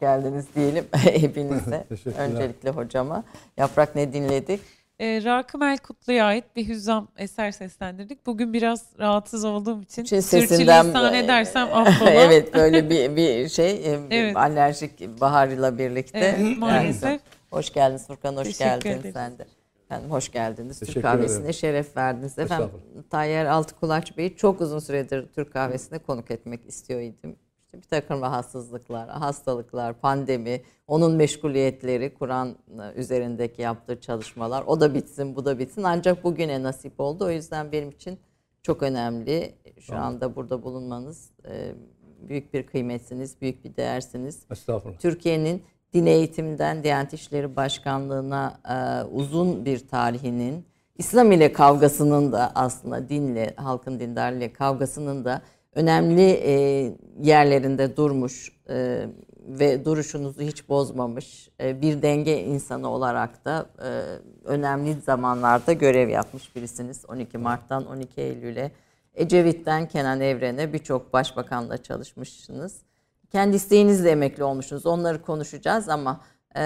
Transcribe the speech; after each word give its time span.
Geldiniz 0.00 0.46
diyelim 0.56 0.84
hepinize. 0.96 1.84
Öncelikle 2.18 2.70
hocama. 2.70 3.24
Yaprak 3.56 3.96
ne 3.96 4.12
dinledik? 4.12 4.60
E, 5.00 5.24
Rakım 5.24 5.62
El 5.62 5.78
Kutlu'ya 5.78 6.24
ait 6.26 6.44
bir 6.56 6.68
hüzzam 6.68 7.08
eser 7.16 7.50
seslendirdik. 7.50 8.26
Bugün 8.26 8.52
biraz 8.52 8.84
rahatsız 8.98 9.44
olduğum 9.44 9.82
için 9.82 10.02
Için 10.04 10.20
sesinden 10.20 10.82
sürçülisan 10.82 11.14
edersem 11.14 11.68
affola. 11.72 12.10
evet 12.10 12.54
böyle 12.54 12.90
bir 12.90 13.16
bir 13.16 13.48
şey 13.48 13.70
e, 13.70 13.98
Evet. 14.10 14.36
alerjik 14.36 15.20
baharıyla 15.20 15.78
birlikte. 15.78 16.18
Evet, 16.18 16.58
maalesef. 16.58 17.20
Hoş 17.50 17.72
geldiniz 17.72 18.06
Furkan, 18.06 18.36
hoş 18.36 18.46
Teşekkür 18.46 18.64
geldin 18.64 18.90
ederiz. 19.00 19.14
sen 19.14 19.38
de. 19.38 19.46
Efendim 19.86 20.10
hoş 20.10 20.32
geldiniz. 20.32 20.78
Türk 20.78 20.86
Teşekkür 20.88 21.02
kahvesine 21.02 21.38
ederim. 21.40 21.54
şeref 21.54 21.96
verdiniz. 21.96 22.38
Efendim. 22.38 22.70
Tayyar 23.10 23.46
Altıkulaç 23.46 24.16
Bey'i 24.16 24.36
çok 24.36 24.60
uzun 24.60 24.78
süredir 24.78 25.26
Türk 25.34 25.52
kahvesine 25.52 25.98
konuk 25.98 26.30
etmek 26.30 26.60
istiyor 26.68 27.00
idim. 27.00 27.36
İşte 27.68 27.78
bir 27.78 27.88
takım 28.00 28.20
rahatsızlıklar, 28.20 29.08
hastalıklar, 29.08 30.00
pandemi, 30.00 30.62
onun 30.86 31.12
meşguliyetleri, 31.12 32.14
Kur'an 32.14 32.56
üzerindeki 32.96 33.62
yaptığı 33.62 34.00
çalışmalar. 34.00 34.64
O 34.66 34.80
da 34.80 34.94
bitsin, 34.94 35.36
bu 35.36 35.44
da 35.44 35.58
bitsin. 35.58 35.82
Ancak 35.82 36.24
bugüne 36.24 36.62
nasip 36.62 37.00
oldu. 37.00 37.24
O 37.24 37.30
yüzden 37.30 37.72
benim 37.72 37.90
için 37.90 38.18
çok 38.62 38.82
önemli. 38.82 39.54
Şu 39.80 39.96
anda 39.96 40.36
burada 40.36 40.62
bulunmanız 40.62 41.30
e, 41.48 41.74
büyük 42.28 42.54
bir 42.54 42.66
kıymetsiniz, 42.66 43.40
büyük 43.40 43.64
bir 43.64 43.76
değersiniz. 43.76 44.42
Estağfurullah. 44.50 44.98
Türkiye'nin 44.98 45.62
din 45.94 46.06
eğitimden 46.06 46.84
Diyanet 46.84 47.12
İşleri 47.12 47.56
Başkanlığı'na 47.56 48.60
e, 48.68 49.04
uzun 49.04 49.64
bir 49.64 49.88
tarihinin, 49.88 50.66
İslam 50.98 51.32
ile 51.32 51.52
kavgasının 51.52 52.32
da 52.32 52.52
aslında 52.54 53.08
dinle, 53.08 53.54
halkın 53.56 54.00
dindarlığıyla 54.00 54.52
kavgasının 54.52 55.24
da 55.24 55.42
önemli 55.74 56.30
e, 56.30 56.52
yerlerinde 57.20 57.96
durmuş 57.96 58.52
e, 58.68 59.06
ve 59.48 59.84
duruşunuzu 59.84 60.40
hiç 60.40 60.68
bozmamış 60.68 61.48
e, 61.60 61.82
bir 61.82 62.02
denge 62.02 62.42
insanı 62.42 62.88
olarak 62.88 63.44
da 63.44 63.66
e, 63.82 63.88
önemli 64.44 64.94
zamanlarda 64.94 65.72
görev 65.72 66.08
yapmış 66.08 66.56
birisiniz. 66.56 67.04
12 67.08 67.38
Mart'tan 67.38 67.86
12 67.86 68.20
Eylül'e 68.20 68.70
Ecevit'ten 69.14 69.88
Kenan 69.88 70.20
Evren'e 70.20 70.72
birçok 70.72 71.12
başbakanla 71.12 71.82
çalışmışsınız. 71.82 72.82
Kendi 73.30 73.56
isteğinizle 73.56 74.10
emekli 74.10 74.44
olmuşsunuz. 74.44 74.86
Onları 74.86 75.22
konuşacağız 75.22 75.88
ama 75.88 76.20
e, 76.56 76.62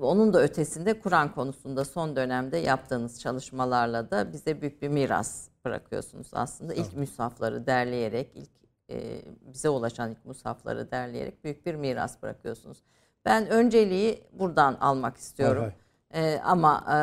onun 0.00 0.32
da 0.32 0.42
ötesinde 0.42 1.00
Kur'an 1.00 1.34
konusunda 1.34 1.84
son 1.84 2.16
dönemde 2.16 2.56
yaptığınız 2.56 3.20
çalışmalarla 3.20 4.10
da 4.10 4.32
bize 4.32 4.60
büyük 4.60 4.82
bir 4.82 4.88
miras 4.88 5.49
bırakıyorsunuz 5.64 6.30
aslında. 6.32 6.74
İlk 6.74 6.96
müsafları 6.96 7.66
derleyerek, 7.66 8.32
ilk 8.34 8.50
e, 8.90 9.22
bize 9.40 9.68
ulaşan 9.68 10.10
ilk 10.10 10.24
musafları 10.24 10.90
derleyerek 10.90 11.44
büyük 11.44 11.66
bir 11.66 11.74
miras 11.74 12.22
bırakıyorsunuz. 12.22 12.78
Ben 13.24 13.48
önceliği 13.48 14.24
buradan 14.32 14.74
almak 14.74 15.16
istiyorum. 15.16 15.62
Hay 15.62 16.22
hay. 16.22 16.34
E, 16.34 16.40
ama 16.40 16.84
e, 16.88 16.98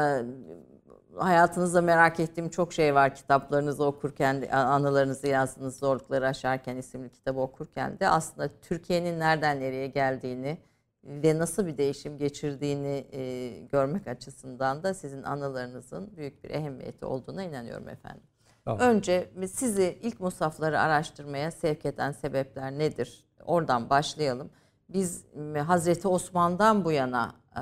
hayatınızda 1.19 1.81
merak 1.81 2.19
ettiğim 2.19 2.49
çok 2.49 2.73
şey 2.73 2.95
var. 2.95 3.15
Kitaplarınızı 3.15 3.85
okurken, 3.85 4.47
anılarınızı 4.51 5.27
yazdığınız 5.27 5.79
Zorlukları 5.79 6.27
Aşarken 6.27 6.77
isimli 6.77 7.09
kitabı 7.09 7.39
okurken 7.39 7.99
de 7.99 8.09
aslında 8.09 8.49
Türkiye'nin 8.61 9.19
nereden 9.19 9.59
nereye 9.59 9.87
geldiğini 9.87 10.57
ve 11.03 11.37
nasıl 11.37 11.67
bir 11.67 11.77
değişim 11.77 12.17
geçirdiğini 12.17 13.05
e, 13.11 13.49
görmek 13.71 14.07
açısından 14.07 14.83
da 14.83 14.93
sizin 14.93 15.23
anılarınızın 15.23 16.17
büyük 16.17 16.43
bir 16.43 16.49
ehemmiyeti 16.49 17.05
olduğuna 17.05 17.43
inanıyorum 17.43 17.89
efendim. 17.89 18.23
Tamam. 18.67 18.79
Önce 18.81 19.29
sizi 19.53 19.99
ilk 20.01 20.19
musafları 20.19 20.79
araştırmaya 20.79 21.51
sevk 21.51 21.85
eden 21.85 22.11
sebepler 22.11 22.71
nedir? 22.71 23.25
Oradan 23.45 23.89
başlayalım. 23.89 24.49
Biz 24.89 25.25
Hazreti 25.67 26.07
Osman'dan 26.07 26.85
bu 26.85 26.91
yana 26.91 27.35
e, 27.55 27.61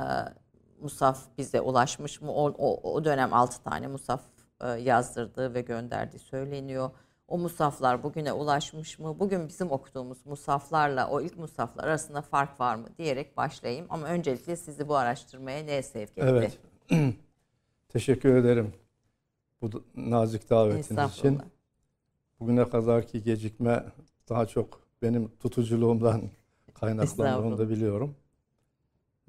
musaf 0.81 1.19
bize 1.37 1.61
ulaşmış 1.61 2.21
mı? 2.21 2.31
O, 2.31 2.49
o, 2.57 2.93
o 2.93 3.05
dönem 3.05 3.33
6 3.33 3.63
tane 3.63 3.87
musaf 3.87 4.21
e, 4.61 4.67
yazdırdığı 4.67 5.53
ve 5.53 5.61
gönderdiği 5.61 6.19
söyleniyor. 6.19 6.89
O 7.27 7.37
musaflar 7.37 8.03
bugüne 8.03 8.33
ulaşmış 8.33 8.99
mı? 8.99 9.19
Bugün 9.19 9.47
bizim 9.47 9.71
okuduğumuz 9.71 10.25
musaflarla 10.25 11.09
o 11.09 11.21
ilk 11.21 11.37
musaflar 11.37 11.83
arasında 11.83 12.21
fark 12.21 12.59
var 12.59 12.75
mı 12.75 12.87
diyerek 12.97 13.37
başlayayım. 13.37 13.85
Ama 13.89 14.07
öncelikle 14.07 14.55
sizi 14.55 14.87
bu 14.87 14.95
araştırmaya 14.95 15.63
ne 15.63 15.83
sevk 15.83 16.17
etti? 16.17 16.21
Evet. 16.29 16.57
Teşekkür 17.89 18.35
ederim 18.35 18.73
bu 19.71 19.83
nazik 19.95 20.49
davetiniz 20.49 21.11
için. 21.11 21.39
Bugüne 22.39 22.69
kadarki 22.69 23.23
gecikme 23.23 23.85
daha 24.29 24.45
çok 24.45 24.81
benim 25.01 25.31
tutuculuğumdan 25.39 26.21
kaynaklandığını 26.73 27.57
da 27.57 27.69
biliyorum. 27.69 28.15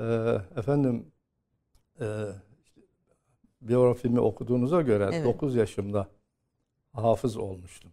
Ee, 0.01 0.39
efendim 0.57 1.07
e, 2.01 2.07
biyografimi 3.61 4.21
okuduğunuza 4.21 4.83
göre 4.83 5.11
Evet. 5.13 5.25
9 5.25 5.57
yaşımda 5.57 6.09
hafız 6.93 7.37
olmuştum. 7.37 7.93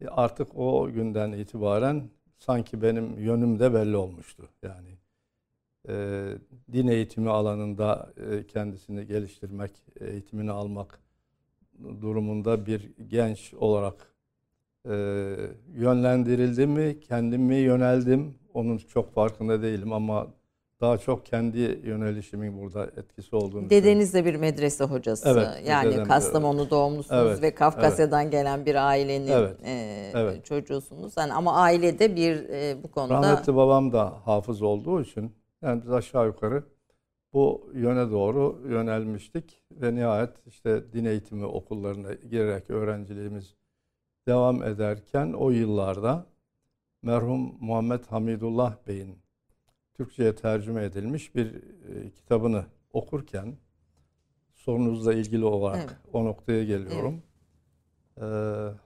E, 0.00 0.08
artık 0.08 0.58
o 0.58 0.90
günden 0.92 1.32
itibaren 1.32 2.10
sanki 2.38 2.82
benim 2.82 3.18
yönüm 3.18 3.58
de 3.58 3.74
belli 3.74 3.96
olmuştu. 3.96 4.48
Yani 4.62 4.98
e, 5.88 6.26
din 6.72 6.86
eğitimi 6.86 7.30
alanında 7.30 8.12
e, 8.30 8.46
kendisini 8.46 9.06
geliştirmek, 9.06 9.72
eğitimini 10.00 10.50
almak 10.50 11.01
durumunda 12.00 12.66
bir 12.66 12.90
genç 13.08 13.54
olarak 13.54 13.94
e, 14.84 14.94
yönlendirildi 15.74 16.66
mi, 16.66 17.00
kendimi 17.00 17.54
yöneldim. 17.54 18.34
Onun 18.54 18.78
çok 18.78 19.14
farkında 19.14 19.62
değilim 19.62 19.92
ama 19.92 20.26
daha 20.80 20.98
çok 20.98 21.26
kendi 21.26 21.58
yönelişimin 21.84 22.62
burada 22.62 22.84
etkisi 22.84 23.36
olduğunu. 23.36 23.70
Dedeniz 23.70 24.14
de 24.14 24.24
bir 24.24 24.34
medrese 24.34 24.84
hocası. 24.84 25.28
Evet, 25.28 25.68
yani 25.68 25.90
dedem 25.90 26.04
de 26.04 26.08
Kastamonu 26.08 26.70
doğumlusunuz 26.70 27.26
Evet, 27.26 27.42
ve 27.42 27.54
Kafkasya'dan 27.54 28.30
gelen 28.30 28.66
bir 28.66 28.88
ailenin 28.88 29.32
Evet, 29.32 29.56
e, 29.64 30.10
evet. 30.14 30.44
çocuğusunuz. 30.44 31.12
Yani 31.18 31.32
ama 31.32 31.54
ailede 31.54 32.16
bir 32.16 32.48
e, 32.48 32.82
bu 32.82 32.90
konuda 32.90 33.14
Rahmetli 33.14 33.56
babam 33.56 33.92
da 33.92 34.12
hafız 34.24 34.62
olduğu 34.62 35.02
için 35.02 35.32
yani 35.62 35.82
biz 35.82 35.92
aşağı 35.92 36.26
yukarı 36.26 36.64
bu 37.32 37.70
yöne 37.74 38.10
doğru 38.10 38.62
yönelmiştik 38.68 39.62
ve 39.70 39.94
nihayet 39.94 40.46
işte 40.46 40.92
din 40.92 41.04
eğitimi 41.04 41.44
okullarına 41.44 42.14
girerek 42.14 42.70
öğrenciliğimiz 42.70 43.54
devam 44.26 44.62
ederken 44.62 45.32
o 45.32 45.50
yıllarda 45.50 46.26
merhum 47.02 47.56
Muhammed 47.60 48.04
Hamidullah 48.04 48.76
Bey'in 48.86 49.18
Türkçe'ye 49.94 50.34
tercüme 50.34 50.84
edilmiş 50.84 51.34
bir 51.34 51.46
e, 51.54 52.10
kitabını 52.10 52.64
okurken 52.92 53.56
sorunuzla 54.54 55.14
ilgili 55.14 55.44
olarak 55.44 55.78
Evet. 55.78 56.14
o 56.14 56.24
noktaya 56.24 56.64
geliyorum. 56.64 57.22
Ee, 58.20 58.24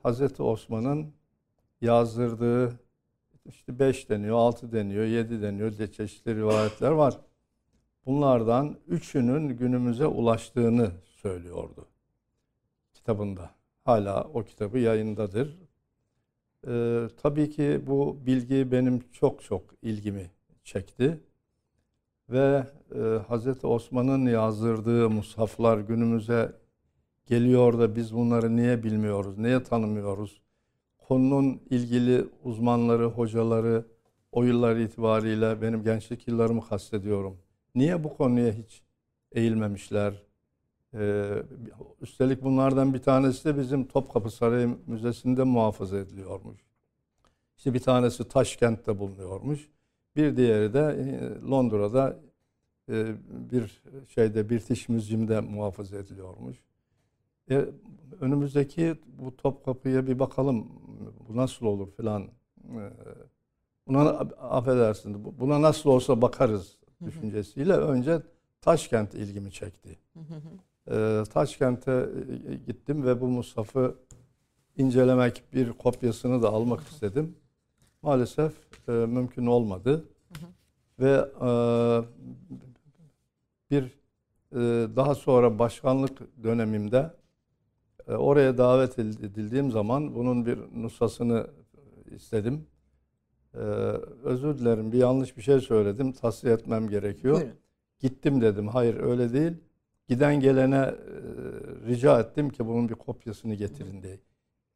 Hazreti 0.02 0.42
Osman'ın 0.42 1.14
yazdırdığı 1.80 2.80
işte 3.44 3.78
5 3.78 4.10
deniyor, 4.10 4.36
6 4.36 4.72
deniyor, 4.72 5.04
7 5.04 5.42
deniyor 5.42 5.78
diye 5.78 5.92
çeşitli 5.92 6.36
rivayetler 6.36 6.90
var. 6.90 7.20
Bunlardan 8.06 8.76
üçünün 8.88 9.48
günümüze 9.48 10.06
ulaştığını 10.06 10.90
söylüyordu 11.22 11.86
kitabında. 12.94 13.50
Hala 13.84 14.24
o 14.24 14.44
kitabı 14.44 14.78
yayındadır. 14.78 15.58
Ee, 16.68 17.08
tabii 17.22 17.50
ki 17.50 17.80
bu 17.86 18.18
bilgi 18.26 18.72
benim 18.72 19.00
çok 19.12 19.42
çok 19.42 19.62
ilgimi 19.82 20.30
çekti. 20.64 21.20
Ve 22.30 22.66
e, 22.94 23.00
Hazreti 23.28 23.66
Osman'ın 23.66 24.26
yazdırdığı 24.26 25.10
mushaflar 25.10 25.78
günümüze 25.78 26.52
geliyor 27.26 27.78
da 27.78 27.96
biz 27.96 28.14
bunları 28.14 28.56
niye 28.56 28.82
bilmiyoruz, 28.82 29.38
niye 29.38 29.62
tanımıyoruz? 29.62 30.40
Konunun 30.98 31.62
ilgili 31.70 32.24
uzmanları, 32.44 33.04
hocaları 33.04 33.84
o 34.32 34.42
yıllar 34.44 34.76
itibariyle 34.76 35.62
benim 35.62 35.82
gençlik 35.82 36.28
yıllarımı 36.28 36.68
kastediyorum. 36.68 37.38
Niye 37.76 38.04
bu 38.04 38.16
konuya 38.16 38.52
hiç 38.52 38.82
eğilmemişler? 39.32 40.22
Ee, 40.94 41.42
üstelik 42.00 42.42
bunlardan 42.42 42.94
bir 42.94 42.98
tanesi 43.02 43.44
de 43.44 43.58
bizim 43.58 43.88
Topkapı 43.88 44.30
Sarayı 44.30 44.78
Müzesi'nde 44.86 45.44
muhafaza 45.44 45.98
ediliyormuş. 45.98 46.60
İşte 47.56 47.74
bir 47.74 47.78
tanesi 47.80 48.28
Taşkent'te 48.28 48.98
bulunuyormuş. 48.98 49.68
Bir 50.16 50.36
diğeri 50.36 50.74
de 50.74 50.80
e, 50.80 51.06
Londra'da 51.50 52.16
e, 52.90 53.14
bir 53.50 53.82
şeyde 54.08 54.50
British 54.50 54.88
Museum'da 54.88 55.42
muhafaza 55.42 55.96
ediliyormuş. 55.96 56.56
E, 57.50 57.64
önümüzdeki 58.20 58.94
bu 59.06 59.36
Topkapı'ya 59.36 60.06
bir 60.06 60.18
bakalım 60.18 60.68
bu 61.28 61.36
nasıl 61.36 61.66
olur 61.66 61.90
filan. 61.96 62.22
E, 62.22 62.80
buna 63.88 64.00
affedersin 64.40 65.24
bu- 65.24 65.40
buna 65.40 65.62
nasıl 65.62 65.90
olsa 65.90 66.22
bakarız 66.22 66.76
düşüncesiyle 67.04 67.72
önce 67.72 68.22
Taşkent 68.60 69.14
ilgimi 69.14 69.52
çekti. 69.52 69.98
E, 70.90 71.22
Taşkent'e 71.32 72.08
e, 72.48 72.54
gittim 72.54 73.06
ve 73.06 73.20
bu 73.20 73.28
mushafı 73.28 73.94
incelemek 74.76 75.42
bir 75.52 75.72
kopyasını 75.72 76.42
da 76.42 76.48
almak 76.48 76.80
istedim. 76.80 77.36
Maalesef 78.02 78.52
e, 78.88 78.92
mümkün 78.92 79.46
olmadı. 79.46 80.04
Ve 80.98 81.30
e, 81.40 81.50
bir 83.70 83.84
e, 84.52 84.96
daha 84.96 85.14
sonra 85.14 85.58
başkanlık 85.58 86.42
dönemimde 86.42 87.10
e, 88.08 88.12
oraya 88.12 88.58
davet 88.58 88.98
edildiğim 88.98 89.70
zaman 89.70 90.14
bunun 90.14 90.46
bir 90.46 90.58
nusasını 90.82 91.46
istedim. 92.10 92.66
E, 93.56 93.60
özür 94.24 94.58
dilerim 94.58 94.92
bir 94.92 94.98
yanlış 94.98 95.36
bir 95.36 95.42
şey 95.42 95.60
söyledim. 95.60 96.12
Tasfiye 96.12 96.54
etmem 96.54 96.88
gerekiyor. 96.88 97.34
Buyurun. 97.34 97.54
Gittim 98.00 98.40
dedim. 98.40 98.68
Hayır 98.68 99.00
öyle 99.00 99.32
değil. 99.32 99.52
Giden 100.08 100.40
gelene 100.40 100.76
e, 100.76 100.94
rica 101.86 102.20
ettim 102.20 102.50
ki 102.50 102.66
bunun 102.66 102.88
bir 102.88 102.94
kopyasını 102.94 103.54
getirin 103.54 104.02
diye. 104.02 104.18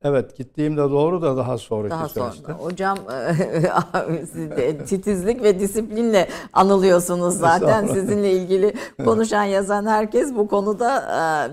Evet 0.04 0.37
gittiğimde 0.37 0.80
doğru 0.80 1.23
da 1.23 1.37
daha 1.37 1.59
sonraki 1.59 1.90
Daha 1.90 2.09
süreçte. 2.09 2.42
sonra. 2.42 2.59
Hocam 2.59 2.99
e, 4.57 4.78
titizlik 4.87 5.42
ve 5.42 5.61
disiplinle 5.61 6.28
anılıyorsunuz 6.52 7.35
zaten. 7.35 7.87
Sizinle 7.87 8.33
ilgili 8.33 8.75
konuşan 9.04 9.45
yazan 9.45 9.87
herkes 9.87 10.35
bu 10.35 10.49
konuda 10.49 11.02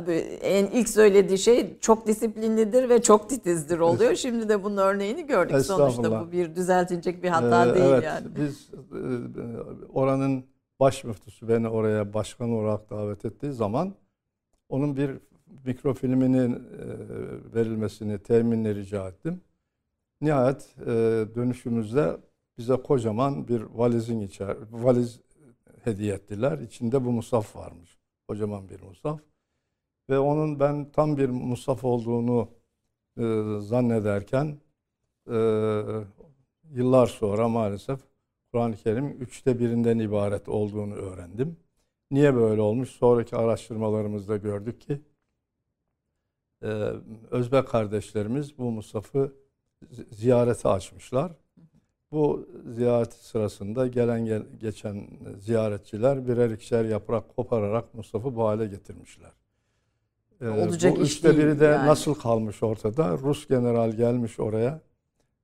e, 0.08 0.14
en 0.42 0.66
ilk 0.66 0.90
söylediği 0.90 1.38
şey 1.38 1.80
çok 1.80 2.08
disiplinlidir 2.08 2.90
ve 2.90 3.02
çok 3.02 3.30
titizdir 3.30 3.80
oluyor. 3.80 4.16
Şimdi 4.16 4.50
de 4.50 4.64
bunun 4.64 4.78
örneğini 4.78 5.26
gördük. 5.26 5.66
Sonuçta 5.66 6.22
bu 6.22 6.32
bir 6.32 6.56
düzeltilecek 6.56 7.24
bir 7.24 7.30
hata 7.30 7.66
Ee, 7.66 7.76
değil 7.76 7.86
evet, 7.90 8.04
yani. 8.04 8.28
Biz 8.36 8.70
e, 8.74 9.02
oranın 9.94 10.44
baş 10.80 11.04
müftüsü 11.04 11.48
beni 11.48 11.70
oraya 11.70 12.14
başkan 12.14 12.50
olarak 12.50 12.90
davet 12.90 13.26
ettiği 13.26 13.52
zaman 13.52 13.94
onun 14.70 14.98
bir 14.98 15.12
mikrofilminin 15.66 16.54
e, 16.54 16.60
verilmesini 17.56 18.20
teminle 18.20 18.76
rica 18.76 19.08
ettim. 19.08 19.42
Nihayet 20.22 20.76
e, 20.82 20.86
dönüşümüzde 21.36 22.18
bize 22.58 22.76
kocaman 22.76 23.48
bir 23.48 23.62
valizin 23.62 24.20
içer 24.20 24.58
valiz 24.72 25.22
hediye 25.84 26.14
ettiler. 26.14 26.60
İçinde 26.60 27.06
bu 27.06 27.12
musaf 27.12 27.56
varmış. 27.56 27.98
Kocaman 28.28 28.70
bir 28.70 28.82
musaf. 28.82 29.20
Ve 30.10 30.20
onun 30.20 30.60
ben 30.60 30.92
tam 30.92 31.18
bir 31.18 31.30
musaf 31.30 31.84
olduğunu 31.84 32.50
e, 33.18 33.24
zannederken 33.60 34.58
e, 35.32 35.38
yıllar 36.72 37.08
sonra 37.08 37.48
maalesef 37.48 38.00
Kur'an-ı 38.52 38.76
Kerim 38.76 39.22
üçte 39.22 39.60
birinden 39.60 40.00
ibaret 40.00 40.50
olduğunu 40.50 40.94
öğrendim. 40.94 41.58
Niye 42.12 42.36
böyle 42.36 42.62
olmuş? 42.62 42.90
Sonraki 42.90 43.36
araştırmalarımızda 43.36 44.38
gördük 44.38 44.82
ki 44.82 45.02
e, 46.64 46.68
Özbek 47.32 47.68
kardeşlerimiz 47.68 48.58
bu 48.58 48.72
Musaf'ı 48.72 49.34
zi- 49.92 50.16
ziyarete 50.16 50.70
açmışlar. 50.70 51.32
Bu 52.12 52.48
ziyaret 52.76 53.14
sırasında 53.14 53.88
gelen 53.88 54.26
gel- 54.26 54.46
geçen 54.60 55.08
ziyaretçiler 55.40 56.28
birer 56.28 56.50
ikişer 56.50 56.86
yaprak 56.86 57.36
kopararak 57.36 57.94
Musaf'ı 57.94 58.36
bu 58.36 58.44
hale 58.48 58.68
getirmişler. 58.68 59.32
E, 60.42 60.48
Olacak 60.50 60.98
bu 60.98 61.02
iş 61.02 61.16
üçte 61.16 61.38
biri 61.38 61.60
de 61.60 61.66
yani. 61.66 61.88
nasıl 61.88 62.14
kalmış 62.14 62.64
ortada? 62.64 63.12
Rus 63.18 63.48
general 63.48 63.92
gelmiş 63.92 64.40
oraya 64.40 64.82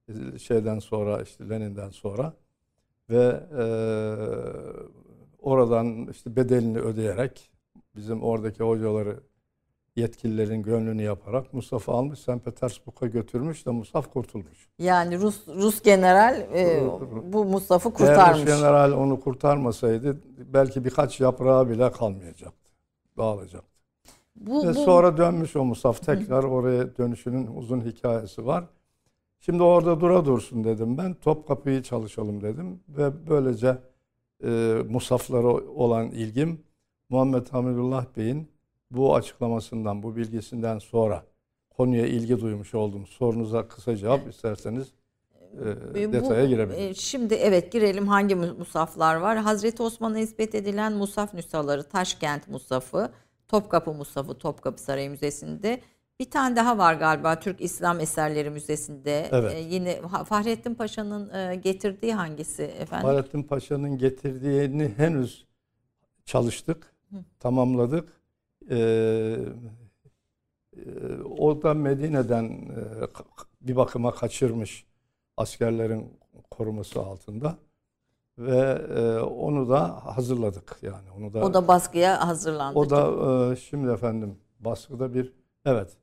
e, 0.09 0.39
şeyden 0.39 0.79
sonra 0.79 1.21
işte 1.21 1.49
Lenin'den 1.49 1.89
sonra 1.89 2.33
ve 3.09 3.39
e, 3.59 3.65
oradan 5.39 6.07
işte 6.11 6.35
bedelini 6.35 6.79
ödeyerek 6.79 7.51
bizim 7.95 8.23
oradaki 8.23 8.63
hocaları 8.63 9.19
yetkililerin 9.95 10.63
gönlünü 10.63 11.01
yaparak 11.01 11.53
Mustafa 11.53 11.93
almış 11.93 12.19
St. 12.19 12.45
Petersburg'a 12.45 13.07
götürmüş 13.07 13.65
de 13.65 13.69
Musaf 13.69 14.13
kurtulmuş. 14.13 14.69
Yani 14.79 15.19
Rus 15.19 15.47
Rus 15.47 15.81
general 15.81 16.41
e, 16.55 16.83
bu 17.33 17.45
Mustafa'ı 17.45 17.93
Eğer 17.99 18.15
kurtarmış. 18.15 18.39
Rus 18.39 18.45
general 18.45 18.91
onu 18.91 19.19
kurtarmasaydı 19.19 20.17
belki 20.53 20.85
birkaç 20.85 21.19
yaprağı 21.19 21.69
bile 21.69 21.91
kalmayacaktı. 21.91 22.69
Dağılacaktı. 23.17 23.73
Bu, 24.35 24.63
Ve 24.63 24.69
bu- 24.69 24.73
sonra 24.73 25.17
dönmüş 25.17 25.55
o 25.55 25.65
Musaf 25.65 26.05
tekrar 26.05 26.43
oraya 26.43 26.97
dönüşünün 26.97 27.47
uzun 27.55 27.81
hikayesi 27.81 28.45
var. 28.45 28.63
Şimdi 29.39 29.63
orada 29.63 29.99
dura 29.99 30.25
dursun 30.25 30.63
dedim 30.63 30.97
ben. 30.97 31.13
Topkapı'yı 31.13 31.83
çalışalım 31.83 32.41
dedim. 32.41 32.79
Ve 32.89 33.27
böylece 33.29 33.77
e, 34.43 34.77
Musaflara 34.89 35.47
olan 35.53 36.11
ilgim 36.11 36.61
Muhammed 37.09 37.47
Hamidullah 37.47 38.05
Bey'in 38.17 38.52
bu 38.93 39.15
açıklamasından, 39.15 40.03
bu 40.03 40.15
bilgisinden 40.15 40.79
sonra 40.79 41.23
konuya 41.77 42.05
ilgi 42.05 42.41
duymuş 42.41 42.73
oldum. 42.73 43.07
Sorunuza 43.07 43.67
kısa 43.67 43.95
cevap 43.95 44.29
isterseniz 44.29 44.87
e, 45.65 46.01
E, 46.01 46.09
bu- 46.09 46.13
detaya 46.13 46.65
e, 46.75 46.93
Şimdi 46.93 47.33
evet 47.33 47.71
girelim 47.71 48.07
hangi 48.07 48.35
mu- 48.35 48.53
musaflar 48.57 49.15
var? 49.15 49.37
Hazreti 49.37 49.83
Osman'a 49.83 50.13
nispet 50.15 50.55
edilen 50.55 50.93
musaf 50.93 51.33
nüshaları 51.33 51.83
Taşkent 51.83 52.47
Musafı, 52.47 53.11
Topkapı 53.47 53.93
Musafı 53.93 54.33
Topkapı 54.37 54.81
Sarayı 54.81 55.09
Müzesi'nde. 55.09 55.81
Bir 56.19 56.31
tane 56.31 56.55
daha 56.55 56.77
var 56.77 56.93
galiba 56.93 57.39
Türk 57.39 57.61
İslam 57.61 57.99
Eserleri 57.99 58.49
Müzesi'nde. 58.49 59.27
Evet. 59.31 59.53
E, 59.53 59.59
yine 59.59 60.01
Fahrettin 60.25 60.75
Paşa'nın 60.75 61.33
e, 61.33 61.55
getirdiği 61.55 62.13
hangisi 62.13 62.63
efendim? 62.63 63.07
Fahrettin 63.09 63.43
Paşa'nın 63.43 63.97
getirdiğini 63.97 64.93
henüz 64.97 65.45
çalıştık, 66.25 66.93
tamamladık. 67.39 68.22
Ee, 68.69 69.37
e, 70.77 71.21
o 71.39 71.61
da 71.61 71.73
Medine'den 71.73 72.43
e, 72.45 73.07
bir 73.61 73.75
bakıma 73.75 74.11
kaçırmış 74.15 74.85
askerlerin 75.37 76.19
koruması 76.51 76.99
altında 76.99 77.57
ve 78.37 78.81
e, 78.97 79.19
onu 79.19 79.69
da 79.69 80.05
hazırladık 80.05 80.77
yani 80.81 81.11
onu 81.17 81.33
da 81.33 81.45
O 81.45 81.53
da 81.53 81.67
baskıya 81.67 82.27
hazırlandı. 82.27 82.79
o 82.79 82.89
da 82.89 83.51
e, 83.51 83.55
şimdi 83.55 83.91
efendim 83.91 84.35
baskıda 84.59 85.13
bir 85.13 85.33
evet 85.65 85.97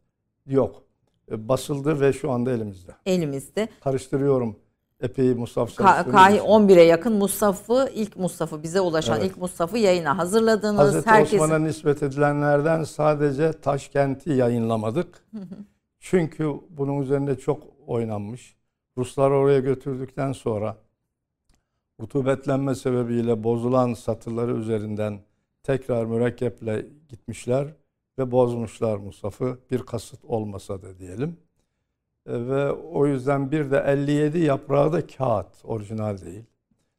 yok 0.46 0.82
E, 1.30 1.48
basıldı 1.48 2.00
ve 2.00 2.12
şu 2.12 2.30
anda 2.30 2.50
elimizde 2.52 2.92
elimizde. 3.06 3.68
karıştırıyorum 3.80 4.56
epey 5.02 5.34
musaf 5.34 5.70
Ka- 5.70 6.10
Kahi 6.10 6.34
için. 6.34 6.44
11'e 6.44 6.82
yakın 6.82 7.12
Musaf'ı, 7.12 7.90
ilk 7.94 8.16
Musaf'ı 8.16 8.62
bize 8.62 8.80
ulaşan 8.80 9.20
Evet. 9.20 9.30
ilk 9.30 9.36
Musaf'ı 9.36 9.78
yayına 9.78 10.18
hazırladınız. 10.18 10.78
Hazreti 10.78 11.10
Herkesin 11.10 11.38
Osman'a 11.38 11.58
nispet 11.58 12.02
edilenlerden 12.02 12.84
sadece 12.84 13.52
Taşkent'i 13.52 14.30
yayınlamadık. 14.30 15.24
Çünkü 16.00 16.52
bunun 16.70 17.02
üzerinde 17.02 17.38
çok 17.38 17.62
oynanmış. 17.86 18.56
Ruslar 18.98 19.30
oraya 19.30 19.60
götürdükten 19.60 20.32
sonra 20.32 20.76
rutubetlenme 22.00 22.74
sebebiyle 22.74 23.44
bozulan 23.44 23.94
satırları 23.94 24.52
üzerinden 24.56 25.20
tekrar 25.62 26.04
mürekkeple 26.04 26.86
gitmişler 27.08 27.74
ve 28.18 28.30
bozmuşlar 28.30 28.96
Musaf'ı. 28.96 29.58
Bir 29.70 29.78
kasıt 29.78 30.24
olmasa 30.24 30.82
da 30.82 30.98
diyelim. 30.98 31.36
E, 32.30 32.46
Ve 32.46 32.72
o 32.72 33.06
yüzden 33.06 33.50
bir 33.50 33.70
de 33.70 33.84
57 33.86 34.38
yaprağı 34.38 34.92
da 34.92 35.06
kağıt, 35.06 35.46
orijinal 35.64 36.20
değil. 36.20 36.44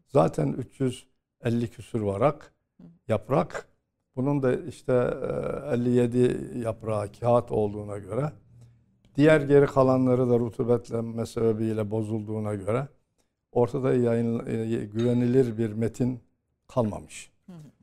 Zaten 0.07 0.47
350 0.53 1.67
küsür 1.67 2.01
varak 2.01 2.53
yaprak. 3.07 3.67
Bunun 4.15 4.43
da 4.43 4.55
işte 4.55 4.93
e, 5.71 5.73
57 5.73 6.59
yaprağı 6.63 7.11
kağıt 7.11 7.51
olduğuna 7.51 7.97
göre 7.97 8.31
diğer 9.15 9.41
geri 9.41 9.65
kalanları 9.65 10.29
da 10.29 10.39
rutubetlenme 10.39 11.25
sebebiyle 11.25 11.91
bozulduğuna 11.91 12.53
göre 12.55 12.87
ortada 13.51 13.93
yayın, 13.93 14.45
e, 14.47 14.85
güvenilir 14.85 15.57
bir 15.57 15.73
metin 15.73 16.19
kalmamış. 16.67 17.31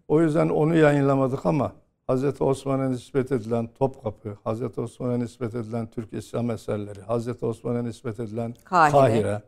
O 0.09 0.23
yüzden 0.23 0.49
onu 0.49 0.77
yayınlamadık 0.77 1.47
ama 1.47 1.73
Hz. 2.11 2.41
Osman'a 2.41 2.89
nispet 2.89 3.33
edilen 3.33 3.69
Topkapı, 3.79 4.37
Hz. 4.47 4.79
Osman'a 4.79 5.17
nispet 5.17 5.55
edilen 5.55 5.87
Türk 5.87 6.13
İslam 6.13 6.51
eserleri, 6.51 7.01
Hz. 7.01 7.43
Osman'a 7.43 7.83
nispet 7.83 8.21
edilen 8.21 8.55
Kahire, 8.65 8.93
Kahire, 8.93 9.43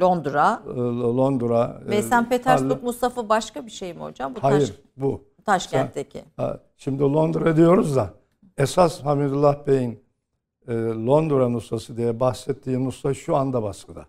Londra 0.00 0.62
e, 0.66 0.70
Londra 1.16 1.80
ve 1.86 1.96
e, 1.96 2.02
St. 2.02 2.28
Petersburg 2.28 2.82
Musaf'ı 2.82 3.28
başka 3.28 3.66
bir 3.66 3.70
şey 3.70 3.94
mi 3.94 4.00
hocam? 4.00 4.34
Bu 4.34 4.42
Hayır 4.42 4.66
Taş, 4.66 4.76
bu. 4.96 5.24
Taşkent'teki. 5.46 6.24
Şimdi 6.76 7.02
Londra 7.02 7.56
diyoruz 7.56 7.96
da 7.96 8.14
esas 8.58 9.04
Hamidullah 9.04 9.66
Bey'in 9.66 10.00
e, 10.68 10.74
Londra 11.06 11.48
nusrası 11.48 11.96
diye 11.96 12.20
bahsettiği 12.20 12.84
nusra 12.84 13.14
şu 13.14 13.36
anda 13.36 13.62
baskıda. 13.62 14.06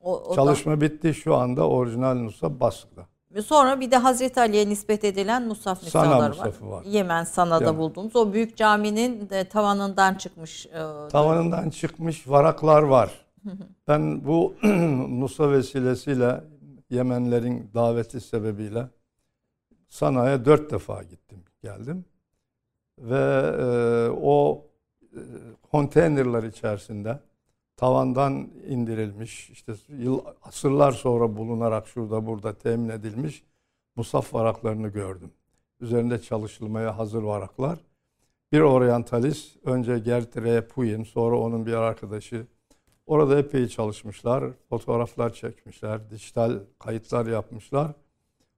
O, 0.00 0.16
o 0.16 0.30
da- 0.30 0.34
Çalışma 0.34 0.80
bitti 0.80 1.14
şu 1.14 1.34
anda 1.34 1.68
orijinal 1.68 2.14
nusra 2.14 2.60
baskıda. 2.60 3.06
Sonra 3.42 3.80
bir 3.80 3.90
de 3.90 3.96
Hazreti 3.96 4.40
Ali'ye 4.40 4.68
nispet 4.68 5.04
edilen 5.04 5.46
Musaf 5.48 5.82
Sana 5.82 6.02
nüshaları 6.04 6.38
var. 6.38 6.52
Var. 6.60 6.84
Yemen 6.84 7.24
Sana'da 7.24 7.64
Yemen. 7.64 7.78
buldunuz. 7.78 8.16
O 8.16 8.32
büyük 8.32 8.56
caminin 8.56 9.30
de 9.30 9.44
tavanından 9.48 10.14
çıkmış. 10.14 10.66
e, 10.66 11.08
Tavanından 11.10 11.70
çıkmış 11.70 12.28
varaklar 12.28 12.82
var. 12.82 13.10
Ben 13.88 14.26
bu 14.26 14.54
nusra 15.20 15.50
vesilesiyle 15.52 16.40
Yemenlerin 16.90 17.70
daveti 17.74 18.20
sebebiyle 18.20 18.86
Sana'ya 19.88 20.44
dört 20.44 20.70
defa 20.72 21.02
gittim, 21.02 21.38
geldim. 21.62 22.04
Ve 22.98 23.42
e, 23.60 23.66
o 24.22 24.64
e, 25.02 25.20
konteynerler 25.70 26.42
içerisinde 26.42 27.18
tavandan 27.76 28.50
indirilmiş, 28.68 29.50
işte 29.50 29.72
yıl 29.88 30.20
asırlar 30.42 30.92
sonra 30.92 31.36
bulunarak 31.36 31.88
şurada 31.88 32.26
burada 32.26 32.52
temin 32.58 32.88
edilmiş 32.88 33.42
musaf 33.96 34.34
varaklarını 34.34 34.88
gördüm. 34.88 35.30
Üzerinde 35.80 36.22
çalışılmaya 36.22 36.98
hazır 36.98 37.22
varaklar. 37.22 37.78
Bir 38.52 38.60
oryantalist, 38.60 39.56
önce 39.66 39.98
Gert 39.98 40.36
Repuin, 40.36 41.04
sonra 41.04 41.38
onun 41.38 41.66
bir 41.66 41.72
arkadaşı. 41.72 42.46
Orada 43.06 43.38
epey 43.38 43.68
çalışmışlar, 43.68 44.44
fotoğraflar 44.68 45.32
çekmişler, 45.32 46.10
dijital 46.10 46.58
kayıtlar 46.78 47.26
yapmışlar. 47.26 47.92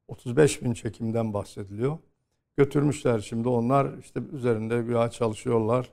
35 0.08 0.62
bin 0.62 0.74
çekimden 0.74 1.34
bahsediliyor. 1.34 1.98
Götürmüşler 2.56 3.18
şimdi 3.18 3.48
onlar 3.48 3.98
işte 3.98 4.20
üzerinde 4.32 4.82
güya 4.82 5.10
çalışıyorlar. 5.10 5.90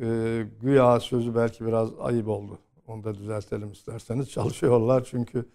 Ee, 0.00 0.46
güya 0.60 1.00
sözü 1.00 1.34
belki 1.34 1.66
biraz 1.66 1.90
ayıp 2.00 2.28
oldu. 2.28 2.58
Onu 2.86 3.04
da 3.04 3.14
düzeltelim 3.14 3.72
isterseniz. 3.72 4.30
Çalışıyorlar 4.30 5.04
çünkü 5.04 5.48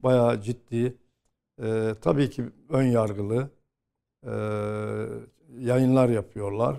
bayağı 0.00 0.42
ciddi. 0.42 0.96
Ee, 1.62 1.94
tabii 2.00 2.30
ki 2.30 2.44
ön 2.68 2.84
yargılı 2.86 3.50
e, 4.26 4.32
yayınlar 5.58 6.08
yapıyorlar. 6.08 6.76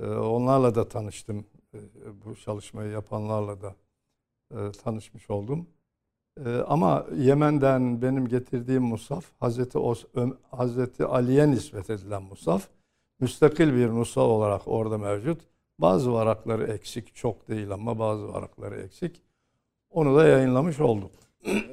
Ee, 0.00 0.06
onlarla 0.06 0.74
da 0.74 0.88
tanıştım. 0.88 1.46
Ee, 1.74 1.78
bu 2.24 2.36
çalışmayı 2.36 2.90
yapanlarla 2.92 3.60
da 3.60 3.74
e, 4.54 4.72
tanışmış 4.72 5.30
oldum. 5.30 5.66
Ee, 6.44 6.56
ama 6.68 7.06
Yemen'den 7.16 8.02
benim 8.02 8.28
getirdiğim 8.28 8.82
musaf 8.82 9.24
Hazreti, 9.40 9.78
Os, 9.78 10.04
Ö- 10.14 10.36
Hazreti 10.50 11.04
Ali'ye 11.04 11.50
nispet 11.50 11.90
edilen 11.90 12.22
musaf. 12.22 12.68
Müstakil 13.20 13.74
bir 13.74 13.88
nusha 13.88 14.20
olarak 14.20 14.68
orada 14.68 14.98
mevcut. 14.98 15.40
Bazı 15.78 16.12
varakları 16.12 16.64
eksik, 16.72 17.14
çok 17.14 17.48
değil 17.48 17.70
ama 17.70 17.98
bazı 17.98 18.32
varakları 18.32 18.80
eksik. 18.80 19.22
Onu 19.90 20.16
da 20.16 20.26
yayınlamış 20.26 20.80
olduk. 20.80 21.10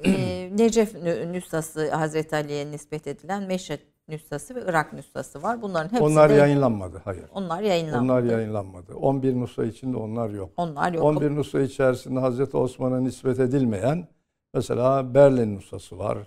Ee, 0.05 0.50
Necef 0.58 0.96
nü- 0.96 1.31
nüshası 1.31 1.91
Hazreti 1.91 2.36
Ali'ye 2.36 2.72
nispet 2.72 3.08
edilen 3.08 3.43
Meşret 3.43 3.81
nüshası 4.08 4.55
ve 4.55 4.62
Irak 4.67 4.93
nüshası 4.93 5.43
var. 5.43 5.62
Bunların 5.62 5.89
hepsi 5.91 6.03
Onlar 6.03 6.29
de- 6.29 6.34
yayınlanmadı, 6.34 7.01
hayır. 7.05 7.24
onlar 7.34 7.62
yayınlanmadı. 7.62 8.03
Onlar 8.13 8.24
yayınlanmadı. 8.24 8.96
11 8.96 9.39
nusha 9.39 9.63
içinde 9.63 9.98
onlar 9.98 10.29
yok. 10.29 10.50
Onlar 10.58 10.93
yok. 10.93 11.03
11 11.03 11.36
nusha 11.36 11.62
içerisinde 11.62 12.20
Hazreti 12.20 12.58
Osman'a 12.58 13.00
nispet 13.00 13.39
edilmeyen 13.39 14.08
mesela 14.53 15.13
Berlin 15.13 15.55
nusası 15.55 15.98
var. 16.00 16.17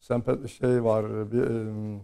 Sempet 0.00 0.48
şey 0.50 0.84
var. 0.84 1.32
Bir, 1.32 1.42
e, 1.42 2.00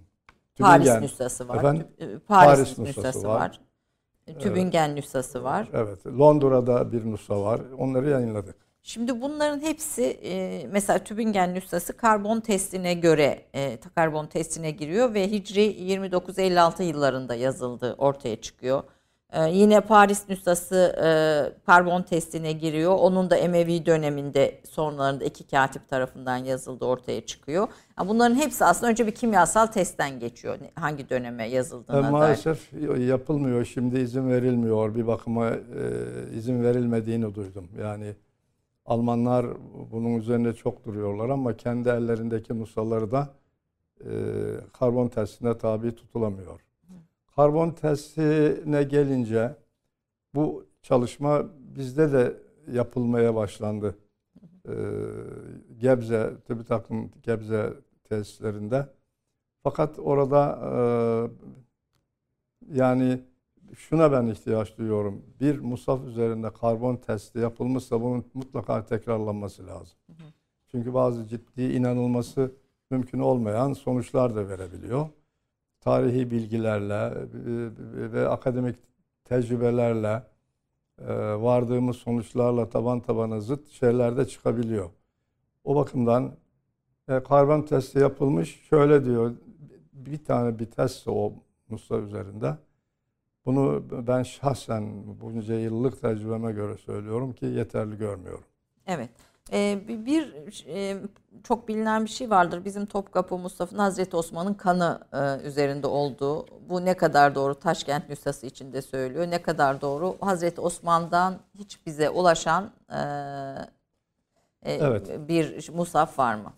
Paris 0.59 1.01
nüshası 1.01 1.49
var. 1.49 1.57
Efendim? 1.57 1.87
Tü- 2.01 2.21
Paris, 2.21 2.47
Paris 2.47 2.79
nüshası, 2.79 2.83
nüshası 3.01 3.29
var. 3.29 3.41
var. 3.41 3.61
Tübingen 4.39 4.97
nüshası 4.97 5.45
var. 5.45 5.69
Evet. 5.73 6.07
Londra'da 6.07 6.93
bir 6.93 7.11
nusha 7.11 7.43
var. 7.43 7.61
Onları 7.79 8.11
yayınladık. 8.11 8.57
Şimdi 8.83 9.21
bunların 9.23 9.61
hepsi 9.61 10.05
e, 10.05 10.67
mesela 10.73 10.99
Tübingen 10.99 11.55
nüshası 11.55 11.97
karbon 11.97 12.41
testine 12.41 12.95
göre 12.95 13.45
e, 13.55 13.79
karbon 13.95 14.27
testine 14.27 14.71
giriyor 14.71 15.15
ve 15.15 15.31
Hicri 15.31 15.65
2956 15.65 16.83
yıllarında 16.83 17.35
yazıldığı 17.35 17.95
ortaya 17.95 18.41
çıkıyor. 18.41 18.83
E, 19.35 19.51
yine 19.51 19.81
Paris 19.81 20.29
nüshası 20.29 20.77
e, 21.05 21.09
karbon 21.67 22.03
testine 22.03 22.53
giriyor. 22.53 22.95
Onun 22.99 23.31
da 23.31 23.37
Emevi 23.37 23.87
döneminde 23.87 24.61
sonlarında 24.71 25.25
iki 25.25 25.47
katip 25.47 25.89
tarafından 25.89 26.37
yazıldığı 26.37 26.85
ortaya 26.85 27.27
çıkıyor. 27.27 27.69
Yani 27.99 28.09
bunların 28.09 28.35
hepsi 28.35 28.65
aslında 28.65 28.91
önce 28.91 29.07
bir 29.07 29.13
kimyasal 29.15 29.67
testten 29.67 30.21
geçiyor. 30.21 30.59
Hangi 30.75 31.09
döneme 31.09 31.45
E, 31.47 31.51
yazıldığına 31.51 32.03
dair. 32.03 32.11
maalesef 32.11 32.73
yapılmıyor. 32.99 33.65
Şimdi 33.65 33.99
izin 34.01 34.29
verilmiyor. 34.29 34.95
Bir 34.95 35.07
bakıma 35.07 35.49
e, 35.51 35.59
izin 36.37 36.63
verilmediğini 36.63 37.35
duydum. 37.35 37.69
Yani 37.83 38.15
Almanlar 38.87 39.47
bunun 39.93 40.19
üzerinde 40.19 40.53
çok 40.55 40.85
duruyorlar 40.85 41.29
ama 41.29 41.57
kendi 41.57 41.89
ellerindeki 41.89 42.61
nushaları 42.61 43.11
da 43.11 43.29
e, 44.01 44.11
karbon 44.73 45.09
testine 45.09 45.59
tabi 45.59 45.95
tutulamıyor. 45.95 46.61
Karbon 47.37 47.71
testine 47.71 48.83
gelince 48.83 49.57
bu 50.35 50.67
çalışma 50.83 51.43
bizde 51.59 52.13
de 52.13 52.37
yapılmaya 52.73 53.35
başlandı. 53.35 53.99
E, 54.69 54.75
Gebze, 55.79 56.33
TÜBİTAK'ın 56.47 57.11
Gebze 57.23 57.75
tesislerinde. 58.05 58.89
Fakat 59.63 59.99
orada 59.99 60.61
e, 60.71 60.75
yani 62.77 63.21
şuna 63.77 64.13
ben 64.13 64.27
ihtiyaç 64.27 64.79
duyuyorum. 64.79 65.23
Bir 65.41 65.59
musaf 65.59 66.05
üzerinde 66.05 66.53
karbon 66.53 66.97
testi 66.97 67.39
yapılmışsa 67.39 68.03
bunun 68.03 68.25
mutlaka 68.35 68.87
tekrarlanması 68.87 69.67
lazım. 69.67 69.99
Çünkü 70.71 70.95
bazı 70.95 71.29
ciddi 71.29 71.63
inanılması 71.63 72.53
mümkün 72.91 73.19
olmayan 73.19 73.73
sonuçlar 73.73 74.37
da 74.37 74.49
verebiliyor. 74.49 75.09
Tarihi 75.85 76.31
bilgilerle 76.31 76.95
e, 76.95 78.13
ve 78.13 78.29
akademik 78.29 78.77
tecrübelerle 79.25 80.23
e, 80.99 81.15
vardığımız 81.35 81.97
sonuçlarla 81.97 82.69
taban 82.69 83.01
tabana 83.01 83.41
zıt 83.41 83.69
şeyler 83.69 84.27
çıkabiliyor. 84.29 84.91
O 85.65 85.77
bakımdan 85.77 86.33
e, 87.09 87.23
karbon 87.23 87.63
testi 87.63 87.99
yapılmış. 87.99 88.61
Şöyle 88.71 89.05
diyor, 89.05 89.33
bir 89.93 90.25
tane 90.25 90.59
bir 90.59 90.67
test 90.67 91.09
o 91.09 91.33
Musa 91.69 91.99
üzerinde. 91.99 92.57
Bunu 93.47 93.85
ben 94.07 94.23
şahsen 94.23 95.05
bunca 95.21 95.55
yıllık 95.55 96.01
tecrübeme 96.01 96.53
göre 96.53 96.77
söylüyorum 96.77 97.33
ki 97.33 97.47
yeterli 97.47 97.99
görmüyorum. 97.99 98.45
Evet. 98.87 99.11
Ee, 99.53 99.81
bir 99.89 100.35
e, 100.69 100.97
çok 101.43 101.69
bilinen 101.69 102.05
bir 102.05 102.11
şey 102.11 102.31
vardır. 102.31 102.65
Bizim 102.65 102.87
Topkapı 102.87 103.39
Mustafa'nın 103.39 103.81
Hazreti 103.81 104.17
Osman'ın 104.17 104.55
kanı 104.55 105.01
e, 105.13 105.47
üzerinde 105.49 105.87
olduğu. 105.87 106.47
Bu 106.69 106.85
ne 106.85 106.97
kadar 106.97 107.35
doğru 107.35 107.55
Taşkent 107.55 108.09
nüshası 108.09 108.47
içinde 108.47 108.83
söylüyor. 108.83 109.27
Ne 109.31 109.43
kadar 109.43 109.81
doğru 109.81 110.17
Hazreti 110.21 110.61
Osman'dan 110.61 111.39
hiç 111.59 111.87
bize 111.87 112.11
ulaşan 112.11 112.71
e, 112.91 112.99
e, 114.63 114.73
Evet. 114.75 115.29
bir 115.29 115.71
musaf 115.75 116.19
var 116.19 116.35
mı? 116.35 116.53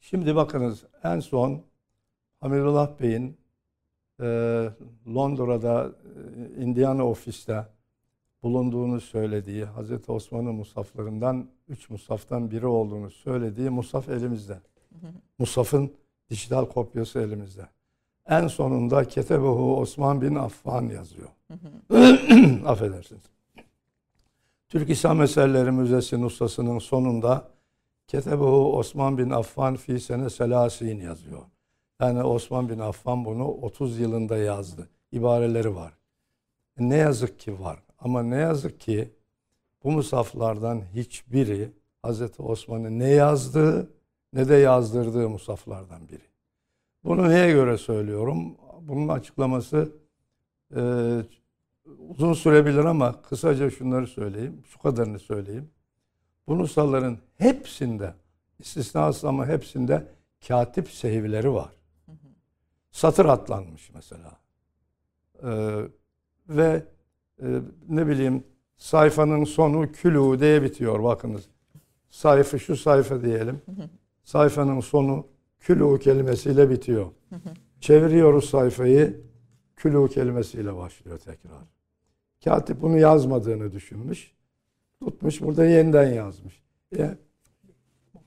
Şimdi 0.00 0.36
bakınız 0.36 0.84
en 1.04 1.20
son 1.20 1.62
Hamirullah 2.40 3.00
Bey'in 3.00 3.36
e, 4.20 4.24
Londra'da 5.14 5.90
Indiana 6.58 7.08
ofiste 7.08 7.66
bulunduğunu 8.44 9.00
söylediği 9.00 9.64
Hazreti 9.64 10.12
Osman'ın 10.12 10.54
musaflarından 10.54 11.46
üç 11.68 11.90
musaftan 11.90 12.50
biri 12.50 12.66
olduğunu 12.66 13.10
söylediği 13.10 13.70
musaf 13.70 14.08
elimizde. 14.08 14.60
Musaf'ın 15.38 15.92
dijital 16.30 16.66
kopyası 16.66 17.20
elimizde. 17.20 17.68
En 18.28 18.46
sonunda 18.46 19.04
Ketebehu 19.04 19.80
Osman 19.80 20.22
bin 20.22 20.34
Affan 20.34 20.82
yazıyor. 20.82 21.28
Affedersiniz. 22.66 23.22
Türk 24.68 24.90
İslam 24.90 25.22
Eserleri 25.22 25.70
Müzesi 25.70 26.20
Nusası'nın 26.20 26.78
sonunda 26.78 27.48
Ketebehu 28.06 28.78
Osman 28.78 29.18
bin 29.18 29.30
Affan 29.30 29.76
fi 29.76 30.00
sene 30.00 30.30
selasin 30.30 31.00
yazıyor. 31.00 31.42
Yani 32.00 32.22
Osman 32.22 32.68
bin 32.68 32.78
Affan 32.78 33.24
bunu 33.24 33.48
30 33.48 33.98
yılında 33.98 34.36
yazdı. 34.36 34.88
İbareleri 35.12 35.74
var. 35.74 35.92
Ne 36.78 36.96
yazık 36.96 37.40
ki 37.40 37.60
var. 37.60 37.78
Ama 38.04 38.22
ne 38.22 38.36
yazık 38.36 38.80
ki 38.80 39.12
bu 39.84 39.90
musaflardan 39.90 40.82
hiçbiri 40.94 41.72
Hazreti 42.02 42.42
Osman'ın 42.42 42.98
ne 42.98 43.08
yazdığı 43.08 43.90
ne 44.32 44.48
de 44.48 44.54
yazdırdığı 44.54 45.28
musaflardan 45.28 46.08
biri. 46.08 46.24
Bunu 47.04 47.28
neye 47.28 47.52
göre 47.52 47.78
söylüyorum? 47.78 48.56
Bunun 48.80 49.08
açıklaması 49.08 49.92
e, 50.76 50.80
uzun 52.08 52.32
sürebilir 52.32 52.84
ama 52.84 53.22
kısaca 53.22 53.70
şunları 53.70 54.06
söyleyeyim. 54.06 54.62
Şu 54.66 54.78
kadarını 54.78 55.18
söyleyeyim. 55.18 55.70
Bu 56.48 56.58
nushaların 56.58 57.18
hepsinde, 57.38 58.14
istisnasız 58.58 59.24
ama 59.24 59.46
hepsinde 59.46 60.08
katip 60.48 60.90
sehivleri 60.90 61.52
var. 61.52 61.72
Satır 62.90 63.24
atlanmış 63.24 63.90
mesela. 63.94 64.38
Ee, 65.42 65.80
ve 66.48 66.82
e, 67.42 67.60
ne 67.88 68.06
bileyim 68.06 68.44
sayfanın 68.76 69.44
sonu 69.44 69.92
külü 69.92 70.40
diye 70.40 70.62
bitiyor 70.62 71.02
bakınız. 71.02 71.48
Sayfa 72.10 72.58
şu 72.58 72.76
sayfa 72.76 73.22
diyelim. 73.22 73.62
Sayfanın 74.24 74.80
sonu 74.80 75.26
külü 75.60 75.98
kelimesiyle 75.98 76.70
bitiyor. 76.70 77.06
Çeviriyoruz 77.80 78.50
sayfayı 78.50 79.20
külü 79.76 80.08
kelimesiyle 80.08 80.76
başlıyor 80.76 81.18
tekrar. 81.18 81.64
Katip 82.44 82.82
bunu 82.82 82.98
yazmadığını 82.98 83.72
düşünmüş. 83.72 84.34
Tutmuş 85.00 85.42
burada 85.42 85.64
yeniden 85.64 86.12
yazmış. 86.12 86.62
E, 86.98 87.18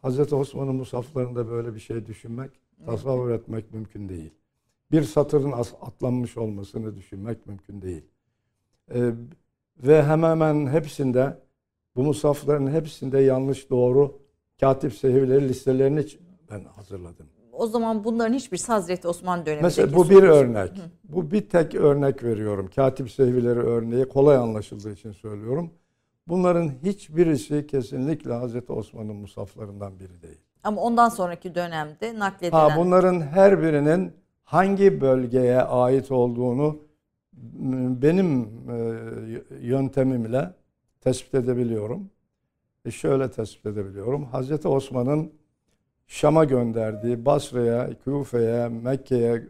Hazreti 0.01 0.35
Osman'ın 0.35 0.75
musaflarında 0.75 1.49
böyle 1.49 1.75
bir 1.75 1.79
şey 1.79 2.05
düşünmek, 2.05 2.51
tasavvur 2.85 3.29
etmek 3.29 3.73
mümkün 3.73 4.09
değil. 4.09 4.31
Bir 4.91 5.03
satırın 5.03 5.51
atlanmış 5.81 6.37
olmasını 6.37 6.95
düşünmek 6.95 7.47
mümkün 7.47 7.81
değil. 7.81 8.05
E, 8.95 8.99
ve 9.77 10.03
hemen 10.03 10.29
hemen 10.29 10.67
hepsinde 10.67 11.37
Bu 11.95 12.03
musafların 12.03 12.71
hepsinde 12.71 13.19
yanlış 13.19 13.69
doğru 13.69 14.19
katip 14.59 14.93
sehivleri 14.93 15.49
listelerini 15.49 16.05
ben 16.51 16.63
hazırladım. 16.63 17.25
O 17.51 17.67
zaman 17.67 18.03
bunların 18.03 18.33
hiçbirisi 18.33 18.71
Hazreti 18.71 19.07
Osman 19.07 19.45
dönemindeki 19.45 19.63
Mesela 19.63 19.95
bu 19.95 20.09
bir 20.09 20.23
örnek. 20.23 20.71
Bu 21.03 21.31
bir 21.31 21.49
tek 21.49 21.75
örnek 21.75 22.23
veriyorum. 22.23 22.69
Katip 22.75 23.11
sehvileri 23.11 23.59
örneği 23.59 24.05
kolay 24.05 24.37
anlaşıldığı 24.37 24.91
için 24.91 25.11
söylüyorum. 25.11 25.71
Bunların 26.27 26.71
hiçbirisi 26.83 27.67
kesinlikle 27.67 28.33
Hazreti 28.33 28.73
Osman'ın 28.73 29.15
musaflarından 29.15 29.99
biri 29.99 30.21
değil. 30.21 30.41
Ama 30.63 30.81
ondan 30.81 31.09
sonraki 31.09 31.55
dönemde 31.55 32.19
nakledilen... 32.19 32.69
Ha, 32.69 32.77
bunların 32.77 33.21
her 33.21 33.61
birinin 33.61 34.13
hangi 34.43 35.01
bölgeye 35.01 35.61
ait 35.61 36.11
olduğunu 36.11 36.79
benim 38.01 38.41
e, 38.69 38.77
yöntemimle 39.61 40.53
tespit 41.01 41.35
edebiliyorum. 41.35 42.09
E 42.85 42.91
şöyle 42.91 43.31
tespit 43.31 43.65
edebiliyorum. 43.65 44.25
Hazreti 44.25 44.67
Osman'ın 44.67 45.31
Şam'a 46.07 46.43
gönderdiği, 46.43 47.25
Basra'ya, 47.25 47.89
Küfe'ye, 48.03 48.67
Mekke'ye 48.67 49.47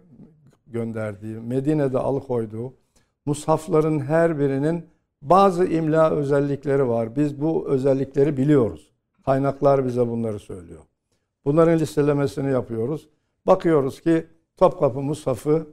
gönderdiği, 0.67 1.35
Medine'de 1.35 1.99
alıkoyduğu 1.99 2.73
mushafların 3.25 3.99
her 3.99 4.39
birinin 4.39 4.85
bazı 5.21 5.65
imla 5.65 6.11
özellikleri 6.11 6.87
var. 6.87 7.15
Biz 7.15 7.41
bu 7.41 7.67
özellikleri 7.67 8.37
biliyoruz. 8.37 8.91
Kaynaklar 9.25 9.85
bize 9.85 10.07
bunları 10.07 10.39
söylüyor. 10.39 10.81
Bunların 11.45 11.79
listelemesini 11.79 12.51
yapıyoruz. 12.51 13.09
Bakıyoruz 13.45 14.01
ki 14.01 14.27
Topkapı 14.57 15.01
Mushafı 15.01 15.67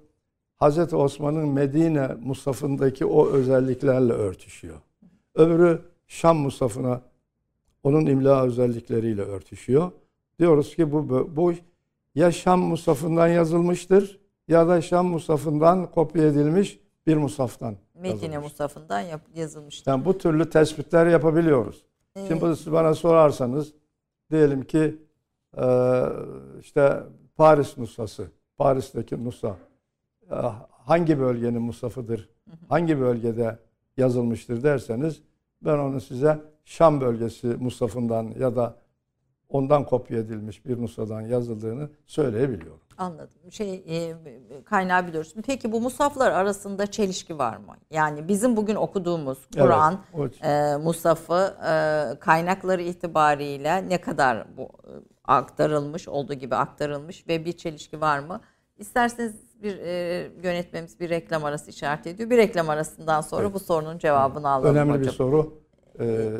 Hz. 0.64 0.94
Osman'ın 0.94 1.48
Medine 1.48 2.08
Mushafı'ndaki 2.24 3.06
o 3.06 3.28
özelliklerle 3.28 4.12
örtüşüyor. 4.12 4.76
Öbürü 5.34 5.82
Şam 6.06 6.36
Mushafı'na 6.36 7.00
onun 7.82 8.06
imla 8.06 8.44
özellikleriyle 8.44 9.22
örtüşüyor. 9.22 9.90
Diyoruz 10.38 10.76
ki 10.76 10.92
bu, 10.92 11.30
bu 11.36 11.52
ya 12.14 12.32
Şam 12.32 12.60
Musaf'ından 12.60 13.28
yazılmıştır 13.28 14.20
ya 14.48 14.68
da 14.68 14.80
Şam 14.82 15.06
Musaf'ından 15.06 15.90
kopya 15.90 16.26
edilmiş 16.26 16.80
bir 17.06 17.16
Musaf'tan 17.16 17.76
Medine 17.94 18.38
Musaf'ından 18.38 19.04
yazılmıştır. 19.34 19.90
Yani 19.90 20.04
bu 20.04 20.18
türlü 20.18 20.50
tespitler 20.50 21.06
yapabiliyoruz. 21.06 21.84
Evet. 22.16 22.28
Şimdi 22.28 22.56
siz 22.56 22.72
bana 22.72 22.94
sorarsanız 22.94 23.72
diyelim 24.30 24.62
ki 24.62 24.96
işte 26.60 27.02
Paris 27.36 27.78
Nusası, 27.78 28.26
Paris'teki 28.56 29.24
Nusa 29.24 29.56
hangi 30.70 31.20
bölgenin 31.20 31.62
Musaf'ıdır, 31.62 32.28
hangi 32.68 33.00
bölgede 33.00 33.58
yazılmıştır 33.96 34.62
derseniz 34.62 35.22
ben 35.62 35.78
onu 35.78 36.00
size 36.00 36.40
Şam 36.64 37.00
bölgesi 37.00 37.46
Musaf'ından 37.46 38.34
ya 38.38 38.56
da 38.56 38.76
ondan 39.48 39.84
kopya 39.84 40.18
edilmiş 40.18 40.66
bir 40.66 40.76
Musa'dan 40.76 41.20
yazıldığını 41.20 41.88
söyleyebiliyorum. 42.06 42.80
Anladım. 42.98 43.52
Şey 43.52 43.84
e, 43.88 44.14
kaynağı 44.64 45.06
biliyoruz. 45.06 45.34
Peki 45.46 45.72
bu 45.72 45.80
musaflar 45.80 46.30
arasında 46.30 46.86
çelişki 46.86 47.38
var 47.38 47.56
mı? 47.56 47.76
Yani 47.90 48.28
bizim 48.28 48.56
bugün 48.56 48.74
okuduğumuz 48.74 49.38
Kur'an 49.54 49.98
evet, 50.18 50.44
e, 50.44 50.76
musafı 50.76 51.56
e, 51.66 52.18
kaynakları 52.18 52.82
itibariyle 52.82 53.88
ne 53.88 54.00
kadar 54.00 54.46
bu 54.56 54.62
e, 54.62 54.92
aktarılmış 55.24 56.08
olduğu 56.08 56.34
gibi 56.34 56.54
aktarılmış 56.54 57.28
ve 57.28 57.44
bir 57.44 57.52
çelişki 57.52 58.00
var 58.00 58.18
mı? 58.18 58.40
İsterseniz 58.78 59.34
bir 59.64 59.78
e, 59.78 60.30
yönetmemiz 60.42 61.00
bir 61.00 61.10
reklam 61.10 61.44
arası 61.44 61.70
işaret 61.70 62.06
ediyor. 62.06 62.30
Bir 62.30 62.36
reklam 62.36 62.70
arasından 62.70 63.20
sonra 63.20 63.42
evet. 63.42 63.54
bu 63.54 63.60
sorunun 63.60 63.98
cevabını 63.98 64.48
alalım 64.48 64.74
Önemli 64.76 64.92
hocam. 64.92 65.02
bir 65.02 65.10
soru. 65.10 65.64
E, 66.00 66.30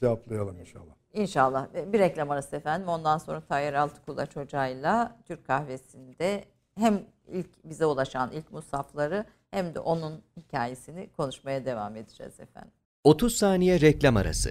cevaplayalım 0.00 0.60
inşallah. 0.60 0.94
İnşallah. 1.12 1.66
Bir 1.92 1.98
reklam 1.98 2.30
arası 2.30 2.56
efendim. 2.56 2.88
Ondan 2.88 3.18
sonra 3.18 3.40
Tayyar 3.40 3.74
Altıkulaç 3.74 4.36
Hoca'yla 4.36 5.16
Türk 5.24 5.46
Kahvesi'nde 5.46 6.44
hem 6.78 7.00
ilk 7.28 7.64
bize 7.64 7.86
ulaşan 7.86 8.30
ilk 8.32 8.52
musafları 8.52 9.24
hem 9.50 9.74
de 9.74 9.80
onun 9.80 10.22
hikayesini 10.36 11.08
konuşmaya 11.16 11.64
devam 11.64 11.96
edeceğiz 11.96 12.40
efendim. 12.40 12.72
30 13.04 13.36
saniye 13.36 13.80
reklam 13.80 14.16
arası. 14.16 14.50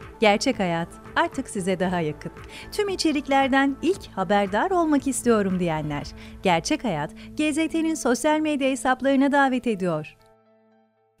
Gerçek 0.21 0.59
Hayat 0.59 0.87
artık 1.15 1.49
size 1.49 1.79
daha 1.79 1.99
yakın. 1.99 2.31
Tüm 2.71 2.89
içeriklerden 2.89 3.77
ilk 3.81 4.07
haberdar 4.07 4.71
olmak 4.71 5.07
istiyorum 5.07 5.59
diyenler. 5.59 6.07
Gerçek 6.43 6.83
Hayat, 6.83 7.11
GZT'nin 7.37 7.95
sosyal 7.95 8.39
medya 8.39 8.69
hesaplarına 8.69 9.31
davet 9.31 9.67
ediyor. 9.67 10.17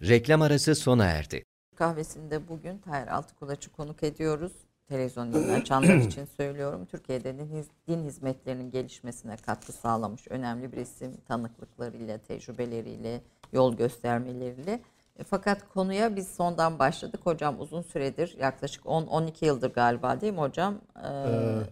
Reklam 0.01 0.41
arası 0.41 0.75
sona 0.75 1.05
erdi. 1.05 1.43
Kahvesinde 1.75 2.47
bugün 2.47 2.77
Tahir 2.77 3.07
Altıkulaç'ı 3.07 3.71
konuk 3.71 4.03
ediyoruz. 4.03 4.51
Televizyon 4.89 5.31
yayını 5.31 5.53
açanlar 5.53 5.95
için 6.07 6.25
söylüyorum. 6.37 6.85
Türkiye'de 6.85 7.35
din 7.87 8.03
hizmetlerinin 8.03 8.71
gelişmesine 8.71 9.37
katkı 9.37 9.71
sağlamış 9.71 10.27
önemli 10.29 10.71
bir 10.71 10.77
isim 10.77 11.17
tanıklıklarıyla, 11.27 12.17
tecrübeleriyle, 12.17 13.21
yol 13.53 13.77
göstermeleriyle. 13.77 14.79
E, 15.19 15.23
fakat 15.23 15.69
konuya 15.73 16.15
biz 16.15 16.27
sondan 16.27 16.79
başladık. 16.79 17.19
Hocam 17.23 17.55
uzun 17.59 17.81
süredir 17.81 18.37
yaklaşık 18.39 18.85
10-12 18.85 19.45
yıldır 19.45 19.73
galiba 19.73 20.21
değil 20.21 20.33
mi 20.33 20.39
hocam? 20.39 20.75
Ee, 20.97 21.03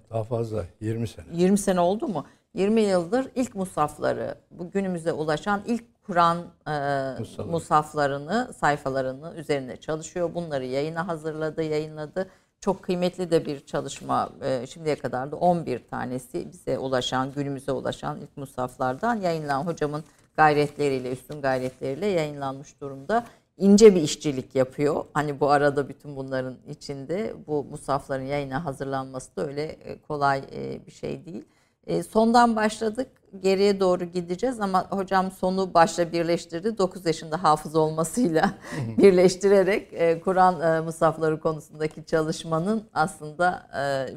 daha 0.09 0.23
fazla 0.23 0.65
20 0.81 1.07
sene. 1.07 1.25
20 1.33 1.57
sene 1.57 1.79
oldu 1.79 2.07
mu? 2.07 2.25
20 2.53 2.81
yıldır 2.81 3.27
ilk 3.35 3.55
musafları, 3.55 4.35
bu 4.51 4.71
günümüze 4.71 5.13
ulaşan 5.13 5.61
ilk 5.67 5.83
Kur'an 6.03 6.37
e, 6.67 7.43
musaflarını, 7.43 8.53
sayfalarını 8.59 9.33
üzerinde 9.35 9.77
çalışıyor. 9.77 10.33
Bunları 10.35 10.65
yayına 10.65 11.07
hazırladı, 11.07 11.63
yayınladı. 11.63 12.29
Çok 12.61 12.83
kıymetli 12.83 13.31
de 13.31 13.45
bir 13.45 13.65
çalışma. 13.65 14.29
E, 14.41 14.67
şimdiye 14.67 14.95
kadar 14.95 15.31
da 15.31 15.35
11 15.35 15.87
tanesi 15.87 16.51
bize 16.51 16.77
ulaşan, 16.77 17.31
günümüze 17.31 17.71
ulaşan 17.71 18.21
ilk 18.21 18.37
musaflardan 18.37 19.15
yayınlanan 19.15 19.63
hocamın 19.65 20.03
gayretleriyle, 20.39 21.11
üstün 21.11 21.41
gayretleriyle 21.41 22.05
yayınlanmış 22.05 22.81
durumda. 22.81 23.25
İnce 23.57 23.95
bir 23.95 24.01
işçilik 24.01 24.55
yapıyor. 24.55 25.05
Hani 25.13 25.39
bu 25.39 25.49
arada 25.49 25.89
bütün 25.89 26.15
bunların 26.15 26.55
içinde 26.69 27.33
bu 27.47 27.63
musafların 27.63 28.25
yayına 28.25 28.65
hazırlanması 28.65 29.35
da 29.35 29.47
öyle 29.47 29.63
e, 29.63 30.01
kolay 30.01 30.43
e, 30.51 30.85
bir 30.85 30.91
şey 30.91 31.25
değil. 31.25 31.43
E, 31.87 32.03
sondan 32.03 32.55
başladık, 32.55 33.07
geriye 33.39 33.79
doğru 33.79 34.03
gideceğiz 34.03 34.59
ama 34.59 34.87
hocam 34.89 35.31
sonu 35.31 35.73
başla 35.73 36.11
birleştirdi. 36.11 36.77
9 36.77 37.05
yaşında 37.05 37.43
hafız 37.43 37.75
olmasıyla 37.75 38.53
birleştirerek 38.97 39.91
Kur'an 40.23 40.83
musafları 40.83 41.39
konusundaki 41.39 42.05
çalışmanın 42.05 42.83
aslında 42.93 43.69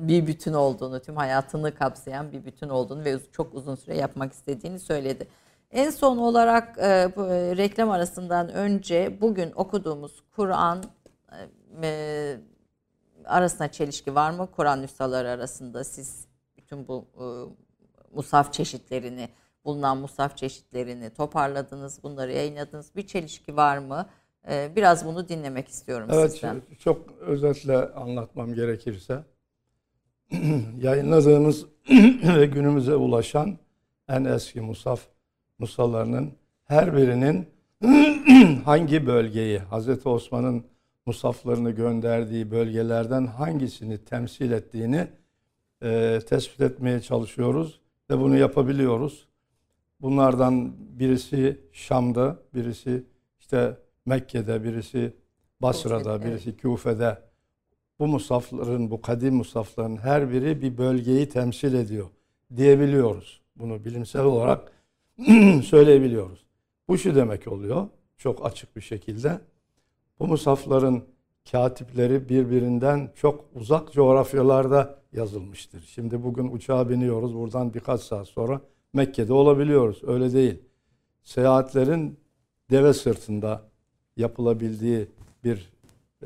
bir 0.08 0.26
bütün 0.26 0.52
olduğunu, 0.52 1.00
tüm 1.00 1.16
hayatını 1.16 1.74
kapsayan 1.74 2.32
bir 2.32 2.44
bütün 2.44 2.68
olduğunu 2.68 3.04
ve 3.04 3.18
çok 3.32 3.54
uzun 3.54 3.74
süre 3.74 3.96
yapmak 3.96 4.32
istediğini 4.32 4.78
söyledi. 4.78 5.26
En 5.72 5.90
son 5.90 6.18
olarak 6.18 6.78
e, 6.78 7.12
bu, 7.16 7.26
e, 7.26 7.56
reklam 7.56 7.90
arasından 7.90 8.48
önce 8.48 9.18
bugün 9.20 9.52
okuduğumuz 9.54 10.22
Kur'an 10.36 10.84
e, 11.82 12.36
arasında 13.24 13.72
çelişki 13.72 14.14
var 14.14 14.30
mı? 14.30 14.48
Kur'an 14.56 14.82
nüshaları 14.82 15.28
arasında 15.28 15.84
siz 15.84 16.26
bütün 16.56 16.88
bu 16.88 17.06
e, 17.16 17.24
musaf 18.16 18.52
çeşitlerini, 18.52 19.28
bulunan 19.64 19.98
musaf 19.98 20.36
çeşitlerini 20.36 21.10
toparladınız, 21.10 22.02
bunları 22.02 22.32
yayınladınız. 22.32 22.96
Bir 22.96 23.06
çelişki 23.06 23.56
var 23.56 23.78
mı? 23.78 24.06
E, 24.50 24.72
biraz 24.76 25.06
bunu 25.06 25.28
dinlemek 25.28 25.68
istiyorum 25.68 26.08
evet, 26.12 26.32
sizden. 26.32 26.54
Evet, 26.68 26.80
çok 26.80 27.12
özetle 27.20 27.92
anlatmam 27.92 28.54
gerekirse 28.54 29.22
yayınladığımız 30.80 31.66
ve 32.38 32.46
günümüze 32.46 32.94
ulaşan 32.94 33.58
en 34.08 34.24
eski 34.24 34.60
musaf 34.60 35.00
musallarının 35.62 36.32
her 36.64 36.96
birinin 36.96 37.46
hangi 38.64 39.06
bölgeyi 39.06 39.58
Hazreti 39.58 40.08
Osman'ın 40.08 40.64
musaflarını 41.06 41.70
gönderdiği 41.70 42.50
bölgelerden 42.50 43.26
hangisini 43.26 43.98
temsil 43.98 44.50
ettiğini 44.50 45.08
e, 45.82 46.18
tespit 46.28 46.60
etmeye 46.60 47.00
çalışıyoruz 47.00 47.80
ve 48.10 48.18
bunu 48.18 48.36
yapabiliyoruz. 48.36 49.28
Bunlardan 50.00 50.72
birisi 50.98 51.60
Şam'da, 51.72 52.38
birisi 52.54 53.04
işte 53.40 53.76
Mekke'de, 54.06 54.64
birisi 54.64 55.16
Basra'da, 55.62 56.24
birisi 56.24 56.56
Küfe'de. 56.56 57.18
Bu 57.98 58.06
musafların, 58.06 58.90
bu 58.90 59.00
kadim 59.00 59.34
musafların 59.34 59.96
her 59.96 60.32
biri 60.32 60.62
bir 60.62 60.78
bölgeyi 60.78 61.28
temsil 61.28 61.74
ediyor 61.74 62.06
diyebiliyoruz. 62.56 63.40
Bunu 63.56 63.84
bilimsel 63.84 64.24
olarak 64.24 64.71
söyleyebiliyoruz. 65.64 66.46
Bu 66.88 66.98
şu 66.98 67.14
demek 67.14 67.48
oluyor 67.48 67.88
çok 68.16 68.46
açık 68.46 68.76
bir 68.76 68.80
şekilde. 68.80 69.40
Bu 70.18 70.26
musafların 70.26 71.02
katipleri 71.52 72.28
birbirinden 72.28 73.10
çok 73.14 73.44
uzak 73.54 73.92
coğrafyalarda 73.92 74.98
yazılmıştır. 75.12 75.80
Şimdi 75.80 76.22
bugün 76.22 76.52
uçağa 76.52 76.90
biniyoruz 76.90 77.34
buradan 77.34 77.74
birkaç 77.74 78.00
saat 78.00 78.28
sonra 78.28 78.60
Mekke'de 78.92 79.32
olabiliyoruz. 79.32 80.00
Öyle 80.06 80.32
değil. 80.32 80.62
Seyahatlerin 81.22 82.20
deve 82.70 82.92
sırtında 82.92 83.62
yapılabildiği 84.16 85.08
bir 85.44 85.72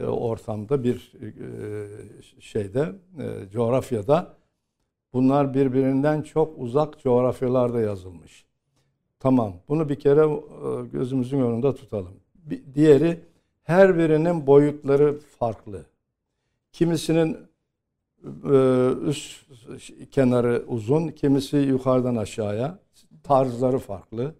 e, 0.00 0.04
ortamda 0.04 0.84
bir 0.84 1.12
e, 1.22 2.40
şeyde 2.40 2.92
e, 3.18 3.50
coğrafyada 3.52 4.36
bunlar 5.12 5.54
birbirinden 5.54 6.22
çok 6.22 6.58
uzak 6.58 7.00
coğrafyalarda 7.00 7.80
yazılmış. 7.80 8.45
Tamam. 9.20 9.52
Bunu 9.68 9.88
bir 9.88 9.94
kere 9.94 10.20
e, 10.24 10.86
gözümüzün 10.92 11.40
önünde 11.40 11.74
tutalım. 11.74 12.12
Bir, 12.34 12.62
diğeri 12.74 13.20
her 13.62 13.98
birinin 13.98 14.46
boyutları 14.46 15.18
farklı. 15.38 15.82
Kimisinin 16.72 17.38
e, 18.52 18.88
üst 19.06 19.44
kenarı 20.10 20.64
uzun, 20.68 21.08
kimisi 21.08 21.56
yukarıdan 21.56 22.16
aşağıya. 22.16 22.78
Tarzları 23.22 23.78
farklı. 23.78 24.34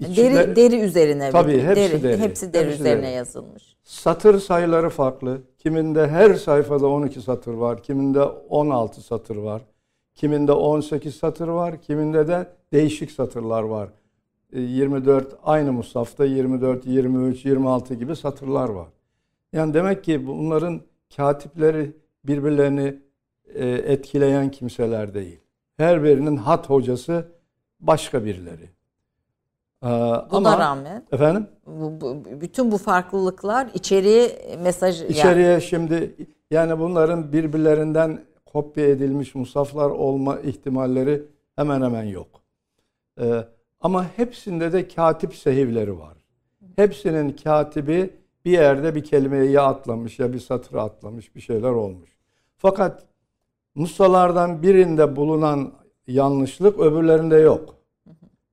İçleri- 0.00 0.16
Deri 0.34 0.56
deri 0.56 0.80
üzerine 0.80 1.30
Tabii, 1.30 1.52
bir- 1.52 1.62
hepsi 1.62 2.02
deri. 2.02 2.18
hepsi 2.18 2.52
deri 2.52 2.66
Hepsi 2.66 2.80
üzerine 2.80 3.02
deri. 3.06 3.14
yazılmış. 3.14 3.76
Satır 3.84 4.40
sayıları 4.40 4.90
farklı. 4.90 5.40
Kiminde 5.58 6.08
her 6.08 6.34
sayfada 6.34 6.86
12 6.86 7.20
satır 7.20 7.52
var, 7.54 7.82
kiminde 7.82 8.22
16 8.22 9.00
satır 9.02 9.36
var. 9.36 9.62
Kiminde 10.16 10.52
18 10.52 11.14
satır 11.16 11.48
var, 11.48 11.80
kiminde 11.82 12.28
de 12.28 12.46
değişik 12.72 13.10
satırlar 13.10 13.62
var. 13.62 13.88
E, 14.52 14.60
24 14.60 15.36
aynı 15.44 15.72
mushafta 15.72 16.24
24, 16.24 16.86
23, 16.86 17.44
26 17.44 17.94
gibi 17.94 18.16
satırlar 18.16 18.68
var. 18.68 18.88
Yani 19.52 19.74
demek 19.74 20.04
ki 20.04 20.26
bunların 20.26 20.80
katipleri 21.16 21.92
birbirlerini 22.24 22.98
e, 23.54 23.68
etkileyen 23.68 24.50
kimseler 24.50 25.14
değil. 25.14 25.40
Her 25.76 26.04
birinin 26.04 26.36
hat 26.36 26.70
hocası 26.70 27.28
başka 27.80 28.24
birileri. 28.24 28.70
Ee, 29.82 29.86
Buna 29.86 30.22
ama 30.30 30.58
rağmen 30.58 31.04
efendim 31.12 31.46
bu, 31.66 32.00
bu- 32.00 32.40
bütün 32.40 32.72
bu 32.72 32.78
farklılıklar 32.78 33.68
içeriği 33.74 34.30
mesaj 34.62 35.00
yani 35.00 35.10
İçeriye 35.12 35.60
şimdi 35.60 36.16
yani 36.50 36.78
bunların 36.78 37.32
birbirlerinden 37.32 38.20
kopya 38.56 38.86
edilmiş 38.86 39.34
musaflar 39.34 39.90
olma 39.90 40.38
ihtimalleri 40.40 41.22
hemen 41.56 41.82
hemen 41.82 42.02
yok. 42.02 42.28
Ee, 43.20 43.44
ama 43.80 44.06
hepsinde 44.16 44.72
de 44.72 44.88
katip 44.88 45.34
sehivleri 45.34 45.98
var. 45.98 46.16
Hepsinin 46.76 47.32
katibi 47.32 48.10
bir 48.44 48.50
yerde 48.50 48.94
bir 48.94 49.04
kelimeyi 49.04 49.50
ya 49.50 49.62
atlamış 49.62 50.18
ya 50.18 50.32
bir 50.32 50.38
satırı 50.38 50.82
atlamış 50.82 51.36
bir 51.36 51.40
şeyler 51.40 51.70
olmuş. 51.70 52.10
Fakat 52.56 53.04
musalardan 53.74 54.62
birinde 54.62 55.16
bulunan 55.16 55.72
yanlışlık 56.06 56.78
öbürlerinde 56.78 57.36
yok. 57.36 57.74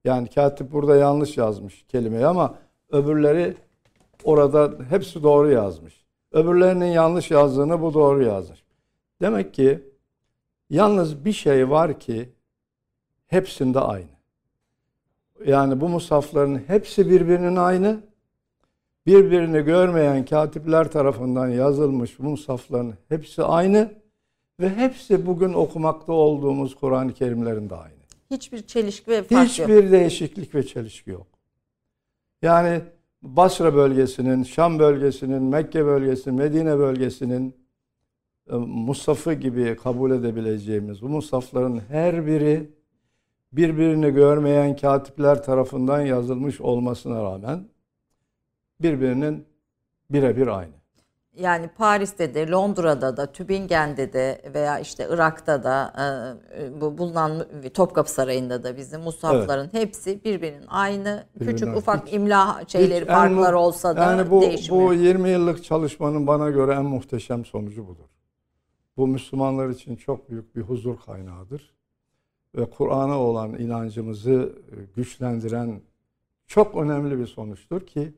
Yani 0.04 0.28
katip 0.28 0.72
burada 0.72 0.96
yanlış 0.96 1.38
yazmış 1.38 1.86
kelimeyi 1.88 2.26
ama 2.26 2.56
öbürleri 2.92 3.56
orada 4.24 4.72
hepsi 4.90 5.24
doğru 5.24 5.52
yazmış. 5.52 6.04
Öbürlerinin 6.32 6.86
yanlış 6.86 7.32
yazdığını 7.32 7.82
bu 7.82 7.94
doğru 7.94 8.24
yazmış. 8.24 8.64
Demek 9.22 9.54
ki 9.54 9.93
yalnız 10.74 11.26
bir 11.26 11.34
şey 11.34 11.70
var 11.70 12.00
ki 12.00 12.30
hepsinde 13.28 13.80
aynı. 13.80 14.14
Yani 15.46 15.82
bu 15.82 15.90
musafların 15.90 16.62
hepsi 16.68 17.10
birbirinin 17.10 17.56
aynı. 17.56 18.00
Birbirini 19.06 19.62
görmeyen 19.62 20.26
katipler 20.26 20.92
tarafından 20.92 21.48
yazılmış 21.48 22.20
musafların 22.20 22.94
hepsi 23.10 23.44
aynı 23.44 23.92
ve 24.60 24.70
hepsi 24.70 25.26
bugün 25.26 25.54
okumakta 25.54 26.14
olduğumuz 26.14 26.76
Kur'an-ı 26.76 27.14
Kerimlerin 27.14 27.70
de 27.70 27.76
aynı. 27.76 27.94
hiçbir 28.32 28.62
çelişki 28.62 29.12
ve 29.12 29.24
fark 29.24 29.32
yok. 29.32 29.50
Hiçbir 29.50 29.92
değişiklik 29.92 30.56
ve 30.56 30.66
çelişki 30.66 31.10
yok. 31.10 31.28
Yani 32.42 32.82
Basra 33.22 33.76
bölgesinin, 33.76 34.44
Şam 34.44 34.80
bölgesinin, 34.80 35.44
Mekke 35.44 35.86
bölgesinin, 35.86 36.38
Medine 36.38 36.78
bölgesinin 36.78 37.63
musafı 38.52 39.34
gibi 39.34 39.76
kabul 39.84 40.12
edebileceğimiz 40.12 41.02
bu 41.02 41.10
musafların 41.10 41.82
her 41.90 42.28
biri 42.28 42.70
birbirini 43.54 44.12
görmeyen 44.12 44.76
katipler 44.76 45.44
tarafından 45.44 46.02
yazılmış 46.02 46.62
olmasına 46.62 47.24
rağmen 47.24 47.68
birbirinin 48.82 49.46
birebir 50.10 50.48
aynı. 50.48 50.74
Yani 51.36 51.68
Paris'te 51.78 52.34
de, 52.34 52.50
Londra'da 52.50 53.18
da, 53.18 53.32
Tübingen'de 53.32 54.14
de 54.14 54.42
veya 54.54 54.80
işte 54.80 55.08
Irak'ta 55.12 55.64
da 55.64 55.94
e, 56.58 56.82
bu 56.82 56.98
bulunan 56.98 57.46
Topkapı 57.74 58.12
Sarayı'nda 58.12 58.64
da 58.64 58.78
bizim 58.78 59.02
mushafların 59.02 59.70
hepsi 59.72 60.24
birbirinin 60.24 60.66
aynı. 60.68 61.24
Birbirine 61.36 61.52
Küçük 61.52 61.78
ufak 61.78 62.14
imla 62.14 62.64
şeyleri 62.68 63.02
Hiç 63.02 63.12
farklar 63.12 63.54
olsa 63.54 63.98
da 63.98 64.04
yani 64.04 64.32
bu, 64.32 64.42
değişmiyor. 64.42 64.90
bu 64.90 64.94
20 64.94 65.30
yıllık 65.30 65.64
çalışmanın 65.64 66.28
bana 66.28 66.50
göre 66.50 66.74
en 66.74 66.86
muhteşem 66.86 67.46
sonucu 67.46 67.88
budur. 67.88 68.06
Bu 68.98 69.08
Müslümanlar 69.08 69.70
için 69.70 69.96
çok 69.96 70.30
büyük 70.30 70.56
bir 70.56 70.62
huzur 70.62 70.98
kaynağıdır. 71.06 71.74
Ve 72.56 72.70
Kur'an'a 72.70 73.20
olan 73.20 73.54
inancımızı 73.60 74.54
e, 74.72 74.76
güçlendiren 74.96 75.82
çok 76.48 76.76
önemli 76.76 77.20
bir 77.20 77.28
sonuçtur 77.28 77.82
ki 77.86 78.14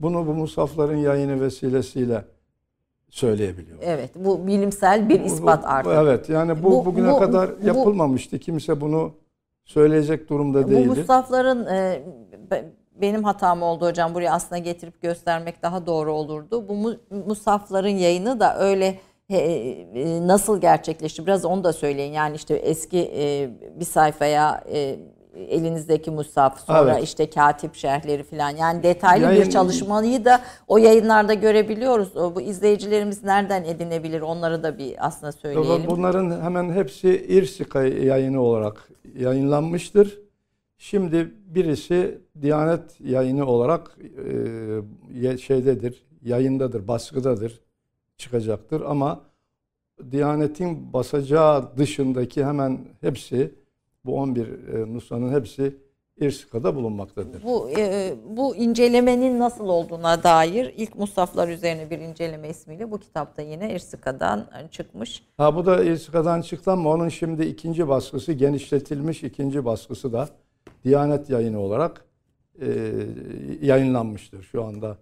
bunu 0.00 0.26
bu 0.26 0.34
musafların 0.34 0.96
yayını 0.96 1.40
vesilesiyle 1.40 2.24
söyleyebiliyoruz. 3.08 3.84
Evet, 3.86 4.10
bu 4.16 4.46
bilimsel 4.46 5.08
bir 5.08 5.20
Bu- 5.22 5.26
ispat 5.26 5.62
bu- 5.64 5.68
artık. 5.68 5.92
Evet 5.92 6.28
yani 6.28 6.62
bu, 6.62 6.70
Bu- 6.70 6.84
bugüne 6.86 7.12
bu- 7.12 7.18
kadar 7.18 7.62
bu- 7.62 7.66
yapılmamıştı. 7.66 8.38
Kimse 8.38 8.80
bunu 8.80 9.12
söyleyecek 9.64 10.28
durumda 10.30 10.64
Bu 10.64 10.70
değildi. 10.70 10.88
musafların 10.88 11.66
e, 11.66 12.02
be- 12.50 12.72
benim 13.00 13.24
hatam 13.24 13.62
oldu 13.62 13.86
hocam. 13.86 14.14
Buraya 14.14 14.32
aslında 14.32 14.58
getirip 14.58 15.02
göstermek 15.02 15.62
daha 15.62 15.86
doğru 15.86 16.12
olurdu. 16.12 16.68
Bu 16.68 16.74
mu- 16.74 16.96
musafların 17.26 17.88
yayını 17.88 18.40
da 18.40 18.58
öyle 18.58 18.98
nasıl 20.26 20.60
gerçekleşti? 20.60 21.26
Biraz 21.26 21.44
onu 21.44 21.64
da 21.64 21.72
söyleyin. 21.72 22.12
Yani 22.12 22.36
işte 22.36 22.54
eski 22.54 23.12
e, 23.16 23.50
bir 23.80 23.84
sayfaya 23.84 24.64
e, 24.72 24.96
elinizdeki 25.48 26.10
musaf, 26.10 26.60
sonra 26.60 26.92
Evet. 26.92 27.04
işte 27.04 27.30
katip 27.30 27.74
şerhleri 27.74 28.22
falan. 28.22 28.50
Yani 28.50 28.82
detaylı 28.82 29.24
Yayın- 29.24 29.44
bir 29.44 29.50
çalışmayı 29.50 30.24
da 30.24 30.40
o 30.68 30.78
yayınlarda 30.78 31.34
görebiliyoruz. 31.34 32.16
O, 32.16 32.34
bu 32.34 32.40
izleyicilerimiz 32.40 33.24
nereden 33.24 33.64
edinebilir? 33.64 34.20
Onları 34.20 34.62
da 34.62 34.78
bir 34.78 35.06
aslında 35.06 35.32
söyleyelim. 35.32 35.86
Bunların 35.86 36.40
hemen 36.42 36.72
hepsi 36.72 37.26
İrsika 37.28 37.82
yayını 37.82 38.40
olarak 38.42 38.88
yayınlanmıştır. 39.18 40.18
Şimdi 40.78 41.30
birisi 41.46 42.18
Diyanet 42.42 43.00
yayını 43.00 43.46
olarak 43.46 43.96
e, 45.24 45.38
şeydedir, 45.38 46.04
yayındadır, 46.22 46.88
baskıdadır, 46.88 47.60
çıkacaktır 48.20 48.80
ama 48.80 49.20
Diyanet'in 50.10 50.92
basacağı 50.92 51.76
dışındaki 51.76 52.44
hemen 52.44 52.78
hepsi 53.00 53.54
bu 54.04 54.16
11 54.16 54.46
e, 54.46 54.94
nusranın 54.94 55.32
hepsi 55.32 55.76
İrsika'da 56.20 56.74
bulunmaktadır. 56.74 57.42
Bu 57.42 57.70
e, 57.70 58.14
bu 58.36 58.56
incelemenin 58.56 59.38
nasıl 59.38 59.68
olduğuna 59.68 60.22
dair 60.22 60.74
ilk 60.76 60.96
Musaflar 60.96 61.48
üzerine 61.48 61.90
bir 61.90 61.98
inceleme 61.98 62.48
ismiyle 62.48 62.90
bu 62.90 62.98
kitapta 62.98 63.42
yine 63.42 63.74
İrsika'dan 63.74 64.46
çıkmış. 64.70 65.22
Ha 65.36 65.56
bu 65.56 65.66
da 65.66 65.84
İrsika'dan 65.84 66.40
çıktı 66.40 66.70
ama 66.70 66.90
onun 66.90 67.08
şimdi 67.08 67.44
ikinci 67.44 67.88
baskısı 67.88 68.32
genişletilmiş 68.32 69.22
ikinci 69.22 69.64
baskısı 69.64 70.12
da 70.12 70.28
Diyanet 70.84 71.30
yayını 71.30 71.60
olarak 71.60 72.04
e, 72.60 72.66
yayınlanmıştır 73.62 74.42
şu 74.42 74.64
anda. 74.64 74.96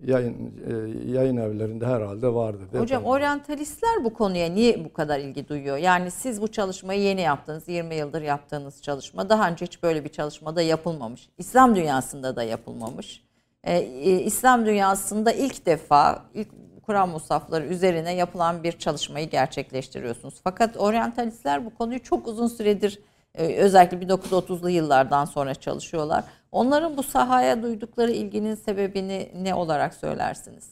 Yayın 0.00 0.54
e, 0.66 0.72
yayın 1.10 1.36
evlerinde 1.36 1.86
herhalde 1.86 2.34
vardır. 2.34 2.72
diye 2.72 2.82
Hocam 2.82 3.04
oryantalistler 3.04 4.04
bu 4.04 4.14
konuya 4.14 4.48
niye 4.48 4.84
bu 4.84 4.92
kadar 4.92 5.18
ilgi 5.18 5.48
duyuyor? 5.48 5.76
Yani 5.76 6.10
siz 6.10 6.42
bu 6.42 6.48
çalışmayı 6.48 7.00
yeni 7.00 7.20
yaptınız, 7.20 7.68
20 7.68 7.94
yıldır 7.94 8.22
yaptığınız 8.22 8.82
çalışma. 8.82 9.28
Daha 9.28 9.50
önce 9.50 9.64
hiç 9.64 9.82
böyle 9.82 10.04
bir 10.04 10.08
çalışmada 10.08 10.62
yapılmamış. 10.62 11.28
İslam 11.38 11.76
dünyasında 11.76 12.36
da 12.36 12.42
yapılmamış. 12.42 13.24
Ee, 13.64 13.78
e, 13.78 14.20
İslam 14.20 14.66
dünyasında 14.66 15.32
ilk 15.32 15.66
defa 15.66 16.22
ilk 16.34 16.48
Kur'an 16.82 17.08
musafları 17.08 17.64
üzerine 17.64 18.14
yapılan 18.14 18.62
bir 18.62 18.72
çalışmayı 18.72 19.30
gerçekleştiriyorsunuz. 19.30 20.34
Fakat 20.44 20.76
oryantalistler 20.76 21.66
bu 21.66 21.74
konuyu 21.74 22.02
çok 22.02 22.28
uzun 22.28 22.46
süredir 22.46 23.00
e, 23.34 23.54
özellikle 23.56 23.96
1930'lu 23.98 24.70
yıllardan 24.70 25.24
sonra 25.24 25.54
çalışıyorlar. 25.54 26.24
Onların 26.54 26.96
bu 26.96 27.02
sahaya 27.02 27.62
duydukları 27.62 28.10
ilginin 28.10 28.54
sebebini 28.54 29.32
ne 29.42 29.54
olarak 29.54 29.94
söylersiniz? 29.94 30.70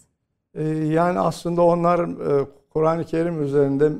Ee, 0.54 0.62
Yani 0.68 1.18
aslında 1.18 1.62
onlar 1.62 1.98
e, 2.00 2.46
Kur'an-ı 2.70 3.04
Kerim 3.04 3.42
üzerinde 3.42 3.92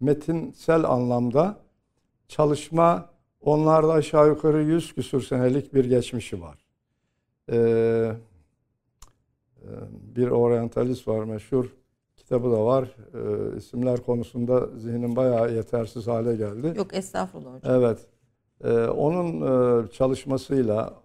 metinsel 0.00 0.84
anlamda 0.84 1.56
çalışma 2.28 3.12
Onlarda 3.42 3.92
aşağı 3.92 4.28
yukarı 4.28 4.62
100 4.62 4.94
küsür 4.94 5.20
senelik 5.22 5.74
bir 5.74 5.84
geçmişi 5.84 6.42
var. 6.42 6.58
Ee, 7.52 7.56
e, 7.56 8.16
bir 10.16 10.28
oryantalist 10.28 11.08
var 11.08 11.24
meşhur. 11.24 11.72
Kitabı 12.16 12.52
da 12.52 12.64
var. 12.64 12.96
Ee, 13.14 13.56
isimler 13.56 14.02
konusunda 14.02 14.66
zihnim 14.78 15.16
bayağı 15.16 15.54
yetersiz 15.54 16.06
hale 16.06 16.36
geldi. 16.36 16.72
Yok 16.76 16.94
estağfurullah 16.94 17.54
hocam. 17.54 17.74
Evet. 17.74 18.06
Ee, 18.64 18.86
onun 18.86 19.40
e, 19.84 19.90
çalışmasıyla 19.90 21.01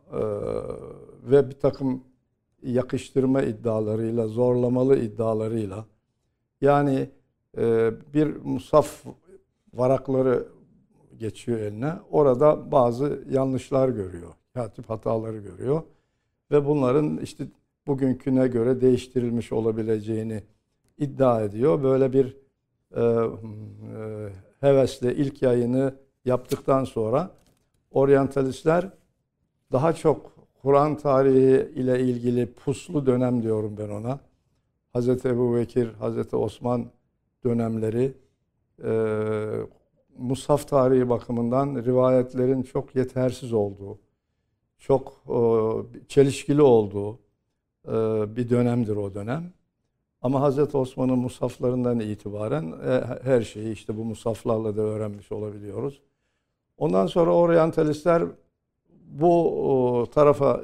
ve 1.23 1.49
bir 1.49 1.59
takım 1.59 2.03
yakıştırma 2.63 3.41
iddialarıyla, 3.41 4.27
zorlamalı 4.27 4.99
iddialarıyla 4.99 5.85
yani 6.61 7.09
e, 7.57 7.91
bir 8.13 8.35
musaf 8.35 9.05
varakları 9.73 10.47
geçiyor 11.17 11.59
eline. 11.59 11.93
Orada 12.11 12.71
bazı 12.71 13.23
yanlışlar 13.29 13.89
görüyor. 13.89 14.33
Katip 14.53 14.89
hataları 14.89 15.37
görüyor. 15.37 15.81
Ve 16.51 16.65
bunların 16.65 17.17
işte 17.17 17.47
bugünküne 17.87 18.47
göre 18.47 18.81
değiştirilmiş 18.81 19.51
olabileceğini 19.51 20.43
iddia 20.97 21.41
ediyor. 21.41 21.83
Böyle 21.83 22.13
bir 22.13 22.37
e, 22.95 23.01
e, 23.01 24.29
hevesle 24.59 25.15
ilk 25.15 25.41
yayını 25.41 25.95
yaptıktan 26.25 26.83
sonra 26.83 27.31
oryantalistler 27.91 28.89
daha 29.71 29.93
çok 29.93 30.31
Kur'an 30.61 30.97
tarihi 30.97 31.71
ile 31.75 31.99
ilgili 31.99 32.53
puslu 32.53 33.05
dönem 33.05 33.43
diyorum 33.43 33.75
ben 33.77 33.89
ona. 33.89 34.19
Hazreti 34.93 35.27
Ebu 35.27 35.55
Bekir, 35.55 35.93
Hazreti 35.93 36.35
Osman 36.35 36.85
dönemleri 37.43 38.13
e, 38.83 38.91
Musaf 40.17 40.67
tarihi 40.67 41.09
bakımından 41.09 41.75
rivayetlerin 41.75 42.63
çok 42.63 42.95
yetersiz 42.95 43.53
olduğu, 43.53 43.99
çok 44.77 45.23
e, 45.29 45.37
çelişkili 46.07 46.61
olduğu 46.61 47.19
e, 47.87 47.91
bir 48.35 48.49
dönemdir 48.49 48.95
o 48.95 49.13
dönem. 49.13 49.53
Ama 50.21 50.41
Hazreti 50.41 50.77
Osman'ın 50.77 51.19
musaflarından 51.19 51.99
itibaren 51.99 52.71
e, 52.71 53.03
her 53.23 53.41
şeyi 53.41 53.73
işte 53.73 53.97
bu 53.97 54.05
musaflarla 54.05 54.77
da 54.77 54.81
öğrenmiş 54.81 55.31
olabiliyoruz. 55.31 56.01
Ondan 56.77 57.07
sonra 57.07 57.31
oryantalistler 57.31 58.23
bu 59.07 60.07
tarafa 60.13 60.61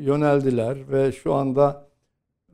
yöneldiler 0.00 0.78
ve 0.92 1.12
şu 1.12 1.34
anda 1.34 1.86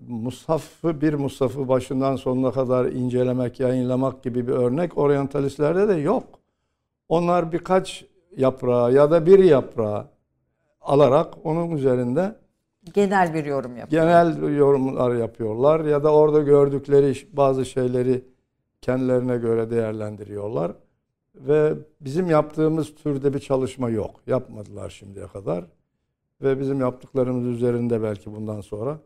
musafı 0.08 1.00
bir 1.00 1.14
musafı 1.14 1.68
başından 1.68 2.16
sonuna 2.16 2.50
kadar 2.50 2.84
incelemek, 2.84 3.60
yayınlamak 3.60 4.22
gibi 4.22 4.46
bir 4.46 4.52
örnek 4.52 4.98
oryantalistlerde 4.98 5.88
de 5.88 5.94
yok. 5.94 6.24
Onlar 7.08 7.52
birkaç 7.52 8.04
yaprağı 8.36 8.92
ya 8.92 9.10
da 9.10 9.26
bir 9.26 9.38
yaprağı 9.38 10.06
alarak 10.80 11.34
onun 11.44 11.70
üzerinde 11.70 12.36
Genel 12.94 13.34
bir 13.34 13.44
yorum 13.44 13.76
yapıyor. 13.76 14.02
genel 14.02 14.56
yorumlar 14.56 15.14
yapıyorlar 15.14 15.84
ya 15.84 16.04
da 16.04 16.12
orada 16.12 16.40
gördükleri 16.40 17.14
bazı 17.32 17.64
şeyleri 17.64 18.24
kendilerine 18.80 19.36
göre 19.36 19.70
değerlendiriyorlar. 19.70 20.72
Ve 21.36 21.72
bizim 22.00 22.30
yaptığımız 22.30 22.94
türde 22.94 23.34
bir 23.34 23.38
çalışma 23.38 23.90
yok. 23.90 24.20
Yapmadılar 24.26 24.90
şimdiye 24.90 25.26
kadar. 25.26 25.64
Ve 26.42 26.60
bizim 26.60 26.80
yaptıklarımız 26.80 27.46
üzerinde 27.46 28.02
belki 28.02 28.32
bundan 28.32 28.60
sonra 28.60 28.98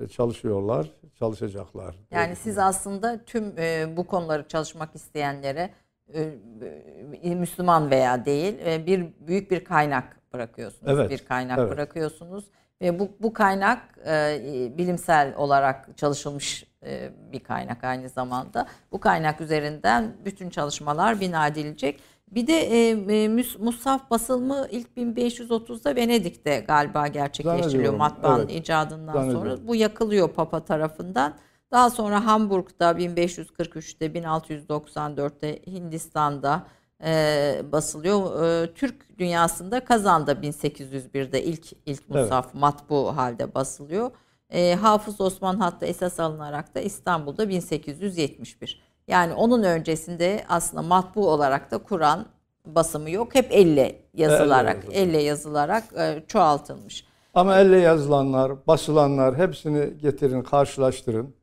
e, 0.00 0.08
çalışıyorlar, 0.08 0.90
çalışacaklar. 1.18 1.96
Yani 2.10 2.36
siz 2.36 2.58
aslında 2.58 3.24
tüm 3.24 3.58
e, 3.58 3.96
bu 3.96 4.06
konuları 4.06 4.48
çalışmak 4.48 4.94
isteyenlere 4.94 5.70
e, 6.14 7.34
Müslüman 7.34 7.90
veya 7.90 8.24
değil 8.24 8.58
bir 8.86 9.06
büyük 9.20 9.50
bir 9.50 9.64
kaynak 9.64 10.20
bırakıyorsunuz. 10.32 10.92
Evet, 10.92 11.10
Bir 11.10 11.18
kaynak 11.18 11.58
evet. 11.58 11.70
bırakıyorsunuz 11.70 12.44
ve 12.80 12.98
bu 12.98 13.08
bu 13.20 13.32
kaynak 13.32 13.98
e, 14.06 14.72
bilimsel 14.78 15.34
olarak 15.36 15.96
çalışılmış 15.96 16.64
e, 16.86 17.10
bir 17.32 17.40
kaynak 17.40 17.84
aynı 17.84 18.08
zamanda. 18.08 18.66
Bu 18.92 19.00
kaynak 19.00 19.40
üzerinden 19.40 20.16
bütün 20.24 20.50
çalışmalar 20.50 21.20
bina 21.20 21.46
edilecek. 21.46 22.00
Bir 22.30 22.46
de 22.46 22.52
e, 22.52 22.90
e, 22.90 22.94
Mus- 23.28 23.58
Mushaf 23.58 24.10
basılımı 24.10 24.66
ilk 24.70 24.88
1530'da 24.96 25.96
Venedik'te 25.96 26.64
galiba 26.68 27.06
gerçekleştiriliyor 27.06 27.94
matbaanın 27.94 28.48
evet. 28.48 28.64
icadından 28.64 29.30
sonra. 29.30 29.66
Bu 29.66 29.74
yakılıyor 29.74 30.28
Papa 30.28 30.64
tarafından. 30.64 31.34
Daha 31.70 31.90
sonra 31.90 32.26
Hamburg'da 32.26 32.90
1543'te 32.90 34.06
1694'te 34.06 35.62
Hindistan'da 35.66 36.62
e, 37.04 37.62
basılıyor. 37.72 38.44
E, 38.44 38.74
Türk 38.74 39.18
dünyasında 39.18 39.84
Kazan'da 39.84 40.32
1801'de 40.32 41.44
ilk 41.44 41.72
ilk 41.86 42.10
musaf 42.10 42.54
matbu 42.54 43.16
halde 43.16 43.54
basılıyor. 43.54 44.10
E, 44.50 44.74
Hafız 44.74 45.20
Osman 45.20 45.60
hatta 45.60 45.86
esas 45.86 46.20
alınarak 46.20 46.74
da 46.74 46.80
İstanbul'da 46.80 47.48
1871. 47.48 48.80
Yani 49.08 49.34
onun 49.34 49.62
öncesinde 49.62 50.44
aslında 50.48 50.82
matbu 50.82 51.28
olarak 51.30 51.70
da 51.70 51.78
Kur'an 51.78 52.26
basımı 52.66 53.10
yok. 53.10 53.34
Hep 53.34 53.46
elle 53.50 54.02
yazılarak, 54.14 54.76
yazılarak. 54.76 54.84
elle 54.92 55.22
yazılarak 55.22 55.84
e, 55.98 56.22
çoğaltılmış. 56.28 57.04
Ama 57.34 57.58
elle 57.58 57.78
yazılanlar, 57.78 58.66
basılanlar 58.66 59.38
hepsini 59.38 59.98
getirin, 59.98 60.42
karşılaştırın. 60.42 61.34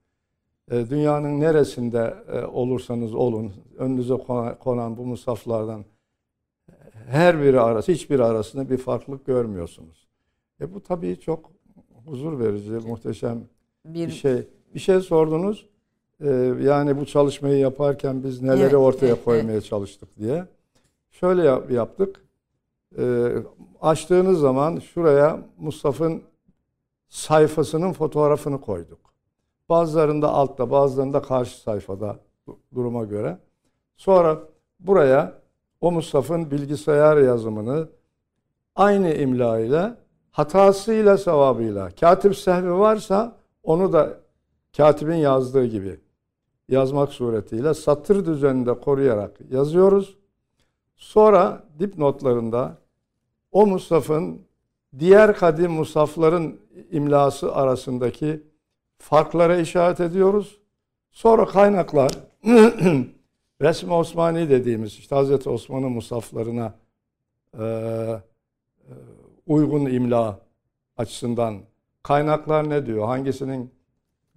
E, 0.72 0.90
Dünyanın 0.90 1.40
neresinde 1.40 2.16
e, 2.32 2.46
olursanız 2.46 3.14
olun, 3.16 3.54
önünüze 3.78 4.14
kona- 4.14 4.58
konan 4.58 4.98
bu 4.98 5.06
musaflardan 5.06 5.86
her 7.08 7.42
biri 7.42 7.60
arası, 7.60 7.92
hiçbir 7.92 8.20
arasında 8.20 8.70
bir 8.70 8.78
farklılık 8.78 9.26
görmüyorsunuz. 9.26 10.08
E 10.62 10.74
bu 10.74 10.84
tabii 10.84 11.20
çok 11.20 11.52
huzur 12.06 12.40
verici, 12.40 12.72
muhteşem 12.72 13.44
Bir 13.86 14.08
bir 14.08 14.12
şey. 14.12 14.48
Bir 14.74 14.80
şey 14.80 15.02
sordunuz. 15.02 15.66
E, 16.22 16.30
yani 16.62 16.98
bu 17.00 17.06
çalışmayı 17.06 17.58
yaparken 17.58 18.24
biz 18.24 18.42
neleri 18.42 18.62
Evet, 18.62 18.74
ortaya 18.74 19.08
evet, 19.08 19.24
koymaya 19.26 19.62
çalıştık 19.62 20.18
diye. 20.18 20.46
Şöyle 21.12 21.44
yap- 21.44 21.72
yaptık. 21.72 22.26
E, 22.98 23.28
açtığınız 23.82 24.40
zaman 24.40 24.80
şuraya 24.80 25.40
Mustafa'nın 25.58 26.22
sayfasının 27.08 27.94
fotoğrafını 27.94 28.62
koyduk. 28.62 29.00
Bazılarında 29.70 30.30
altta, 30.30 30.72
bazılarında 30.72 31.22
karşı 31.22 31.62
sayfada 31.62 32.20
du- 32.48 32.58
duruma 32.76 33.04
göre. 33.04 33.38
Sonra 33.98 34.40
buraya 34.80 35.34
o 35.82 35.92
Mustafa'nın 35.92 36.52
bilgisayar 36.52 37.18
yazımını 37.18 37.90
aynı 38.76 39.14
imla 39.14 39.60
ile 39.60 39.94
hatasıyla 40.32 41.18
sevabıyla 41.18 41.90
katip 42.00 42.38
sehvi 42.38 42.72
varsa 42.72 43.36
onu 43.64 43.94
da 43.94 44.18
katibin 44.78 45.16
yazdığı 45.16 45.66
gibi 45.66 46.00
yazmak 46.70 47.14
suretiyle 47.14 47.74
satır 47.74 48.26
düzeninde 48.26 48.74
koruyarak 48.80 49.38
yazıyoruz. 49.52 50.18
Sonra 50.96 51.64
dipnotlarında 51.80 52.78
o 53.52 53.68
Musaf'ın 53.68 54.42
diğer 55.00 55.36
kadim 55.36 55.72
musafların 55.72 56.54
imlası 56.92 57.56
arasındaki 57.56 58.44
farklara 59.00 59.58
işaret 59.58 60.00
ediyoruz. 60.00 60.58
Sonra 61.12 61.46
kaynaklar 61.46 62.12
Resmi 63.62 63.94
Osmani 63.94 64.50
dediğimiz 64.50 64.94
işte 64.94 65.16
Hazreti 65.16 65.50
Osman'ın 65.50 65.92
musaflarına 65.92 66.74
e, 67.60 67.64
e, 67.64 68.22
uygun 69.48 69.86
imla 69.86 70.40
açısından 70.98 71.58
kaynaklar 72.04 72.70
ne 72.70 72.86
diyor? 72.86 73.06
Hangisinin 73.06 73.72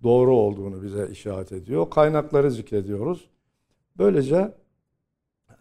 doğru 0.02 0.34
olduğunu 0.36 0.82
bize 0.82 1.08
işaret 1.12 1.52
ediyor. 1.52 1.90
Kaynakları 1.90 2.50
zikrediyoruz. 2.50 3.28
Böylece 3.98 4.54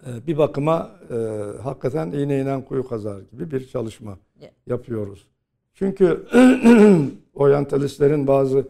e, 0.07 0.27
bir 0.27 0.37
bakıma 0.37 0.91
e, 1.09 1.15
hakikaten 1.61 2.11
iğne 2.11 2.39
inen 2.41 2.61
kuyu 2.61 2.87
kazar 2.87 3.21
gibi 3.21 3.51
bir 3.51 3.67
çalışma 3.67 4.17
Ya- 4.41 4.51
yapıyoruz. 4.67 5.27
Çünkü 5.73 6.27
oryantalistlerin 7.33 8.27
bazı 8.27 8.67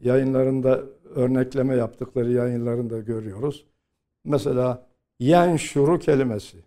yayınlarında 0.00 0.82
örnekleme 1.14 1.74
yaptıkları 1.74 2.32
yayınlarında 2.32 3.00
görüyoruz. 3.00 3.66
Mesela 4.24 4.86
yen 5.18 5.56
şuru 5.56 5.98
kelimesi. 5.98 6.64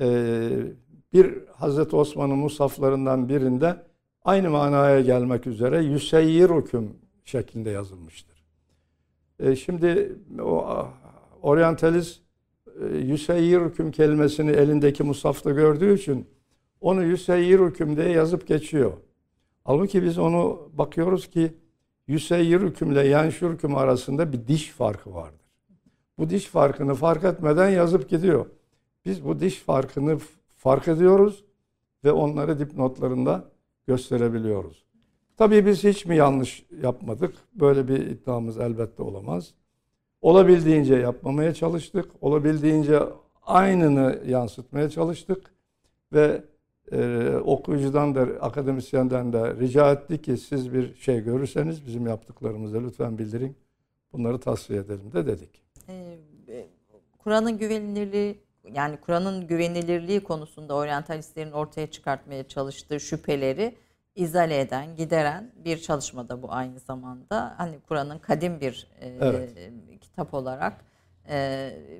Ee, 0.00 0.62
bir 1.12 1.38
Hazreti 1.52 1.96
Osman'ın 1.96 2.38
musaflarından 2.38 3.28
birinde 3.28 3.76
aynı 4.24 4.50
manaya 4.50 5.00
gelmek 5.00 5.46
üzere 5.46 5.84
yüseyyirüküm 5.84 6.96
şeklinde 7.24 7.70
yazılmıştır. 7.70 8.44
Ee, 9.38 9.56
şimdi 9.56 10.16
o 10.40 10.86
oryantalist 11.42 12.22
e, 12.80 12.96
yüseyyirüküm 12.96 13.90
kelimesini 13.90 14.50
elindeki 14.50 15.02
musafta 15.02 15.50
gördüğü 15.50 15.94
için 15.94 16.26
onu 16.80 17.04
yüseyyirüküm 17.04 17.96
diye 17.96 18.08
yazıp 18.08 18.46
geçiyor. 18.46 18.92
Halbuki 19.64 20.02
biz 20.02 20.18
onu 20.18 20.70
bakıyoruz 20.72 21.30
ki 21.30 21.54
yüseyyirüküm 22.12 22.92
ile 22.92 23.06
yanşurküm 23.06 23.76
arasında 23.76 24.32
bir 24.32 24.46
diş 24.46 24.70
farkı 24.70 25.14
vardır. 25.14 25.40
Bu 26.18 26.30
diş 26.30 26.46
farkını 26.46 26.94
fark 26.94 27.24
etmeden 27.24 27.68
yazıp 27.68 28.08
gidiyor. 28.08 28.46
Biz 29.04 29.24
bu 29.24 29.40
diş 29.40 29.58
farkını 29.58 30.18
fark 30.56 30.88
ediyoruz 30.88 31.44
ve 32.04 32.12
onları 32.12 32.58
dipnotlarında 32.58 33.44
gösterebiliyoruz. 33.86 34.84
Tabii 35.36 35.66
biz 35.66 35.84
hiç 35.84 36.06
mi 36.06 36.16
yanlış 36.16 36.66
yapmadık? 36.82 37.34
Böyle 37.54 37.88
bir 37.88 38.06
iddiamız 38.06 38.58
elbette 38.58 39.02
olamaz. 39.02 39.54
Olabildiğince 40.20 40.94
yapmamaya 40.94 41.54
çalıştık. 41.54 42.10
Olabildiğince 42.20 43.00
aynını 43.42 44.22
yansıtmaya 44.26 44.90
çalıştık. 44.90 45.54
Ve 46.12 46.44
e, 46.92 47.30
okuyucudan 47.36 48.14
da 48.14 48.20
akademisyenden 48.20 49.32
de 49.32 49.54
rica 49.56 49.92
ettik 49.92 50.24
ki 50.24 50.36
siz 50.36 50.72
bir 50.72 50.94
şey 50.94 51.20
görürseniz 51.24 51.86
bizim 51.86 52.06
yaptıklarımızı 52.06 52.84
lütfen 52.84 53.18
bildirin. 53.18 53.56
Bunları 54.12 54.40
tasfiye 54.40 54.80
edelim 54.80 55.12
de 55.12 55.26
dedik. 55.26 55.62
Ee, 55.88 56.18
e, 56.48 56.66
Kur'an'ın 57.18 57.58
güvenilirliği 57.58 58.38
yani 58.74 58.96
Kur'an'ın 58.96 59.46
güvenilirliği 59.46 60.20
konusunda 60.20 60.74
oryantalistlerin 60.74 61.52
ortaya 61.52 61.86
çıkartmaya 61.86 62.48
çalıştığı 62.48 63.00
şüpheleri 63.00 63.74
izale 64.14 64.60
eden, 64.60 64.96
gideren 64.96 65.52
bir 65.64 65.78
çalışmada 65.78 66.42
bu 66.42 66.52
aynı 66.52 66.78
zamanda. 66.78 67.54
Hani 67.56 67.80
Kur'an'ın 67.88 68.18
kadim 68.18 68.60
bir 68.60 68.86
e, 69.00 69.08
Evet. 69.20 69.72
kitap 70.00 70.34
olarak 70.34 70.72
e, 70.72 70.91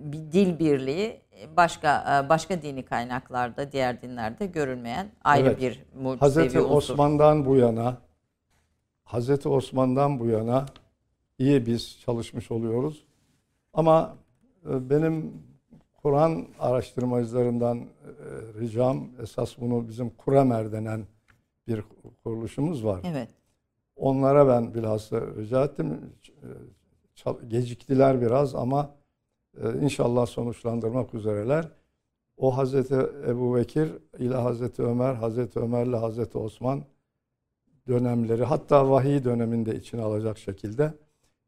bir 0.01 0.33
dil 0.33 0.59
birliği 0.59 1.20
başka 1.57 2.23
e, 2.25 2.29
başka 2.29 2.62
dini 2.62 2.85
kaynaklarda, 2.85 3.73
diğer 3.73 4.03
dinlerde 4.03 4.47
görülmeyen 4.47 5.11
ayrı 5.25 5.47
Evet. 5.49 5.61
bir 5.61 5.83
mucizevi 6.03 6.20
Hazreti 6.20 6.61
unsur. 6.61 6.77
Osman'dan 6.77 7.47
bu 7.47 7.57
yana 7.57 7.97
Hazreti 9.05 9.49
Osman'dan 9.49 10.18
bu 10.18 10.27
yana 10.27 10.66
iyi 11.39 11.66
biz 11.66 12.01
çalışmış 12.01 12.51
oluyoruz. 12.51 13.05
Ama 13.73 14.16
e, 14.70 14.91
benim 14.91 15.33
Kur'an 16.03 16.47
araştırmacılarından 16.59 17.79
e, 17.79 17.85
ricam 18.61 19.09
esas 19.23 19.59
bunu 19.59 19.89
bizim 19.89 20.11
Kuremer 20.11 20.73
denen 20.73 21.07
bir 21.68 21.85
kuruluşumuz 22.25 22.85
var. 22.85 23.01
Evet. 23.05 23.29
Onlara 23.97 24.49
ben 24.49 24.75
bilhassa 24.75 25.20
rica 25.20 25.64
ettim. 25.64 26.12
E, 27.27 27.31
Geciktiler 27.49 28.20
biraz 28.20 28.55
ama 28.55 28.83
e, 28.83 29.01
inşallah 29.80 30.26
sonuçlandırmak 30.26 31.14
üzereler. 31.14 31.68
O 32.36 32.57
Hazreti 32.57 32.94
Ebu 33.28 33.57
Bekir 33.57 33.88
ile 34.18 34.34
Hazreti 34.34 34.82
Ömer, 34.82 35.14
Hazreti 35.14 35.59
Ömer 35.61 35.86
ile 35.86 35.96
Hazreti 35.96 36.38
Osman 36.38 36.82
dönemleri 37.88 38.44
hatta 38.44 38.90
vahiy 38.90 39.24
döneminde 39.24 39.76
içine 39.76 40.03
alacak 40.03 40.38
şekilde 40.38 40.94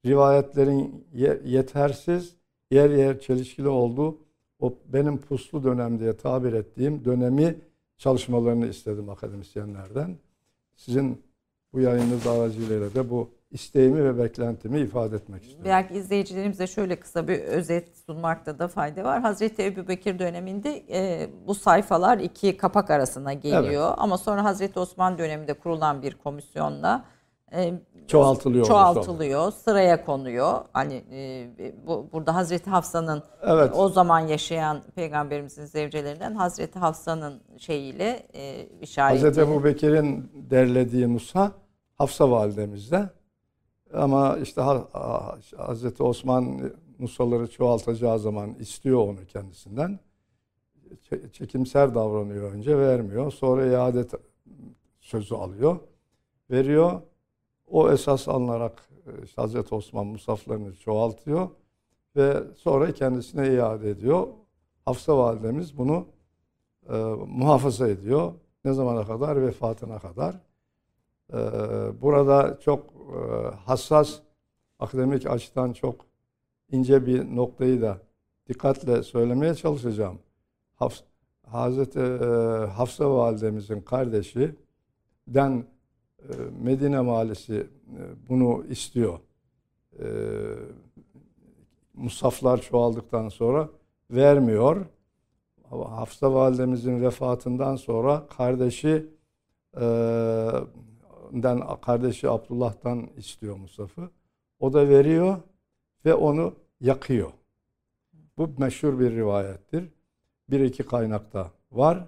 rivayetlerin 0.06 1.06
ye- 1.14 1.40
yetersiz, 1.44 2.36
yer 2.70 2.90
yer 2.90 3.20
çelişkili 3.20 3.68
olduğu 3.68 4.18
o 4.60 4.74
benim 4.92 5.18
puslu 5.18 5.64
dönem 5.64 5.98
diye 6.00 6.16
tabir 6.16 6.52
ettiğim 6.52 7.04
dönemi 7.04 7.56
çalışmalarını 7.98 8.66
istedim 8.66 9.08
akademisyenlerden. 9.10 10.16
Sizin 10.74 11.22
bu 11.72 11.80
yayınınız 11.80 12.26
aracılığıyla 12.26 12.94
da 12.94 13.10
bu 13.10 13.30
isteğimi 13.54 14.04
ve 14.04 14.18
beklentimi 14.18 14.80
ifade 14.80 15.16
etmek 15.16 15.42
istiyorum. 15.42 15.64
Belki 15.64 15.94
izleyicilerimize 15.94 16.66
şöyle 16.66 17.00
kısa 17.00 17.28
bir 17.28 17.38
özet 17.40 17.96
sunmakta 18.06 18.58
da 18.58 18.68
fayda 18.68 19.04
var. 19.04 19.20
Hazreti 19.20 19.64
Ebubekir 19.64 20.18
döneminde 20.18 20.82
e, 20.90 21.30
bu 21.46 21.54
sayfalar 21.54 22.18
iki 22.18 22.56
kapak 22.56 22.90
arasına 22.90 23.32
geliyor. 23.32 23.94
Ama 23.96 24.18
sonra 24.18 24.44
Hazreti 24.44 24.78
Osman 24.78 25.18
döneminde 25.18 25.54
kurulan 25.54 26.02
bir 26.02 26.14
komisyonla 26.14 27.04
e, 27.52 27.74
Çoğaltılıyor. 28.08 28.66
çoğaltılıyor, 28.66 29.52
sıraya 29.52 30.04
konuyor. 30.04 30.60
Hani 30.72 31.04
e, 31.12 31.72
bu 31.86 32.08
burada 32.12 32.34
Hazreti 32.34 32.70
Hafsa'nın 32.70 33.22
Evet. 33.42 33.70
o 33.76 33.88
zaman 33.88 34.20
yaşayan 34.20 34.80
peygamberimizin 34.94 35.64
zevcelerinden 35.64 36.34
Hazreti 36.34 36.78
Hafsa'nın 36.78 37.40
şeyiyle 37.58 38.26
e, 38.34 38.66
işareti. 38.80 39.24
Hazreti 39.26 39.50
Ebu 39.50 39.64
Bekir'in 39.64 40.30
derlediği 40.50 41.14
Nusa 41.14 41.52
Hafsa 41.94 42.30
validemizde. 42.30 43.08
Ama 43.94 44.36
işte 44.38 44.60
Ha- 44.60 44.88
Ha- 44.92 45.38
Hazreti 45.56 46.02
Osman 46.02 46.72
Nusaları 46.98 47.50
çoğaltacağı 47.50 48.18
zaman 48.18 48.54
istiyor 48.54 48.98
onu 49.08 49.26
kendisinden. 49.26 49.98
Çe- 51.10 51.32
Çekimser 51.32 51.94
davranıyor 51.94 52.52
önce 52.52 52.78
vermiyor. 52.78 53.32
Sonra 53.32 53.66
iade 53.66 54.06
t- 54.06 54.16
sözü 55.00 55.34
alıyor. 55.34 55.78
Veriyor. 56.50 57.00
O 57.66 57.90
esas 57.92 58.28
alınarak 58.28 58.88
e, 59.06 59.24
işte 59.24 59.42
Hazreti 59.42 59.74
Osman 59.74 60.06
musaflarını 60.06 60.76
çoğaltıyor 60.76 61.48
ve 62.16 62.42
sonra 62.56 62.92
kendisine 62.94 63.48
iade 63.54 63.90
ediyor. 63.90 64.26
Hafsa 64.84 65.18
validemiz 65.18 65.78
bunu 65.78 66.06
e, 66.88 66.96
muhafaza 67.26 67.88
ediyor. 67.88 68.32
Ne 68.64 68.72
zamana 68.72 69.06
kadar? 69.06 69.42
Vefatına 69.42 69.98
kadar. 69.98 70.40
E, 71.32 71.36
burada 72.02 72.58
çok 72.60 72.86
e, 72.90 73.48
hassas, 73.56 74.18
akademik 74.78 75.26
açıdan 75.26 75.72
çok 75.72 76.06
ince 76.70 77.06
bir 77.06 77.36
noktayı 77.36 77.82
da 77.82 77.98
dikkatle 78.48 79.02
söylemeye 79.02 79.54
çalışacağım. 79.54 80.18
Hazreti 81.46 82.00
e, 82.00 82.26
Hafsa 82.66 83.16
validemizin 83.16 83.80
kardeşi 83.80 84.54
den 85.28 85.64
e, 86.18 86.32
Medine 86.62 87.06
valisi 87.06 87.66
bunu 88.28 88.64
istiyor. 88.64 89.18
Musaflar 91.94 92.60
çoğaldıktan 92.60 93.28
sonra 93.28 93.68
vermiyor. 94.10 94.86
Hafsa 95.70 96.34
validemizin 96.34 97.02
vefatından 97.02 97.76
sonra 97.76 98.26
kardeşi 98.26 99.06
den 101.42 101.80
kardeşi 101.80 102.30
Abdullah'tan 102.30 103.08
istiyor 103.16 103.56
Musaf'ı. 103.56 104.10
O 104.60 104.72
da 104.72 104.88
veriyor 104.88 105.38
ve 106.04 106.14
onu 106.14 106.54
yakıyor. 106.80 107.32
Bu 108.38 108.50
meşhur 108.58 109.00
bir 109.00 109.10
rivayettir. 109.10 109.84
Bir 110.50 110.60
iki 110.60 110.82
kaynakta 110.82 111.50
var. 111.72 112.06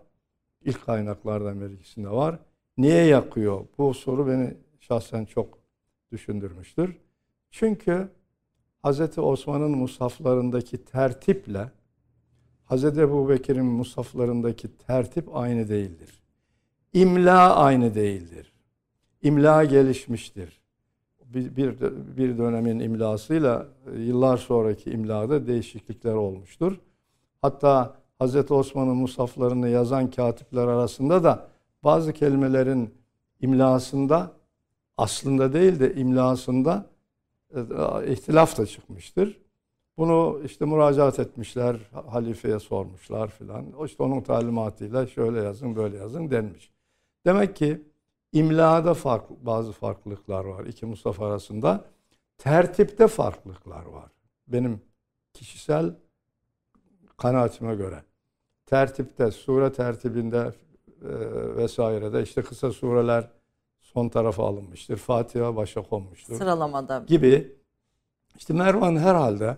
İlk 0.64 0.87
kaynaklardan 0.87 1.61
bir 1.61 1.70
ikisinde 1.70 2.11
var. 2.11 2.39
Niye 2.79 3.05
yakıyor? 3.05 3.66
Bu 3.79 3.95
soru 3.95 4.27
beni 4.27 4.55
şahsen 4.81 5.24
çok 5.24 5.59
düşündürmüştür. 6.12 6.97
Çünkü 7.51 8.09
Hz. 8.85 9.18
Osman'ın 9.18 9.70
musaflarındaki 9.70 10.85
tertiple 10.85 11.70
Hz. 12.70 12.85
Ebu 12.85 13.29
Bekir'in 13.29 13.64
musaflarındaki 13.64 14.77
tertip 14.79 15.37
aynı 15.37 15.68
değildir. 15.68 16.20
İmla 16.93 17.57
aynı 17.57 17.95
değildir. 17.95 18.53
İmla 19.23 19.64
gelişmiştir. 19.64 20.61
Bir, 21.25 21.57
bir, 21.57 21.81
bir 22.17 22.39
dönemin 22.39 22.79
imlasıyla 22.79 23.67
yıllar 23.97 24.37
sonraki 24.37 24.91
imlada 24.91 25.47
değişiklikler 25.47 26.14
olmuştur. 26.14 26.81
Hatta 27.43 27.95
Hz. 28.21 28.51
Osman'ın 28.51 28.97
musaflarını 28.97 29.69
yazan 29.69 30.11
katipler 30.11 30.67
arasında 30.67 31.25
da 31.25 31.49
bazı 31.85 32.12
kelimelerin 32.12 32.95
imlasında 33.41 34.33
aslında 34.97 35.53
değil 35.53 35.81
de 35.81 35.95
imlasında 35.95 36.87
e, 37.55 37.61
ihtilaf 38.12 38.59
da 38.59 38.67
çıkmıştır. 38.67 39.41
Bunu 39.99 40.41
işte 40.45 40.64
müracaat 40.64 41.19
etmişler, 41.19 41.77
halifeye 42.07 42.59
sormuşlar 42.59 43.29
filan. 43.29 43.64
İşte 43.85 44.03
onun 44.03 44.21
talimatıyla 44.21 45.07
şöyle 45.07 45.43
yazın, 45.43 45.77
böyle 45.77 45.97
yazın 45.97 46.31
denmiş. 46.31 46.71
Demek 47.25 47.57
ki 47.57 47.83
imlada 48.39 48.95
fark, 48.95 49.30
bazı 49.30 49.72
farklılıklar 49.72 50.45
var 50.45 50.64
iki 50.64 50.87
musaf 50.87 51.22
arasında. 51.22 51.84
Tertipte 52.39 53.07
farklılıklar 53.09 53.84
var. 53.87 54.11
Benim 54.49 54.80
kişisel 55.32 55.95
kanaatime 57.16 57.74
göre. 57.74 58.03
Tertipte, 58.66 59.30
sure 59.30 59.72
tertibinde 59.72 60.53
e, 61.03 61.09
vesairede 61.57 62.22
işte 62.22 62.43
kısa 62.43 62.72
sureler 62.72 63.30
son 63.80 64.09
tarafa 64.09 64.47
alınmıştır. 64.47 64.97
Fatiha 64.97 65.57
başa 65.57 65.82
konmuştur. 65.82 66.37
Sıralamada 66.39 67.05
Gibi. 67.07 67.57
İşte 68.39 68.55
Mervan 68.55 68.97
herhalde 68.97 69.57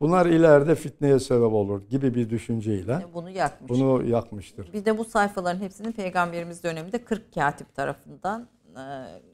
bunlar 0.00 0.26
ileride 0.26 0.74
fitneye 0.74 1.18
sebep 1.18 1.52
olur 1.52 1.82
gibi 1.90 2.14
bir 2.14 2.30
düşünceyle 2.30 3.04
bunu 3.14 3.30
yakmış. 3.30 3.70
bunu 3.70 4.08
yakmıştır. 4.08 4.72
Bir 4.72 4.84
de 4.84 4.98
bu 4.98 5.04
sayfaların 5.04 5.60
hepsinin 5.60 5.92
peygamberimiz 5.92 6.64
döneminde 6.64 7.04
40 7.04 7.34
katip 7.34 7.74
tarafından 7.74 8.48
e, 8.70 8.82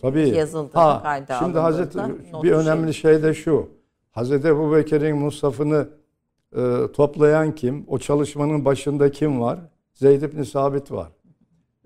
Tabii. 0.00 0.28
yazıldığını 0.28 0.82
Ha, 0.82 1.02
kayda 1.02 1.38
şimdi 1.38 1.58
Hazreti 1.58 1.98
bir 2.42 2.52
önemli 2.52 2.94
şey 2.94 3.22
de 3.22 3.34
şu. 3.34 3.68
Hazreti 4.10 4.48
Ebu 4.48 4.72
Bekir'in 4.72 5.16
Musaf'ını 5.16 5.88
e, 6.56 6.92
toplayan 6.92 7.54
kim? 7.54 7.84
O 7.88 7.98
çalışmanın 7.98 8.64
başında 8.64 9.10
kim 9.10 9.40
var? 9.40 9.58
Zeyd 9.92 10.22
ibn 10.22 10.42
Sabit 10.42 10.92
var. 10.92 11.08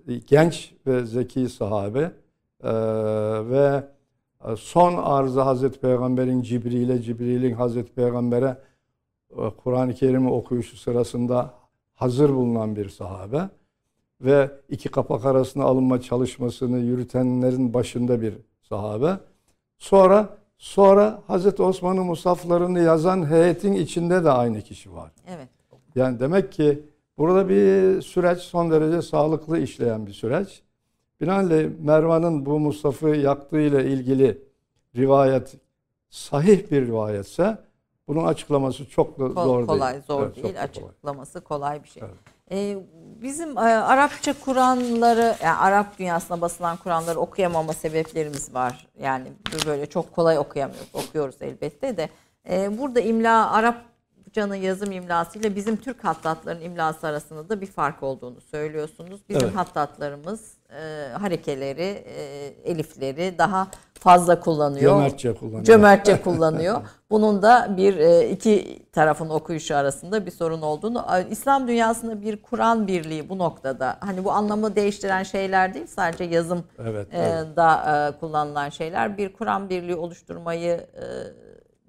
E, 0.07 0.17
Genç 0.17 0.73
ve 0.87 1.05
zeki 1.05 1.49
sahabe 1.49 2.11
e, 2.63 2.71
ve 3.49 3.83
e, 4.45 4.55
son 4.55 4.97
arzı 4.97 5.41
Hazreti 5.41 5.79
Peygamber'in 5.79 6.41
Cibril'e, 6.41 7.01
Cibril'in 7.01 7.53
Hazreti 7.53 7.93
Peygamber'e 7.93 8.57
Kur'an-ı 9.63 9.93
Kerim'i 9.93 10.29
okuyuşu 10.29 10.77
sırasında 10.77 11.53
hazır 11.93 12.29
bulunan 12.29 12.75
bir 12.75 12.89
sahabe 12.89 13.49
ve 14.21 14.51
iki 14.69 14.89
kapak 14.89 15.25
arasına 15.25 15.63
alınma 15.63 16.01
çalışmasını 16.01 16.79
yürütenlerin 16.79 17.73
başında 17.73 18.21
bir 18.21 18.33
sahabe. 18.61 19.17
Sonra 19.77 20.29
sonra 20.57 21.21
Hazreti 21.27 21.63
Osman'ın 21.63 22.05
musaflarını 22.05 22.79
yazan 22.79 23.25
heyetin 23.25 23.73
içinde 23.73 24.23
de 24.23 24.31
aynı 24.31 24.61
kişi 24.61 24.93
var. 24.93 25.11
Evet. 25.27 25.47
Yani 25.95 26.19
demek 26.19 26.51
ki 26.51 26.83
burada 27.17 27.49
bir 27.49 28.01
süreç 28.01 28.39
son 28.39 28.71
derece 28.71 29.01
sağlıklı 29.01 29.59
işleyen 29.59 30.07
bir 30.07 30.13
süreç. 30.13 30.63
Binaenaleyh 31.21 31.69
Mervan'ın 31.79 32.45
bu 32.45 32.59
Mustafa'ı 32.59 33.15
yaktığıyla 33.15 33.81
ilgili 33.81 34.41
rivayet 34.95 35.55
sahih 36.09 36.71
bir 36.71 36.87
rivayetse 36.87 37.57
bunun 38.15 38.27
açıklaması 38.27 38.89
çok 38.89 39.19
da 39.19 39.33
Kol- 39.33 39.43
zor 39.43 39.67
kolay, 39.67 39.93
değil. 39.93 40.03
zor 40.07 40.23
Evet, 40.23 40.35
çok 40.35 40.43
değil. 40.43 40.53
kolay. 40.55 40.65
Açıklaması 40.65 41.41
kolay 41.41 41.83
bir 41.83 41.89
şey. 41.89 42.03
Evet. 42.05 42.15
Ee, 42.51 42.77
bizim 43.21 43.57
e, 43.57 43.61
Arapça 43.61 44.33
Kur'anları, 44.45 45.35
yani 45.43 45.57
Arap 45.57 45.99
dünyasına 45.99 46.41
basılan 46.41 46.77
Kur'anları 46.77 47.19
okuyamama 47.19 47.73
sebeplerimiz 47.73 48.53
var. 48.53 48.87
Yani 49.01 49.27
böyle 49.67 49.85
çok 49.85 50.15
kolay 50.15 50.39
okuyamıyoruz. 50.39 50.89
Okuyoruz 50.93 51.35
elbette 51.41 51.97
de. 51.97 52.09
Ee, 52.49 52.77
burada 52.79 52.99
imla, 52.99 53.51
Arapçanın 54.31 54.55
yazım 54.55 54.91
imlasıyla 54.91 55.55
bizim 55.55 55.75
Türk 55.75 56.03
hattatların 56.03 56.61
imlası 56.61 57.07
arasında 57.07 57.49
da 57.49 57.61
bir 57.61 57.65
fark 57.65 58.03
olduğunu 58.03 58.41
söylüyorsunuz. 58.41 59.21
Bizim 59.29 59.43
Evet. 59.43 59.55
hattatlarımız 59.55 60.53
e, 60.69 61.07
harekeleri, 61.13 62.03
e, 62.05 62.45
elifleri 62.63 63.37
daha 63.37 63.67
fazla 63.93 64.39
kullanıyor. 64.39 64.95
Cömertçe 64.95 65.35
kullanıyor. 65.35 65.63
Cömertçe 65.63 66.21
kullanıyor. 66.23 66.81
Bunun 67.09 67.41
da 67.41 67.73
bir 67.77 67.97
e, 67.97 68.29
iki 68.29 68.79
tarafın 68.91 69.29
okuyuşu 69.29 69.75
arasında 69.75 70.25
bir 70.25 70.31
sorun 70.31 70.61
olduğunu, 70.61 71.05
İslam 71.29 71.67
dünyasında 71.67 72.21
bir 72.21 72.41
Kur'an 72.41 72.87
birliği 72.87 73.29
bu 73.29 73.37
noktada 73.37 73.97
hani 73.99 74.23
bu 74.23 74.31
anlamı 74.31 74.75
değiştiren 74.75 75.23
şeyler 75.23 75.73
değil 75.73 75.87
sadece 75.87 76.23
yazım 76.23 76.63
Evet, 76.79 77.13
e, 77.13 77.43
da 77.55 78.09
e, 78.15 78.19
kullanılan 78.19 78.69
şeyler 78.69 79.17
bir 79.17 79.33
Kur'an 79.33 79.69
birliği 79.69 79.95
oluşturmayı 79.95 80.73
e, 80.73 81.05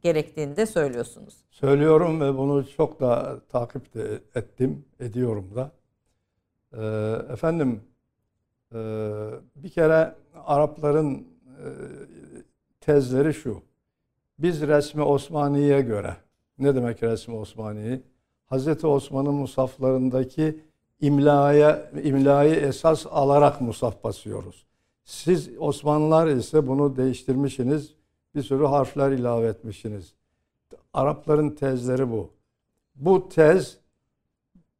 gerektiğini 0.02 0.56
de 0.56 0.66
söylüyorsunuz. 0.66 1.34
Söylüyorum 1.62 2.20
ve 2.20 2.38
bunu 2.38 2.68
çok 2.68 3.00
da 3.00 3.40
takip 3.48 3.94
de 3.94 4.20
ettim, 4.34 4.84
ediyorum 5.00 5.50
da. 5.54 5.72
Ee, 6.72 7.32
efendim, 7.32 7.80
e, 8.74 8.78
bir 9.56 9.68
kere 9.68 10.14
Arapların 10.46 11.14
e, 11.14 11.66
tezleri 12.80 13.34
şu. 13.34 13.62
Biz 14.38 14.62
resmi 14.62 15.02
Osmani'ye 15.02 15.80
göre, 15.80 16.16
ne 16.58 16.74
demek 16.74 17.02
resmi 17.02 17.34
Osmaniye? 17.34 18.00
Hazreti 18.46 18.86
Osman'ın 18.86 19.34
musaflarındaki 19.34 20.60
imlaya, 21.00 21.90
imlayı 22.02 22.54
esas 22.54 23.06
alarak 23.10 23.60
musaf 23.60 24.04
basıyoruz. 24.04 24.66
Siz 25.04 25.50
Osmanlılar 25.58 26.26
ise 26.26 26.66
bunu 26.66 26.96
değiştirmişsiniz, 26.96 27.94
bir 28.34 28.42
sürü 28.42 28.64
harfler 28.64 29.10
ilave 29.10 29.46
etmişsiniz. 29.46 30.14
Arapların 30.94 31.50
tezleri 31.50 32.10
bu. 32.10 32.30
Bu 32.94 33.28
tez 33.28 33.78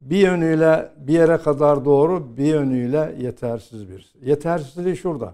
bir 0.01 0.17
yönüyle 0.17 0.93
bir 0.97 1.13
yere 1.13 1.37
kadar 1.37 1.85
doğru, 1.85 2.37
bir 2.37 2.45
yönüyle 2.45 3.15
yetersiz 3.19 3.89
bir. 3.89 4.13
Yetersizliği 4.21 4.97
şurada. 4.97 5.33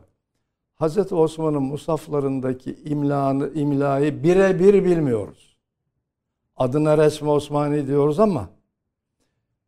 Hazreti 0.75 1.15
Osman'ın 1.15 1.63
musaflarındaki 1.63 2.75
imlanı, 2.85 3.49
imlayı 3.53 4.23
birebir 4.23 4.85
bilmiyoruz. 4.85 5.57
Adına 6.57 6.97
resmi 6.97 7.29
Osmani 7.29 7.87
diyoruz 7.87 8.19
ama 8.19 8.49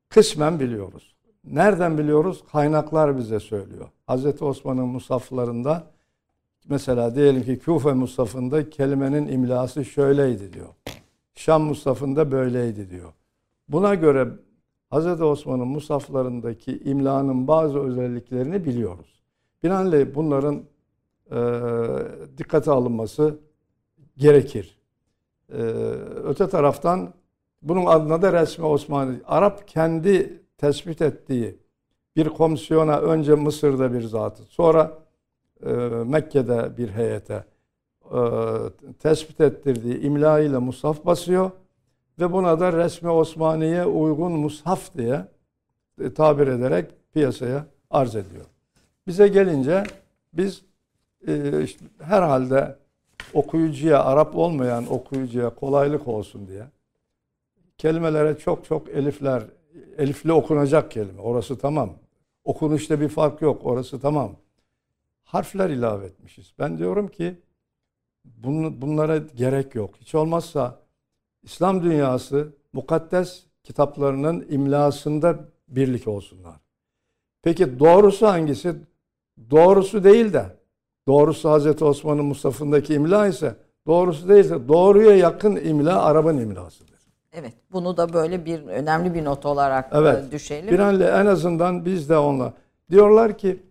kısmen 0.09 0.59
biliyoruz. 0.59 1.16
Nereden 1.43 1.97
biliyoruz? 1.97 2.43
Kaynaklar 2.51 3.18
bize 3.18 3.39
söylüyor. 3.39 3.89
Hazreti 4.07 4.45
Osman'ın 4.45 4.88
musaflarında 4.88 5.84
mesela 6.70 7.16
diyelim 7.16 7.43
ki 7.43 7.59
Küfe 7.59 7.93
musafında 7.93 8.70
kelimenin 8.70 9.28
imlası 9.28 9.86
şöyleydi 9.86 10.53
diyor. 10.53 10.70
Şam 11.36 11.62
musafında 11.64 12.32
böyleydi 12.32 12.89
diyor. 12.89 13.14
Buna 13.70 13.95
göre 13.95 14.28
Hz. 14.91 15.22
Osman'ın 15.22 15.68
musaflarındaki 15.68 16.80
imlanın 16.80 17.47
bazı 17.47 17.80
özelliklerini 17.80 18.66
biliyoruz. 18.66 19.22
Binaenaleyh 19.64 20.07
bunların 20.16 20.64
e, 21.32 21.38
dikkate 22.38 22.72
alınması 22.72 23.39
gerekir. 24.18 24.78
E, 25.49 25.62
öte 26.24 26.49
taraftan 26.49 27.14
bunun 27.62 27.86
adına 27.86 28.22
da 28.22 28.34
resmi 28.34 28.66
Osmanlı. 28.66 29.22
Arap 29.26 29.68
kendi 29.68 30.41
tespit 30.57 31.01
ettiği 31.01 31.57
bir 32.16 32.30
komisyona 32.30 32.99
önce 32.99 33.36
Mısır'da 33.36 33.93
bir 33.93 34.01
zatı, 34.01 34.43
sonra 34.43 34.97
Mekke'de 36.05 36.78
bir 36.78 36.89
heyete 36.89 37.43
e, 38.05 38.20
tespit 38.99 39.41
ettirdiği 39.41 40.01
imla 40.01 40.39
ile 40.39 40.57
mushaf 40.57 41.05
basıyor 41.05 41.51
ve 42.20 42.32
buna 42.32 42.59
da 42.59 42.74
resmi 42.74 43.09
Osmaniye 43.09 43.86
uygun 43.86 44.32
mushaf 44.32 44.97
diye 44.97 45.26
e, 46.01 46.14
tabir 46.14 46.47
ederek 46.47 46.91
piyasaya 47.14 47.66
arz 47.89 48.16
ediyor. 48.16 48.45
Bize 49.07 49.28
gelince 49.28 49.84
biz 50.34 50.62
e, 51.28 51.64
işte 51.64 51.86
herhalde 51.99 52.76
okuyucuya, 53.34 54.03
Arap 54.03 54.36
olmayan 54.36 54.93
okuyucuya 54.93 55.49
kolaylık 55.49 56.07
olsun 56.07 56.47
diye 56.47 56.64
kelimelere 57.82 58.38
çok 58.38 58.66
çok 58.66 58.89
elifler, 58.89 59.43
elifli 59.97 60.34
okunacak 60.34 60.91
kelime. 60.91 61.22
Orası 61.22 61.57
tamam. 61.57 61.89
Okunuşta 62.43 63.01
bir 63.01 63.09
fark 63.09 63.41
yok. 63.41 63.62
Orası 63.66 63.99
tamam. 63.99 64.36
Harfler 65.32 65.69
ilave 65.69 66.05
etmişiz. 66.05 66.53
Ben 66.59 66.77
diyorum 66.77 67.07
ki 67.07 67.36
bun- 68.43 68.82
bunlara 68.82 69.17
gerek 69.17 69.75
yok. 69.75 69.95
Hiç 69.99 70.15
olmazsa 70.15 70.79
İslam 71.43 71.84
dünyası 71.84 72.47
mukaddes 72.73 73.43
kitaplarının 73.63 74.45
imlasında 74.49 75.39
birlik 75.67 76.07
olsunlar. 76.07 76.55
Peki 77.43 77.79
doğrusu 77.79 78.27
hangisi? 78.27 78.75
Doğrusu 79.51 80.03
değil 80.03 80.34
de 80.34 80.45
doğrusu 81.07 81.49
Hazreti 81.49 81.86
Osman'ın 81.86 82.25
Mustafa'ndaki 82.25 82.93
imla 82.93 83.27
ise 83.27 83.55
doğrusu 83.88 84.29
değilse 84.29 84.67
doğruya 84.67 85.15
yakın 85.17 85.55
imla 85.55 86.01
Arap'ın 86.03 86.38
imlasıdır. 86.38 86.99
Evet, 87.34 87.53
bunu 87.71 87.97
da 87.97 88.13
böyle 88.13 88.45
bir 88.45 88.63
önemli 88.63 89.13
bir 89.13 89.25
not 89.25 89.45
olarak 89.45 89.89
Evet. 89.93 90.25
e, 90.27 90.32
düşelim. 90.32 90.71
Bir 90.73 90.79
anle 90.79 91.05
en 91.05 91.25
azından 91.25 91.86
biz 91.86 92.09
de 92.09 92.17
onunla. 92.17 92.53
Diyorlar 92.89 93.38
ki 93.38 93.63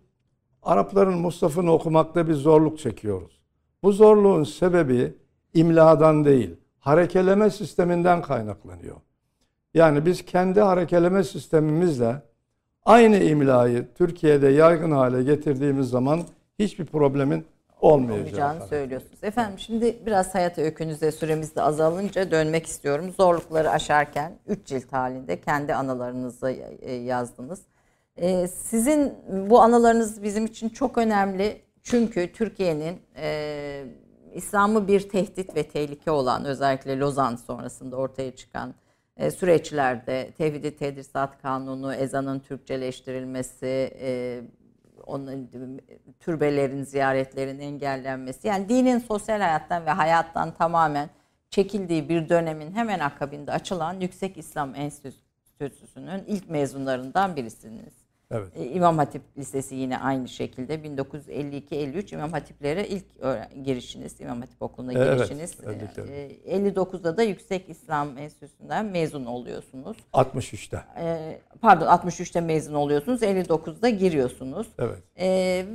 Arapların 0.63 1.17
Mustafa'nı 1.17 1.71
okumakta 1.71 2.27
bir 2.27 2.33
zorluk 2.33 2.79
çekiyoruz. 2.79 3.41
Bu 3.83 3.91
zorluğun 3.91 4.43
sebebi 4.43 5.13
imladan 5.53 6.25
değil, 6.25 6.55
harekeleme 6.79 7.49
sisteminden 7.49 8.21
kaynaklanıyor. 8.21 8.95
Yani 9.73 10.05
biz 10.05 10.25
kendi 10.25 10.61
harekeleme 10.61 11.23
sistemimizle 11.23 12.15
aynı 12.85 13.17
imlayı 13.17 13.87
Türkiye'de 13.95 14.47
yaygın 14.47 14.91
hale 14.91 15.23
getirdiğimiz 15.23 15.89
zaman 15.89 16.21
hiçbir 16.59 16.85
problemin 16.85 17.45
olmayacağı. 17.81 18.19
olmayacağını 18.19 18.67
söylüyorsunuz. 18.67 19.23
Efendim 19.23 19.59
şimdi 19.59 19.97
biraz 20.05 20.35
hayat 20.35 20.57
öykünüze 20.57 21.11
süremiz 21.11 21.55
de 21.55 21.61
azalınca 21.61 22.31
dönmek 22.31 22.65
istiyorum. 22.65 23.13
Zorlukları 23.17 23.69
aşarken 23.69 24.33
3 24.47 24.65
cilt 24.65 24.93
halinde 24.93 25.41
kendi 25.41 25.75
anılarınızı 25.75 26.49
e, 26.81 26.93
yazdınız. 26.93 27.61
E, 28.17 28.47
Sizin 28.47 29.13
bu 29.49 29.61
anılarınız 29.61 30.23
bizim 30.23 30.45
için 30.45 30.69
çok 30.69 30.97
önemli. 30.97 31.61
Çünkü 31.83 32.31
Türkiye'nin 32.33 33.01
e, 33.15 33.83
İslam'ı 34.33 34.87
bir 34.87 35.09
tehdit 35.09 35.55
ve 35.55 35.63
tehlike 35.63 36.11
olan 36.11 36.45
özellikle 36.45 36.99
Lozan 36.99 37.35
sonrasında 37.35 37.95
ortaya 37.95 38.35
çıkan 38.35 38.73
e, 39.17 39.31
süreçlerde 39.31 40.31
Tevhid-i 40.37 40.75
Tedrisat 40.75 41.41
Kanunu, 41.41 41.93
ezanın 41.93 42.39
Türkçeleştirilmesi, 42.39 43.97
e, 44.01 44.41
onun 45.05 45.49
türbelerin 46.19 46.83
ziyaretlerin 46.83 47.59
engellenmesi 47.59 48.47
yani 48.47 48.69
dinin 48.69 48.99
sosyal 48.99 49.41
hayattan 49.41 49.85
ve 49.85 49.89
hayattan 49.89 50.53
tamamen 50.53 51.09
çekildiği 51.49 52.09
bir 52.09 52.29
dönemin 52.29 52.71
hemen 52.71 52.99
akabinde 52.99 53.51
açılan 53.51 53.99
Yüksek 53.99 54.37
İslam 54.37 54.75
Enstitüsü'nün 54.75 56.23
ilk 56.27 56.49
mezunlarından 56.49 57.35
birisiniz. 57.35 58.00
Evet. 58.31 58.47
E, 58.55 58.65
İmam 58.65 58.97
Hatip 58.97 59.21
Lisesi 59.37 59.75
yine 59.75 59.97
aynı 59.97 60.27
şekilde 60.27 60.75
1952-53 60.75 62.15
İmam 62.15 62.31
Hatiplere 62.31 62.87
ilk 62.87 63.05
girişiniz, 63.65 64.21
İmam 64.21 64.41
Hatip 64.41 64.61
Okulu'na 64.61 64.93
Evet, 64.93 65.17
girişiniz. 65.19 65.55
öyle 65.65 65.87
E, 66.45 66.59
59'da 66.59 67.17
da 67.17 67.23
Yüksek 67.23 67.69
İslam 67.69 68.17
Enstitüsü'nden 68.17 68.85
mezun 68.85 69.25
oluyorsunuz. 69.25 69.97
63'te. 70.13 70.81
E, 70.97 71.39
pardon 71.61 71.85
63'te 71.87 72.41
mezun 72.41 72.73
oluyorsunuz, 72.73 73.21
59'da 73.23 73.89
giriyorsunuz. 73.89 74.67
Evet. 74.79 74.97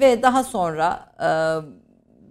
Ve 0.00 0.22
daha 0.22 0.44
sonra 0.44 1.06
e, 1.22 1.28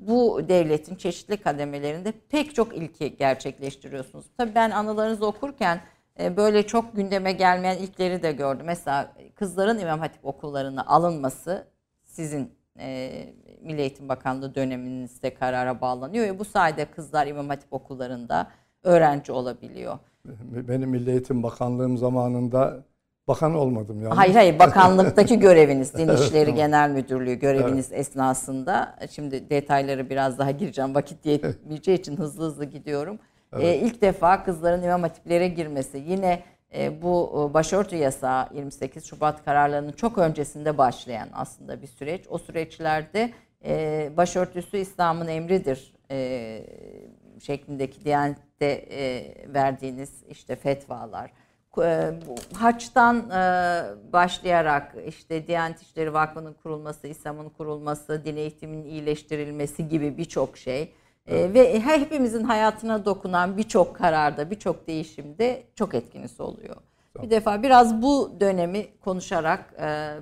bu 0.07 0.41
devletin 0.49 0.95
çeşitli 0.95 1.37
kademelerinde 1.37 2.13
pek 2.29 2.55
çok 2.55 2.77
ilki 2.77 3.17
gerçekleştiriyorsunuz. 3.17 4.25
Tabii 4.37 4.55
ben 4.55 4.71
anılarınızı 4.71 5.25
okurken 5.25 5.75
e, 5.75 5.81
böyle 6.19 6.67
çok 6.67 6.95
gündeme 6.95 7.31
gelmeyen 7.31 7.77
ilkleri 7.77 8.23
de 8.23 8.31
gördüm. 8.31 8.65
Mesela 8.65 9.13
kızların 9.35 9.79
İmam 9.79 9.99
Hatip 9.99 10.25
okullarına 10.25 10.85
alınması 10.85 11.67
sizin 12.03 12.51
e, 12.79 13.11
Milli 13.61 13.81
Eğitim 13.81 14.09
Bakanlığı 14.09 14.55
döneminizde 14.55 15.33
karara 15.33 15.81
bağlanıyor 15.81 16.25
ve 16.25 16.39
bu 16.39 16.45
sayede 16.45 16.85
kızlar 16.85 17.27
İmam 17.27 17.49
Hatip 17.49 17.73
okullarında 17.73 18.51
öğrenci 18.83 19.31
olabiliyor. 19.31 19.99
Benim 20.67 20.89
Milli 20.89 21.11
Eğitim 21.11 21.43
Bakanlığım 21.43 21.97
zamanında 21.97 22.83
bakan 23.27 23.55
olmadım 23.55 24.01
yani. 24.01 24.13
Hayır 24.13 24.33
hayır 24.33 24.59
bakanlıktaki 24.59 25.39
göreviniz 25.39 25.93
Din 25.93 26.09
İşleri 26.09 26.53
Genel 26.53 26.89
Müdürlüğü 26.89 27.33
göreviniz 27.33 27.91
esnasında 27.91 28.95
şimdi 29.11 29.49
detayları 29.49 30.09
biraz 30.09 30.39
daha 30.39 30.51
gireceğim 30.51 30.95
vakit 30.95 31.25
yetmeyeceği 31.25 31.97
için 31.97 32.17
hızlı 32.17 32.45
hızlı 32.45 32.65
gidiyorum. 32.65 33.19
Evet. 33.55 33.65
Ee, 33.65 33.77
ilk 33.77 34.01
defa 34.01 34.43
kızların 34.43 34.83
imam 34.83 35.01
hatiplere 35.01 35.47
girmesi 35.47 36.03
yine 36.07 36.43
e, 36.75 37.01
bu 37.01 37.47
e, 37.49 37.53
başörtü 37.53 37.95
yasağı 37.95 38.47
28 38.53 39.05
Şubat 39.05 39.45
kararlarının 39.45 39.91
çok 39.91 40.17
öncesinde 40.17 40.77
başlayan 40.77 41.29
aslında 41.33 41.81
bir 41.81 41.87
süreç. 41.87 42.25
O 42.29 42.37
süreçlerde 42.37 43.31
e, 43.65 44.09
başörtüsü 44.17 44.77
İslam'ın 44.77 45.27
emridir 45.27 45.93
e, 46.11 46.61
şeklindeki 47.43 48.05
Diyanet'te 48.05 48.85
e, 48.91 49.33
verdiğiniz 49.53 50.23
işte 50.29 50.55
fetvalar 50.55 51.31
e, 51.83 52.11
haçtan 52.53 53.29
e, 53.29 54.13
başlayarak 54.13 54.95
işte 55.07 55.47
Diyanet 55.47 55.81
İşleri 55.81 56.13
Vakfı'nın 56.13 56.53
kurulması, 56.53 57.07
İslam'ın 57.07 57.49
kurulması, 57.49 58.25
din 58.25 58.35
eğitiminin 58.35 58.85
iyileştirilmesi 58.85 59.89
gibi 59.89 60.17
birçok 60.17 60.57
şey 60.57 60.93
e, 61.27 61.53
ve 61.53 61.79
hepimizin 61.79 62.43
hayatına 62.43 63.05
dokunan 63.05 63.57
birçok 63.57 63.95
kararda, 63.95 64.51
birçok 64.51 64.87
değişimde 64.87 65.63
çok 65.75 65.93
etkiniz 65.93 66.39
oluyor. 66.41 66.75
Bir 67.23 67.29
defa 67.29 67.63
biraz 67.63 68.01
bu 68.01 68.31
dönemi 68.39 68.85
konuşarak 68.99 69.73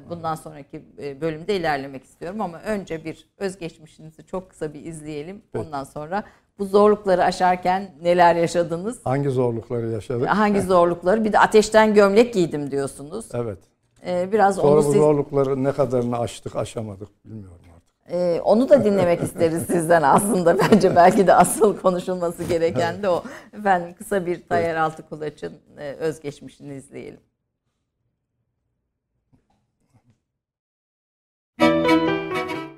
bundan 0.09 0.35
sonraki 0.35 0.83
bölümde 1.21 1.55
ilerlemek 1.55 2.03
istiyorum 2.03 2.41
ama 2.41 2.59
önce 2.59 3.05
bir 3.05 3.27
özgeçmişinizi 3.37 4.25
çok 4.25 4.49
kısa 4.49 4.73
bir 4.73 4.85
izleyelim. 4.85 5.41
Ondan 5.57 5.83
sonra 5.83 6.23
bu 6.59 6.65
zorlukları 6.65 7.23
aşarken 7.23 7.91
neler 8.01 8.35
yaşadınız? 8.35 8.99
Hangi 9.03 9.29
zorlukları 9.29 9.89
yaşadık? 9.89 10.27
Hangi 10.27 10.61
zorlukları? 10.61 11.23
Bir 11.25 11.33
de 11.33 11.39
ateşten 11.39 11.93
gömlek 11.93 12.33
giydim 12.33 12.71
diyorsunuz. 12.71 13.25
Evet. 13.33 13.59
Ee, 14.05 14.29
biraz 14.31 14.55
Sonra 14.55 14.67
onu 14.67 14.77
bu 14.77 14.83
siz... 14.83 14.93
zorlukları 14.93 15.63
ne 15.63 15.71
kadarını 15.71 16.19
aştık, 16.19 16.55
aşamadık 16.55 17.25
bilmiyorum. 17.25 17.57
Ee, 18.09 18.41
onu 18.43 18.69
da 18.69 18.85
dinlemek 18.85 19.23
isteriz 19.23 19.63
sizden 19.63 20.01
aslında. 20.01 20.57
Bence 20.71 20.95
belki 20.95 21.27
de 21.27 21.33
asıl 21.33 21.77
konuşulması 21.77 22.43
gereken 22.43 23.03
de 23.03 23.09
o. 23.09 23.23
Efendim 23.53 23.95
kısa 23.97 24.25
bir 24.25 24.47
Tayyar 24.49 24.75
Altıkulaç'ın 24.75 25.53
e, 25.77 25.91
özgeçmişini 25.91 26.75
izleyelim. 26.75 27.19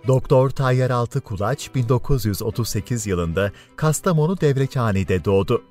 Doktor 0.08 0.50
Tayyar 0.50 0.90
Altı 0.90 1.22
Kulaç 1.22 1.76
1938 1.76 3.08
yılında 3.08 3.52
Kastamonu 3.76 4.42
Devrekhane'de 4.42 5.26
doğdu. 5.26 5.64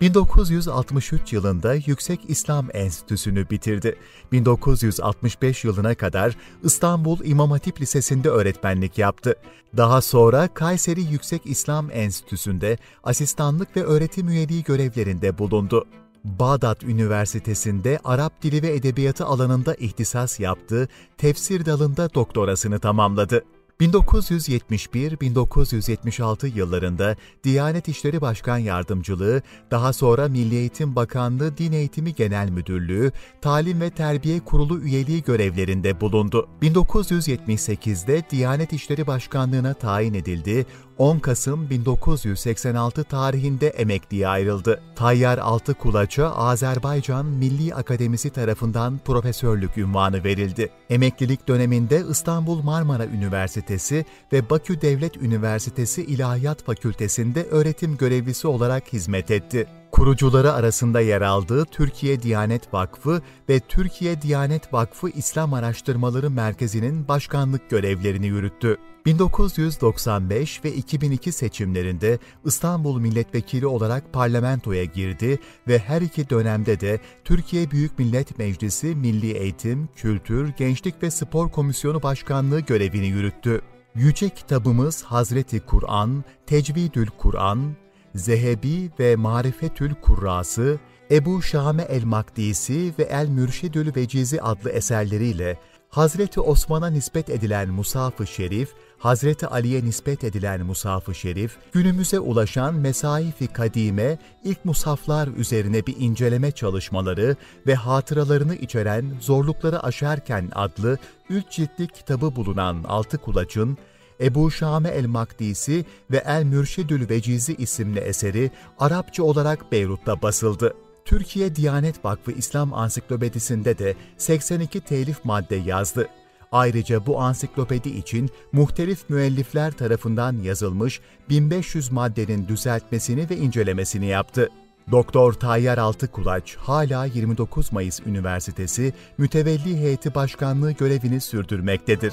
1963 0.00 1.32
yılında 1.32 1.74
Yüksek 1.74 2.20
İslam 2.28 2.68
Enstitüsü'nü 2.72 3.50
bitirdi. 3.50 3.96
1965 4.32 5.64
yılına 5.64 5.94
kadar 5.94 6.36
İstanbul 6.62 7.18
İmam 7.24 7.50
Hatip 7.50 7.80
Lisesi'nde 7.80 8.28
öğretmenlik 8.28 8.98
yaptı. 8.98 9.34
Daha 9.76 10.00
sonra 10.00 10.48
Kayseri 10.54 11.02
Yüksek 11.02 11.42
İslam 11.44 11.90
Enstitüsü'nde 11.90 12.78
asistanlık 13.04 13.76
ve 13.76 13.84
öğretim 13.84 14.28
üyeliği 14.28 14.64
görevlerinde 14.64 15.38
bulundu. 15.38 15.86
Bağdat 16.24 16.84
Üniversitesi'nde 16.84 17.98
Arap 18.04 18.42
Dili 18.42 18.62
ve 18.62 18.74
Edebiyatı 18.74 19.24
alanında 19.24 19.74
ihtisas 19.74 20.40
yaptı, 20.40 20.88
tefsir 21.18 21.66
dalında 21.66 22.14
doktorasını 22.14 22.78
tamamladı. 22.78 23.44
1971-1976 23.82 26.58
yıllarında 26.58 27.16
Diyanet 27.44 27.88
İşleri 27.88 28.20
Başkan 28.20 28.58
Yardımcılığı, 28.58 29.42
daha 29.70 29.92
sonra 29.92 30.28
Milli 30.28 30.54
Eğitim 30.54 30.96
Bakanlığı 30.96 31.58
Din 31.58 31.72
Eğitimi 31.72 32.14
Genel 32.14 32.48
Müdürlüğü, 32.48 33.12
Talim 33.40 33.80
ve 33.80 33.90
Terbiye 33.90 34.40
Kurulu 34.40 34.80
üyeliği 34.80 35.22
görevlerinde 35.22 36.00
bulundu. 36.00 36.48
1978'de 36.62 38.22
Diyanet 38.30 38.72
İşleri 38.72 39.06
Başkanlığı'na 39.06 39.74
tayin 39.74 40.14
edildi, 40.14 40.66
10 40.98 41.18
Kasım 41.18 41.70
1986 41.70 43.04
tarihinde 43.04 43.68
emekliye 43.68 44.28
ayrıldı. 44.28 44.80
Tayyar 44.96 45.38
Altıkulaç'a 45.38 46.36
Azerbaycan 46.36 47.26
Milli 47.26 47.74
Akademisi 47.74 48.30
tarafından 48.30 48.98
profesörlük 48.98 49.78
ünvanı 49.78 50.24
verildi. 50.24 50.70
Emeklilik 50.90 51.48
döneminde 51.48 52.02
İstanbul 52.10 52.62
Marmara 52.62 53.06
Üniversitesi 53.06 54.04
ve 54.32 54.50
Bakü 54.50 54.80
Devlet 54.80 55.16
Üniversitesi 55.16 56.02
İlahiyat 56.04 56.62
Fakültesi'nde 56.62 57.44
öğretim 57.44 57.96
görevlisi 57.96 58.46
olarak 58.46 58.92
hizmet 58.92 59.30
etti. 59.30 59.81
Kurucuları 59.92 60.52
arasında 60.52 61.00
yer 61.00 61.20
aldığı 61.20 61.64
Türkiye 61.64 62.22
Diyanet 62.22 62.74
Vakfı 62.74 63.22
ve 63.48 63.60
Türkiye 63.60 64.22
Diyanet 64.22 64.72
Vakfı 64.72 65.08
İslam 65.08 65.54
Araştırmaları 65.54 66.30
Merkezi'nin 66.30 67.08
başkanlık 67.08 67.70
görevlerini 67.70 68.26
yürüttü. 68.26 68.76
1995 69.06 70.64
ve 70.64 70.72
2002 70.72 71.32
seçimlerinde 71.32 72.18
İstanbul 72.44 73.00
Milletvekili 73.00 73.66
olarak 73.66 74.12
parlamentoya 74.12 74.84
girdi 74.84 75.38
ve 75.68 75.78
her 75.78 76.02
iki 76.02 76.30
dönemde 76.30 76.80
de 76.80 77.00
Türkiye 77.24 77.70
Büyük 77.70 77.98
Millet 77.98 78.38
Meclisi 78.38 78.86
Milli 78.86 79.32
Eğitim, 79.32 79.88
Kültür, 79.96 80.48
Gençlik 80.48 81.02
ve 81.02 81.10
Spor 81.10 81.50
Komisyonu 81.50 82.02
Başkanlığı 82.02 82.60
görevini 82.60 83.06
yürüttü. 83.06 83.62
Yüce 83.94 84.28
kitabımız 84.28 85.02
Hazreti 85.02 85.60
Kur'an, 85.60 86.24
Tecvidül 86.46 87.08
Kur'an, 87.18 87.76
Zehebi 88.14 88.90
ve 89.00 89.16
Marifetül 89.16 89.94
Kurrası, 89.94 90.78
Ebu 91.10 91.42
Şame 91.42 91.82
el-Makdisi 91.82 92.94
ve 92.98 93.02
El-Mürşidül 93.02 93.96
Vecizi 93.96 94.42
adlı 94.42 94.70
eserleriyle 94.70 95.58
Hazreti 95.88 96.40
Osman'a 96.40 96.90
nispet 96.90 97.30
edilen 97.30 97.68
Musaf-ı 97.68 98.26
Şerif, 98.26 98.68
Hazreti 98.98 99.46
Ali'ye 99.46 99.84
nispet 99.84 100.24
edilen 100.24 100.66
Musaf-ı 100.66 101.14
Şerif, 101.14 101.56
günümüze 101.72 102.20
ulaşan 102.20 102.74
Mesaif-i 102.74 103.46
Kadime, 103.46 104.18
ilk 104.44 104.64
musaflar 104.64 105.28
üzerine 105.28 105.86
bir 105.86 105.96
inceleme 105.98 106.50
çalışmaları 106.50 107.36
ve 107.66 107.74
hatıralarını 107.74 108.54
içeren 108.54 109.14
Zorlukları 109.20 109.82
Aşarken 109.82 110.50
adlı 110.54 110.98
üç 111.30 111.50
ciltlik 111.50 111.94
kitabı 111.94 112.36
bulunan 112.36 112.84
Altı 112.88 113.18
Kulaç'ın, 113.18 113.78
Ebu 114.22 114.50
Şame 114.50 114.88
el-Makdisi 114.88 115.84
ve 116.10 116.16
El-Mürşidül 116.26 117.08
Vecizi 117.08 117.54
isimli 117.54 117.98
eseri 117.98 118.50
Arapça 118.78 119.22
olarak 119.22 119.72
Beyrut'ta 119.72 120.22
basıldı. 120.22 120.74
Türkiye 121.04 121.56
Diyanet 121.56 122.04
Vakfı 122.04 122.32
İslam 122.32 122.74
Ansiklopedisinde 122.74 123.78
de 123.78 123.94
82 124.18 124.80
telif 124.80 125.24
madde 125.24 125.56
yazdı. 125.56 126.08
Ayrıca 126.52 127.06
bu 127.06 127.20
ansiklopedi 127.20 127.88
için 127.88 128.30
muhtelif 128.52 129.10
müellifler 129.10 129.72
tarafından 129.72 130.36
yazılmış 130.42 131.00
1500 131.28 131.92
maddenin 131.92 132.48
düzeltmesini 132.48 133.30
ve 133.30 133.36
incelemesini 133.36 134.06
yaptı. 134.06 134.48
Doktor 134.90 135.32
Tayyar 135.32 135.78
Altıkulaç 135.78 136.56
hala 136.56 137.04
29 137.04 137.72
Mayıs 137.72 138.00
Üniversitesi 138.06 138.92
Mütevelli 139.18 139.76
Heyeti 139.76 140.14
Başkanlığı 140.14 140.72
görevini 140.72 141.20
sürdürmektedir. 141.20 142.12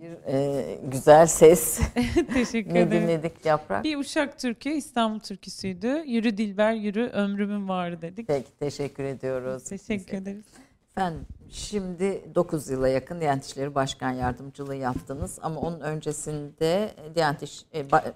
Bir 0.00 0.32
e, 0.32 0.78
güzel 0.84 1.26
ses. 1.26 1.80
Teşekkür 2.34 2.74
ne 2.74 2.80
ederim. 2.80 3.02
dinledik 3.02 3.44
Yaprak? 3.46 3.84
Bir 3.84 3.96
Uşak 3.96 4.38
türkü 4.38 4.68
İstanbul 4.70 5.18
türküsüydü. 5.20 6.02
Yürü 6.06 6.36
Dilber 6.36 6.72
yürü 6.72 7.06
ömrümün 7.06 7.68
varı 7.68 8.02
dedik. 8.02 8.28
Peki 8.28 8.50
teşekkür 8.58 9.04
ediyoruz. 9.04 9.64
Teşekkür 9.64 10.06
Bize. 10.06 10.16
ederiz. 10.16 10.44
Efendim 10.90 11.26
şimdi 11.50 12.22
9 12.34 12.70
yıla 12.70 12.88
yakın 12.88 13.20
Diyanet 13.20 13.44
İşleri 13.46 13.74
Başkan 13.74 14.10
Yardımcılığı 14.12 14.76
yaptınız 14.76 15.38
ama 15.42 15.60
onun 15.60 15.80
öncesinde 15.80 16.90
Diyanet 17.14 17.42
İş, 17.42 17.64
e, 17.74 17.80
ba- 17.80 18.12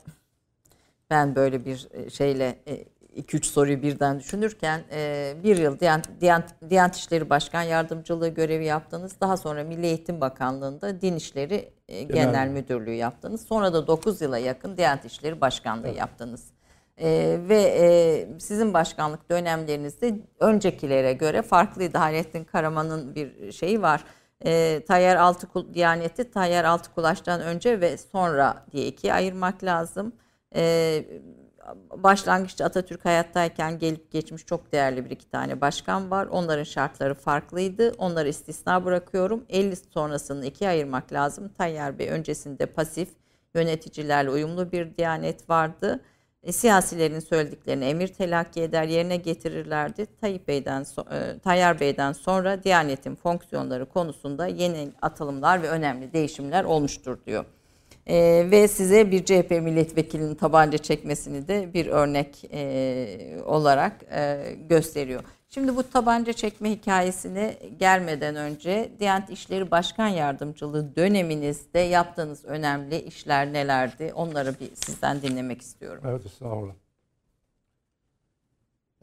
ben 1.11 1.35
böyle 1.35 1.65
bir 1.65 1.89
e, 1.93 2.11
şeyle 2.11 2.59
2-3 3.17 3.45
soruyu 3.45 3.83
birden 3.83 4.19
düşünürken 4.19 4.85
e, 4.93 5.35
bir 5.43 5.57
yıl 5.57 5.81
Diyanet, 5.81 6.21
Diyanet, 6.21 6.49
Diyanet 6.71 6.97
İşleri 6.97 7.31
Başkan 7.31 7.63
Yardımcılığı 7.63 8.29
görevi 8.29 8.65
yaptınız. 8.65 9.13
Daha 9.21 9.37
sonra 9.37 9.65
Milli 9.65 9.87
Eğitim 9.87 10.21
Bakanlığı'nda 10.21 11.01
Din 11.01 11.17
İşleri 11.17 11.73
e, 11.89 12.03
Genel 12.03 12.49
Müdürlüğü 12.49 12.95
yaptınız. 12.95 13.47
Sonra 13.47 13.73
da 13.73 13.87
9 13.87 14.21
yıla 14.21 14.39
yakın 14.39 14.77
Diyanet 14.77 15.05
İşleri 15.05 15.41
Başkanlığı 15.41 15.89
yaptınız. 15.89 16.53
Ee, 17.03 17.39
ve 17.49 17.63
e, 17.63 18.41
sizin 18.41 18.75
başkanlık 18.75 19.31
dönemlerinizde 19.31 20.15
öncekilere 20.41 21.13
göre 21.13 21.43
farklıydı. 21.43 21.99
Hayrettin 21.99 22.45
Karaman'ın 22.45 23.15
bir 23.15 23.53
şeyi 23.53 23.83
var. 23.83 24.05
Ee, 24.45 24.83
Tayyar 24.89 25.17
Altıkul 25.17 25.75
Diyaneti 25.75 26.31
Tayyar 26.31 26.65
Altıkulaş'tan 26.65 27.41
önce 27.41 27.81
ve 27.81 27.97
sonra 27.97 28.65
diye 28.73 28.87
ikiye 28.87 29.15
ayırmak 29.15 29.65
lazım. 29.65 30.13
Ee, 30.55 31.05
başlangıçta 31.97 32.65
Atatürk 32.65 33.05
hayattayken 33.05 33.79
gelip 33.79 34.11
geçmiş 34.11 34.47
çok 34.47 34.73
değerli 34.73 35.05
bir 35.05 35.11
iki 35.11 35.31
tane 35.31 35.61
başkan 35.61 36.11
var. 36.11 36.27
Onların 36.27 36.65
şartları 36.65 37.15
farklıydı. 37.15 37.93
Onları 37.99 38.29
istisna 38.29 38.85
bırakıyorum. 38.85 39.45
50 39.49 39.77
sonrasını 39.77 40.47
ikiye 40.47 40.71
ayırmak 40.71 41.13
lazım. 41.13 41.49
Tayyar 41.59 41.99
Bey 41.99 42.09
öncesinde 42.09 42.67
pasif 42.67 43.09
yöneticilerle 43.55 44.31
uyumlu 44.31 44.73
bir 44.73 44.97
diyanet 44.97 45.51
vardı. 45.51 46.01
E, 46.43 46.53
siyasilerin 46.53 47.21
söylediklerini 47.21 47.85
emir 47.85 48.09
telakki 48.09 48.63
eder 48.63 48.85
yerine 48.85 49.17
getirirlerdi. 49.17 50.07
Tayyip 50.21 50.49
Bey'den 50.49 50.87
e, 51.11 51.39
Tayyar 51.39 51.81
Bey'den 51.81 52.13
sonra 52.13 52.65
Diyanet'in 52.65 53.15
fonksiyonları 53.15 53.87
konusunda 53.87 54.47
yeni 54.47 54.93
atılımlar 55.03 55.63
ve 55.63 55.69
önemli 55.69 56.13
değişimler 56.13 56.65
olmuştur 56.65 57.19
diyor. 57.27 57.45
E, 58.11 58.51
ve 58.51 58.69
size 58.69 59.11
bir 59.11 59.25
CHP 59.25 59.51
milletvekilinin 59.51 60.35
tabanca 60.35 60.79
çekmesini 60.79 61.49
de 61.49 61.75
bir 61.75 61.87
örnek 61.87 62.45
e, 62.53 63.43
olarak 63.45 64.03
e, 64.13 64.55
gösteriyor. 64.69 65.23
Şimdi 65.49 65.77
bu 65.77 65.83
tabanca 65.83 66.33
çekme 66.33 66.71
hikayesine 66.71 67.59
gelmeden 67.79 68.37
önce 68.37 68.93
Diyanet 69.01 69.31
İşleri 69.31 69.71
Başkan 69.71 70.09
Yardımcılığı 70.09 70.97
döneminizde 70.97 71.79
yaptığınız 71.79 72.45
önemli 72.45 73.01
işler 73.01 73.53
nelerdi? 73.53 74.13
Onları 74.15 74.55
bir 74.61 74.71
sizden 74.75 75.23
dinlemek 75.23 75.61
istiyorum. 75.61 76.03
Evet 76.07 76.27
estağfurullah. 76.27 76.75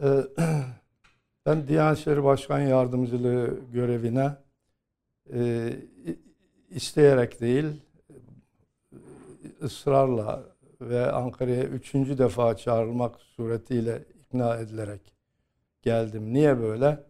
Ee, 0.04 0.08
ben 1.46 1.68
Diyanet 1.68 2.00
İşleri 2.00 2.24
Başkan 2.24 2.60
Yardımcılığı 2.60 3.60
görevine 3.74 4.32
e, 5.34 5.70
isteyerek 6.70 7.42
değil 7.42 7.87
ısrarla 9.62 10.44
ve 10.82 11.12
Ankara'ya 11.12 11.64
üçüncü 11.64 12.18
defa 12.18 12.58
çağrılmak 12.58 13.22
suretiyle 13.22 14.04
ikna 14.20 14.58
edilerek 14.58 15.14
geldim. 15.82 16.34
Niye 16.34 16.60
böyle? 16.60 17.04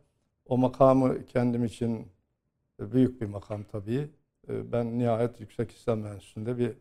O 0.45 0.57
makamı 0.57 1.25
kendim 1.25 1.65
için 1.65 2.07
büyük 2.79 3.21
bir 3.21 3.25
makam 3.25 3.63
tabii. 3.71 4.09
E, 4.49 4.71
Ben 4.71 4.99
nihayet 4.99 5.39
Yüksek 5.39 5.71
İslam 5.71 6.05
Enstitüsü'nde 6.05 6.57
bir 6.57 6.71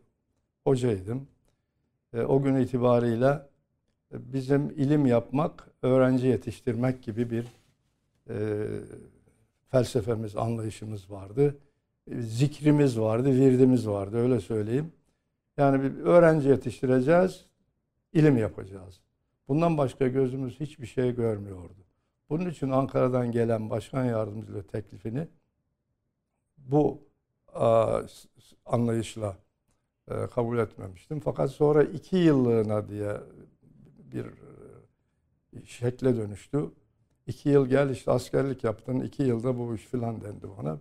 hocaydım. 0.63 1.27
E, 2.13 2.21
O 2.21 2.41
gün 2.43 2.55
itibariyle 2.55 3.41
e, 4.13 4.33
bizim 4.33 4.69
ilim 4.69 5.05
yapmak, 5.05 5.67
öğrenci 5.81 6.27
yetiştirmek 6.27 7.03
gibi 7.03 7.29
bir 7.31 7.45
e, 8.29 8.65
felsefemiz, 9.69 10.35
anlayışımız 10.35 11.11
vardı. 11.11 11.57
E, 12.11 12.21
Zikrimiz 12.21 12.99
vardı, 12.99 13.31
virdimiz 13.31 13.87
vardı 13.87 14.17
öyle 14.17 14.39
söyleyeyim. 14.39 14.91
Yani 15.57 15.83
bir 15.83 15.97
öğrenci 16.03 16.49
yetiştireceğiz, 16.49 17.45
ilim 18.13 18.37
yapacağız. 18.37 19.01
Bundan 19.47 19.77
başka 19.79 20.07
gözümüz 20.09 20.59
hiçbir 20.59 20.87
şey 20.87 21.15
görmüyordu. 21.15 21.85
Bunun 22.29 22.49
için 22.49 22.69
Ankara'dan 22.71 23.31
gelen 23.31 23.69
başkan 23.69 24.05
yardımcılığı 24.05 24.67
teklifini 24.67 25.27
bu 26.57 27.07
a, 27.53 28.01
s- 28.07 28.27
anlayışla 28.65 29.37
e, 30.11 30.27
kabul 30.27 30.57
etmemiştim. 30.59 31.19
Fakat 31.19 31.51
sonra 31.51 31.83
iki 31.83 32.17
yıllığına 32.17 32.89
diye 32.89 33.17
bir 34.13 34.25
e, 34.25 35.65
şekle 35.65 36.15
dönüştü. 36.17 36.71
İki 37.27 37.49
yıl 37.49 37.67
gel 37.67 37.89
işte 37.89 38.11
askerlik 38.11 38.63
yaptın, 38.63 38.99
iki 38.99 39.23
yılda 39.23 39.57
bu 39.57 39.75
iş 39.75 39.81
filan 39.85 40.21
dendi 40.21 40.47
bana. 40.57 40.79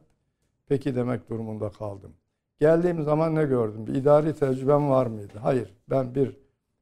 Peki 0.68 0.96
demek 0.96 1.30
durumunda 1.30 1.70
kaldım. 1.70 2.14
Geldiğim 2.60 3.02
zaman 3.02 3.34
ne 3.34 3.44
gördüm? 3.44 3.86
Bir 3.86 3.94
idari 3.94 4.34
tecrübem 4.34 4.90
var 4.90 5.06
mıydı? 5.06 5.38
Hayır. 5.42 5.74
Ben 5.90 6.14
bir 6.14 6.36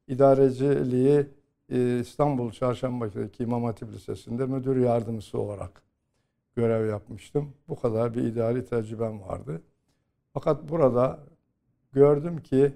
idareciliği 0.07 1.27
e, 1.69 1.99
İstanbul 1.99 2.51
Çarşamba'daki 2.51 3.43
İmam 3.43 3.63
Hatip 3.63 3.91
Lisesi'nde 3.93 4.45
müdür 4.45 4.77
yardımcısı 4.77 5.39
olarak 5.39 5.81
görev 6.55 6.89
yapmıştım. 6.89 7.53
Bu 7.67 7.79
kadar 7.79 8.13
bir 8.13 8.23
idari 8.23 8.65
tecrübem 8.65 9.21
vardı. 9.21 9.61
Fakat 10.33 10.69
burada 10.69 11.19
gördüm 11.91 12.37
ki 12.41 12.73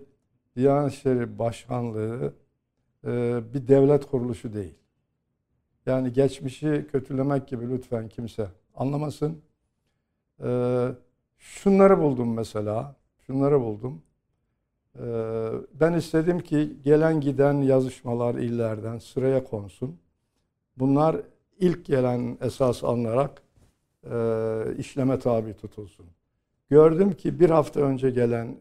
Diyanet 0.55 0.93
İşleri 0.93 1.39
Başkanlığı 1.39 2.33
e, 3.05 3.41
bir 3.53 3.67
devlet 3.67 4.05
kuruluşu 4.05 4.53
değil. 4.53 4.75
Yani 5.85 6.13
geçmişi 6.13 6.87
kötülemek 6.91 7.47
gibi 7.47 7.69
lütfen 7.69 8.09
kimse 8.09 8.47
anlamasın. 8.75 9.41
E, 10.43 10.49
şunları 11.39 11.99
buldum 11.99 12.33
mesela. 12.33 12.95
Şunları 13.27 13.61
buldum. 13.61 14.01
E, 14.95 15.05
ben 15.73 15.93
istedim 15.93 16.39
ki 16.39 16.77
gelen 16.83 17.21
giden 17.21 17.53
yazışmalar 17.53 18.35
illerden 18.35 18.97
sıraya 18.97 19.43
konsun. 19.43 19.99
Bunlar 20.77 21.17
ilk 21.59 21.85
gelen 21.85 22.37
esas 22.41 22.83
alınarak 22.83 23.41
e, 24.11 24.15
işleme 24.77 25.19
tabi 25.19 25.53
tutulsun. 25.53 26.05
Gördüm 26.69 27.13
ki 27.13 27.39
bir 27.39 27.49
hafta 27.49 27.79
önce 27.79 28.09
gelen 28.09 28.57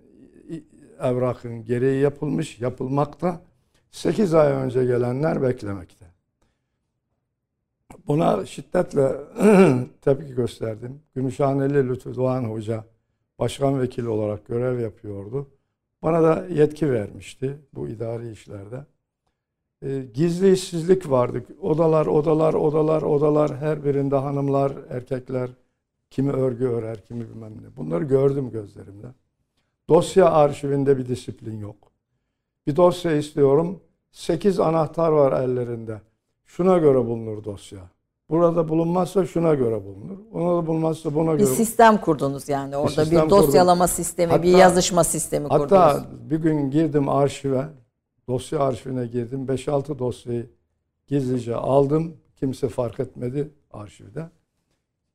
evrakın 1.01 1.64
gereği 1.64 2.03
yapılmış, 2.03 2.61
yapılmakta. 2.61 3.41
8 3.91 4.35
ay 4.35 4.53
önce 4.53 4.85
gelenler 4.85 5.43
beklemekte. 5.43 5.97
Buna 8.07 8.47
şiddetle 8.47 9.16
tepki 10.01 10.34
gösterdim. 10.34 11.01
Gümüşhaneli 11.14 11.89
Lütfü 11.89 12.16
Doğan 12.16 12.45
Hoca 12.45 12.84
başkan 13.39 13.80
vekili 13.80 14.09
olarak 14.09 14.47
görev 14.47 14.80
yapıyordu. 14.80 15.47
Bana 16.03 16.22
da 16.22 16.47
yetki 16.49 16.93
vermişti 16.93 17.59
bu 17.74 17.89
idari 17.89 18.30
işlerde. 18.30 18.86
E, 19.82 20.03
gizli 20.14 20.53
işsizlik 20.53 21.11
vardı. 21.11 21.45
Odalar, 21.61 22.07
odalar, 22.07 22.55
odalar, 22.55 23.03
odalar. 23.03 23.57
Her 23.57 23.84
birinde 23.84 24.16
hanımlar, 24.16 24.72
erkekler. 24.91 25.51
Kimi 26.11 26.32
örgü 26.32 26.66
örer, 26.66 27.05
kimi 27.05 27.28
bilmem 27.28 27.53
ne. 27.53 27.76
Bunları 27.76 28.05
gördüm 28.05 28.51
gözlerimle. 28.51 29.07
Dosya 29.89 30.30
arşivinde 30.30 30.99
bir 30.99 31.09
disiplin 31.09 31.59
yok. 31.59 31.76
Bir 32.66 32.76
dosya 32.76 33.12
istiyorum. 33.12 33.80
8 34.11 34.61
anahtar 34.61 35.12
var 35.12 35.43
ellerinde. 35.43 36.01
Şuna 36.49 36.78
göre 36.78 36.99
bulunur 37.07 37.44
dosya. 37.44 37.78
Burada 38.30 38.68
bulunmazsa 38.68 39.26
şuna 39.26 39.55
göre 39.55 39.84
bulunur. 39.84 40.18
Ona 40.32 40.62
da 40.62 40.66
bulunmazsa 40.66 41.14
buna 41.14 41.32
Bir 41.34 41.38
göre. 41.38 41.46
sistem 41.55 42.01
kurdunuz 42.01 42.49
yani 42.49 42.76
orada 42.76 42.90
bir, 42.90 42.96
sistem 43.07 43.30
dosyalama 43.30 43.88
sistemi, 43.88 44.30
bir 44.30 44.36
Hatta- 44.53 44.59
yazışma 44.59 45.05
sistemi 45.05 45.49
Hatta 45.49 45.92
kurdunuz. 46.05 46.30
bir 46.30 46.36
gün 46.36 46.70
girdim 46.70 47.09
arşive. 47.09 47.64
dosya 48.28 48.61
arşivine 48.61 49.07
girdim. 49.07 49.46
5-6 49.49 49.99
dosyayı 49.99 50.51
gizlice 51.07 51.55
aldım. 51.57 52.16
Kimse 52.36 52.68
fark 52.68 53.01
etmedi 53.01 53.51
arşivde. 53.72 54.30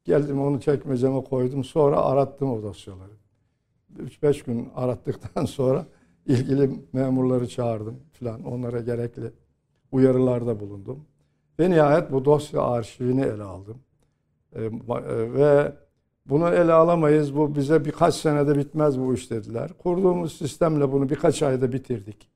Geldim 0.03 0.41
onu 0.41 0.61
çekmeceme 0.61 1.23
koydum. 1.23 1.63
Sonra 1.63 2.01
arattım 2.05 2.51
o 2.51 2.63
dosyaları. 2.63 3.11
3-5 3.99 4.43
gün 4.45 4.69
arattıktan 4.75 5.45
sonra 5.59 5.85
ilgili 6.25 6.71
memurları 6.93 7.47
çağırdım 7.47 7.95
falan. 8.19 8.43
Onlara 8.43 8.79
gerekli 8.79 9.31
uyarılarda 9.91 10.59
bulundum. 10.59 11.05
Ve 11.59 11.69
nihayet 11.69 12.11
bu 12.11 12.25
dosya 12.25 12.61
arşivini 12.61 13.21
ele 13.21 13.43
aldım. 13.43 13.77
Ee, 14.55 14.63
e, 14.63 14.71
ve 15.33 15.73
bunu 16.25 16.49
ele 16.49 16.73
alamayız. 16.73 17.35
Bu 17.35 17.55
bize 17.55 17.85
birkaç 17.85 18.15
senede 18.15 18.57
bitmez 18.57 18.99
bu 18.99 19.13
iş 19.13 19.31
dediler. 19.31 19.71
Kurduğumuz 19.77 20.37
sistemle 20.37 20.91
bunu 20.91 21.09
birkaç 21.09 21.43
ayda 21.43 21.73
bitirdik. 21.73 22.29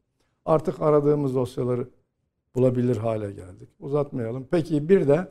Artık 0.45 0.81
aradığımız 0.81 1.35
dosyaları 1.35 1.87
bulabilir 2.55 2.97
hale 2.97 3.31
geldik. 3.31 3.69
Uzatmayalım. 3.79 4.47
Peki 4.51 4.89
bir 4.89 5.07
de 5.07 5.27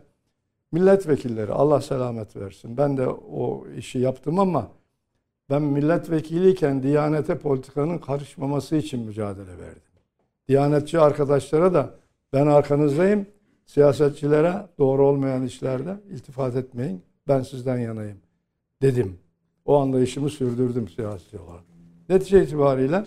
milletvekilleri 0.73 1.53
Allah 1.53 1.81
selamet 1.81 2.37
versin. 2.37 2.77
Ben 2.77 2.97
de 2.97 3.09
o 3.09 3.67
işi 3.77 3.99
yaptım 3.99 4.39
ama 4.39 4.69
ben 5.51 5.63
milletvekiliyken 5.63 6.83
Diyanete 6.83 7.39
politikanın 7.39 7.99
karışmaması 7.99 8.77
için 8.77 9.01
mücadele 9.01 9.59
verdim. 9.59 9.83
Diyanetçi 10.49 11.01
arkadaşlara 11.01 11.75
da 11.75 11.91
ben 12.33 12.47
arkanızdayım. 12.47 13.27
Siyasetçilere 13.67 14.67
doğru 14.79 15.07
olmayan 15.07 15.43
işlerde 15.43 15.97
iltifat 16.11 16.57
etmeyin. 16.57 17.03
Ben 17.29 17.43
sizden 17.43 17.79
yanayım 17.79 18.19
dedim. 18.83 19.19
O 19.65 19.77
anlayışımı 19.77 20.31
sürdürdüm 20.31 20.89
siyasi 20.89 21.39
olarak. 21.39 21.65
Netice 22.09 22.43
itibariyle 22.43 23.07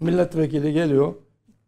milletvekili 0.00 0.72
geliyor, 0.72 1.14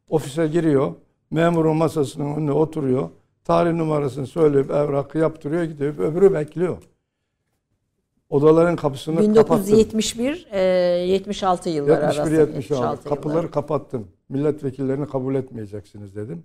ofise 0.09 0.46
giriyor, 0.46 0.94
memurun 1.30 1.76
masasının 1.76 2.34
önüne 2.34 2.52
oturuyor, 2.52 3.09
tarih 3.44 3.72
numarasını 3.72 4.26
söyleyip 4.26 4.70
evrakı 4.70 5.18
yaptırıyor, 5.18 5.62
gidiyor. 5.62 5.98
Öbürü 5.98 6.34
bekliyor. 6.34 6.78
Odaların 8.30 8.76
kapısını 8.76 9.34
kapattım. 9.34 9.66
1971 9.66 10.46
e, 10.52 10.61
76 10.61 11.68
yıllar 11.68 11.98
arası. 11.98 12.20
71 12.20 12.38
76 12.38 12.52
76 12.52 13.09
kapıları 13.09 13.36
yıllar. 13.36 13.50
kapattım. 13.50 14.09
Milletvekillerini 14.28 15.09
kabul 15.09 15.34
etmeyeceksiniz 15.34 16.16
dedim. 16.16 16.44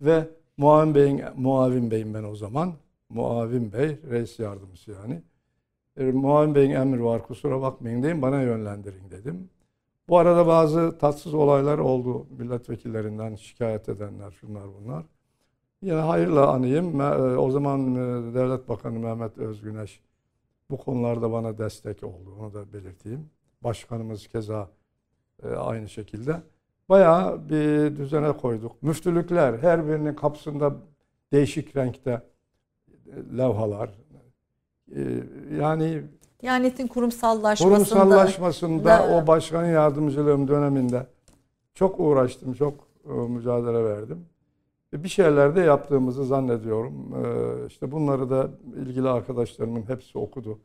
Ve 0.00 0.28
Muavin 0.56 0.94
Bey'in 0.94 1.22
Muavin 1.36 1.90
Bey'im 1.90 2.14
ben 2.14 2.24
o 2.24 2.34
zaman. 2.36 2.74
Muavin 3.08 3.72
Bey 3.72 3.98
reis 4.10 4.38
yardımcısı 4.38 4.90
yani. 4.90 5.22
E, 5.96 6.04
Muavin 6.04 6.54
Bey'in 6.54 6.70
emri 6.70 7.04
var 7.04 7.22
kusura 7.26 7.60
bakmayın 7.62 8.02
deyin 8.02 8.22
bana 8.22 8.42
yönlendirin 8.42 9.10
dedim. 9.10 9.50
Bu 10.08 10.18
arada 10.18 10.46
bazı 10.46 10.98
tatsız 10.98 11.34
olaylar 11.34 11.78
oldu 11.78 12.26
milletvekillerinden 12.38 13.34
şikayet 13.34 13.88
edenler 13.88 14.30
şunlar 14.30 14.64
bunlar. 14.80 15.04
Yine 15.82 15.94
hayırla 16.00 16.50
anayım. 16.52 17.00
E, 17.00 17.04
O 17.38 17.50
zaman 17.50 17.94
e, 17.94 18.34
Devlet 18.34 18.68
Bakanı 18.68 18.98
Mehmet 18.98 19.38
Özgüneş 19.38 20.00
bu 20.70 20.76
konularda 20.78 21.32
bana 21.32 21.58
destek 21.58 22.04
oldu. 22.04 22.34
Onu 22.40 22.54
da 22.54 22.72
belirteyim. 22.72 23.30
Başkanımız 23.64 24.26
keza 24.28 24.70
e, 25.42 25.48
aynı 25.48 25.88
şekilde. 25.88 26.42
Bayağı 26.96 27.48
bir 27.48 27.96
düzene 27.96 28.32
koyduk. 28.32 28.82
Müftülükler 28.82 29.58
her 29.58 29.88
birinin 29.88 30.14
kapısında 30.14 30.74
değişik 31.32 31.76
renkte 31.76 32.10
e, 33.06 33.38
levhalar. 33.38 33.90
E, 34.96 35.00
Yani 35.60 36.02
Diyanetin 36.42 36.86
kurumsallaşmasında 36.86 37.74
kurumsallaşmasında 37.74 38.84
da- 38.84 39.08
o 39.16 39.26
başkan 39.26 39.64
yardımcılığım 39.64 40.48
döneminde 40.48 41.06
çok 41.74 42.00
uğraştım, 42.00 42.52
çok 42.54 42.74
e, 43.08 43.12
mücadele 43.12 43.84
verdim. 43.84 44.24
Bir 44.92 45.08
şeyler 45.08 45.56
de 45.56 45.60
yaptığımızı 45.60 46.24
zannediyorum. 46.24 46.94
İşte 47.68 47.92
bunları 47.92 48.30
da 48.30 48.50
ilgili 48.76 49.08
arkadaşlarımın 49.08 49.88
hepsi 49.88 50.18
okudu. 50.18 50.58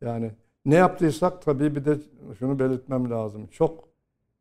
Yani 0.00 0.30
ne 0.64 0.74
yaptıysak 0.74 1.42
tabii 1.42 1.74
bir 1.76 1.84
de 1.84 1.96
şunu 2.38 2.58
belirtmem 2.58 3.10
lazım. 3.10 3.46
Çok 3.46 3.91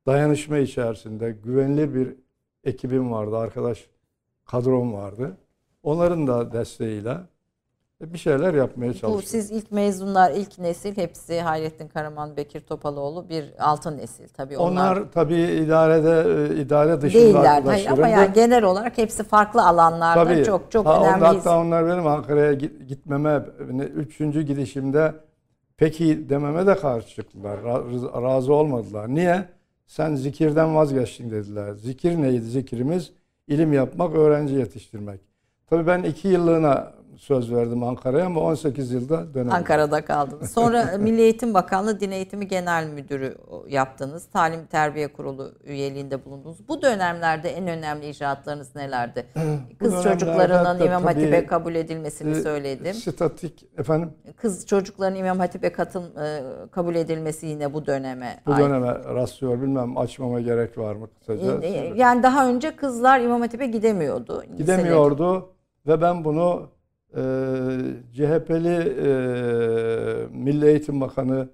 dayanışma 0.05 0.57
içerisinde 0.57 1.31
güvenilir 1.31 1.93
bir 1.95 2.15
ekibim 2.63 3.11
vardı, 3.11 3.37
arkadaş 3.37 3.89
kadrom 4.45 4.93
vardı. 4.93 5.37
Onların 5.83 6.27
da 6.27 6.51
desteğiyle 6.53 7.17
bir 8.01 8.17
şeyler 8.17 8.53
yapmaya 8.53 8.89
bu 8.89 8.93
çalıştık. 8.97 9.29
siz 9.29 9.51
ilk 9.51 9.71
mezunlar, 9.71 10.31
ilk 10.31 10.59
nesil 10.59 10.97
hepsi 10.97 11.41
Hayrettin 11.41 11.87
Karaman, 11.87 12.37
Bekir 12.37 12.59
Topaloğlu 12.61 13.29
bir 13.29 13.45
altın 13.59 13.97
nesil 13.97 14.27
tabii 14.27 14.57
onlar, 14.57 14.97
Onlar, 14.97 15.11
tabii 15.11 15.41
idarede 15.41 16.45
e, 16.53 16.61
idare 16.61 17.01
dışında 17.01 17.21
değiller. 17.23 17.61
Hayır, 17.63 17.87
ama 17.87 18.07
yani 18.07 18.33
genel 18.33 18.63
olarak 18.63 18.97
hepsi 18.97 19.23
farklı 19.23 19.65
alanlarda 19.67 20.23
Tabii. 20.25 20.43
çok 20.43 20.71
çok 20.71 20.85
Ha, 20.85 20.99
önemli. 21.01 21.25
Hatta 21.25 21.59
onlar 21.59 21.87
benim 21.87 22.07
Ankara'ya 22.07 22.53
git- 22.53 22.87
gitmeme, 22.87 23.45
üçüncü 23.95 24.41
gidişimde 24.41 25.13
peki 25.77 26.29
dememe 26.29 26.67
de 26.67 26.75
karşı 26.75 27.07
çıktılar. 27.15 27.57
Ra- 27.57 28.23
Razı 28.23 28.53
olmadılar. 28.53 29.07
Niye? 29.15 29.45
Sen 29.91 30.15
zikirden 30.15 30.75
vazgeçtin 30.75 31.31
dediler. 31.31 31.73
Zikir 31.73 32.21
neydi 32.21 32.45
zikrimiz? 32.45 33.11
İlim 33.47 33.73
yapmak, 33.73 34.15
öğrenci 34.15 34.55
yetiştirmek. 34.55 35.21
Tabii 35.67 35.87
ben 35.87 36.03
iki 36.03 36.27
yıllığına 36.27 36.93
söz 37.17 37.53
verdim 37.53 37.83
Ankara'ya 37.83 38.25
ama 38.25 38.39
18 38.39 38.91
yılda 38.91 39.33
dönemedim. 39.33 39.55
Ankara'da 39.57 40.05
kaldınız. 40.05 40.51
Sonra 40.51 40.91
Milli 40.99 41.21
Eğitim 41.21 41.53
Bakanlığı 41.53 41.99
Din 41.99 42.11
Eğitimi 42.11 42.47
Genel 42.47 42.87
Müdürü 42.87 43.37
yaptınız. 43.67 44.25
Talim 44.25 44.65
Terbiye 44.65 45.07
Kurulu 45.13 45.51
üyeliğinde 45.63 46.25
bulundunuz. 46.25 46.67
Bu 46.67 46.81
dönemlerde 46.81 47.49
en 47.49 47.67
önemli 47.67 48.09
icraatlarınız 48.09 48.75
nelerdi? 48.75 49.25
Kız 49.79 50.03
çocuklarının 50.03 50.85
İmam 50.85 51.03
Hatip'e 51.03 51.45
kabul 51.45 51.75
edilmesini 51.75 52.31
e, 52.31 52.41
söyledim. 52.41 52.93
Statik 52.93 53.65
efendim 53.77 54.11
Kız 54.37 54.67
çocukların 54.67 55.15
İmam 55.15 55.39
Hatip'e 55.39 55.71
katıl 55.71 56.03
e, 56.15 56.43
kabul 56.71 56.95
edilmesi 56.95 57.45
yine 57.45 57.73
bu 57.73 57.85
döneme 57.85 58.39
bu 58.45 58.57
döneme 58.57 58.87
rastlıyor. 58.87 59.61
Bilmem 59.61 59.97
açmama 59.97 60.41
gerek 60.41 60.77
var 60.77 60.95
mı 60.95 61.07
kısaca? 61.19 61.61
E, 61.61 61.93
Yani 61.95 62.23
daha 62.23 62.47
önce 62.47 62.75
kızlar 62.75 63.19
İmam 63.19 63.41
Hatip'e 63.41 63.65
gidemiyordu. 63.67 64.43
Gidemiyordu 64.57 65.49
ve 65.87 66.01
ben 66.01 66.23
bunu 66.23 66.69
e, 67.15 67.21
CHP'li 68.13 68.77
e, 69.07 69.11
Milli 70.31 70.65
Eğitim 70.65 71.01
Bakanı 71.01 71.49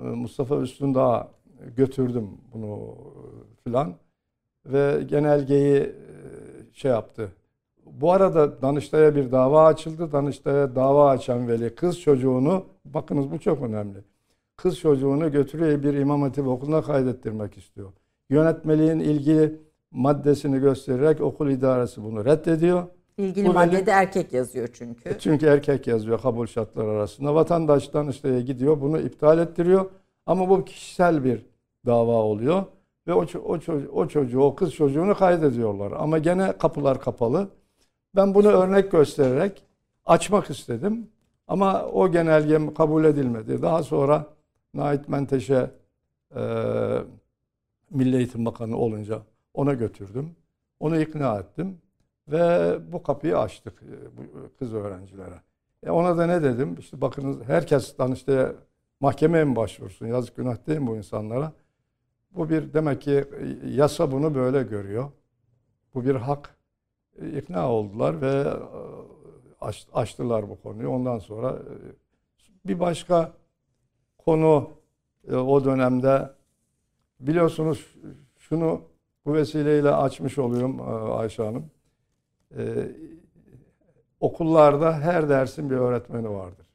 e, 0.00 0.02
Mustafa 0.02 0.56
Üstündağ'a 0.60 1.30
götürdüm 1.76 2.28
bunu 2.52 2.96
filan 3.64 3.94
ve 4.66 5.02
genelgeyi 5.06 5.80
e, 5.80 5.92
şey 6.72 6.90
yaptı. 6.90 7.32
Bu 7.86 8.12
arada 8.12 8.62
Danıştay'a 8.62 9.16
bir 9.16 9.32
dava 9.32 9.66
açıldı. 9.66 10.12
Danıştay'a 10.12 10.76
dava 10.76 11.10
açan 11.10 11.48
veli 11.48 11.74
kız 11.74 12.00
çocuğunu, 12.00 12.64
bakınız 12.84 13.30
bu 13.30 13.38
çok 13.38 13.62
önemli. 13.62 13.98
Kız 14.56 14.78
çocuğunu 14.78 15.32
götürüyor 15.32 15.82
bir 15.82 15.94
İmam 15.94 16.22
Hatip 16.22 16.46
okuluna 16.46 16.82
kaydettirmek 16.82 17.56
istiyor. 17.56 17.92
Yönetmeliğin 18.30 18.98
ilgili 18.98 19.60
maddesini 19.90 20.60
göstererek 20.60 21.20
okul 21.20 21.50
idaresi 21.50 22.02
bunu 22.02 22.24
reddediyor. 22.24 22.82
İlgili 23.22 23.48
Bu 23.48 23.52
maddede 23.52 23.90
erkek 23.90 24.32
yazıyor 24.32 24.68
çünkü. 24.72 25.18
Çünkü 25.18 25.46
erkek 25.46 25.86
yazıyor 25.86 26.20
kabul 26.20 26.46
şartları 26.46 26.90
arasında. 26.90 27.34
Vatandaş 27.34 27.94
Danıştay'a 27.94 28.40
gidiyor 28.40 28.80
bunu 28.80 29.00
iptal 29.00 29.38
ettiriyor. 29.38 29.90
Ama 30.26 30.48
bu 30.48 30.64
kişisel 30.64 31.24
bir 31.24 31.46
dava 31.86 32.12
oluyor. 32.12 32.64
Ve 33.06 33.14
o, 33.14 33.26
o, 33.44 33.58
o 33.92 34.08
çocuğu, 34.08 34.40
o 34.40 34.54
kız 34.54 34.72
çocuğunu 34.72 35.14
kaydediyorlar. 35.14 35.92
Ama 35.92 36.18
gene 36.18 36.52
kapılar 36.58 37.00
kapalı. 37.00 37.48
Ben 38.16 38.34
bunu 38.34 38.48
örnek 38.48 38.92
göstererek 38.92 39.62
açmak 40.06 40.50
istedim. 40.50 41.08
Ama 41.48 41.86
o 41.86 42.12
genelgem 42.12 42.74
kabul 42.74 43.04
edilmedi. 43.04 43.62
Daha 43.62 43.82
sonra 43.82 44.26
Nait 44.74 45.08
Menteşe 45.08 45.70
e, 46.36 46.42
Milli 47.90 48.16
Eğitim 48.16 48.46
Bakanı 48.46 48.76
olunca 48.76 49.22
ona 49.54 49.74
götürdüm. 49.74 50.30
Onu 50.80 51.00
ikna 51.00 51.38
ettim. 51.38 51.78
Ve 52.28 52.78
bu 52.92 53.02
kapıyı 53.02 53.38
açtık 53.38 53.82
e, 53.82 54.16
bu 54.16 54.22
kız 54.58 54.74
öğrencilere. 54.74 55.40
E 55.86 55.90
ona 55.90 56.18
da 56.18 56.26
ne 56.26 56.42
dedim? 56.42 56.76
İşte 56.78 57.00
bakınız 57.00 57.36
herkes 57.46 57.98
Danıştay'a 57.98 58.54
mahkemeye 59.00 59.44
mi 59.44 59.56
başvursun? 59.56 60.06
Yazık 60.06 60.36
günah 60.36 60.66
değil 60.66 60.78
mi 60.78 60.86
bu 60.86 60.96
insanlara? 60.96 61.52
Bu 62.30 62.50
bir 62.50 62.74
demek 62.74 63.02
ki 63.02 63.24
e, 63.40 63.68
yasa 63.70 64.12
bunu 64.12 64.34
böyle 64.34 64.62
görüyor. 64.62 65.10
Bu 65.94 66.04
bir 66.04 66.14
hak. 66.14 66.56
E, 67.22 67.38
ikna 67.38 67.72
oldular 67.72 68.20
ve 68.22 68.30
e, 68.30 68.52
aç- 69.60 69.86
açtılar 69.92 70.48
bu 70.48 70.60
konuyu. 70.62 70.88
Ondan 70.90 71.18
sonra 71.18 71.50
e, 71.50 72.68
bir 72.68 72.80
başka 72.80 73.32
konu 74.18 74.70
e, 75.28 75.34
o 75.36 75.64
dönemde 75.64 76.30
biliyorsunuz 77.20 77.94
şunu 78.38 78.80
bu 79.26 79.34
vesileyle 79.34 79.90
açmış 79.90 80.38
oluyorum 80.38 80.78
e, 80.80 80.82
Ayşe 81.12 81.42
Hanım. 81.42 81.70
Ee, 82.56 82.90
okullarda 84.20 84.92
her 84.98 85.28
dersin 85.28 85.70
bir 85.70 85.76
öğretmeni 85.76 86.30
vardır. 86.30 86.66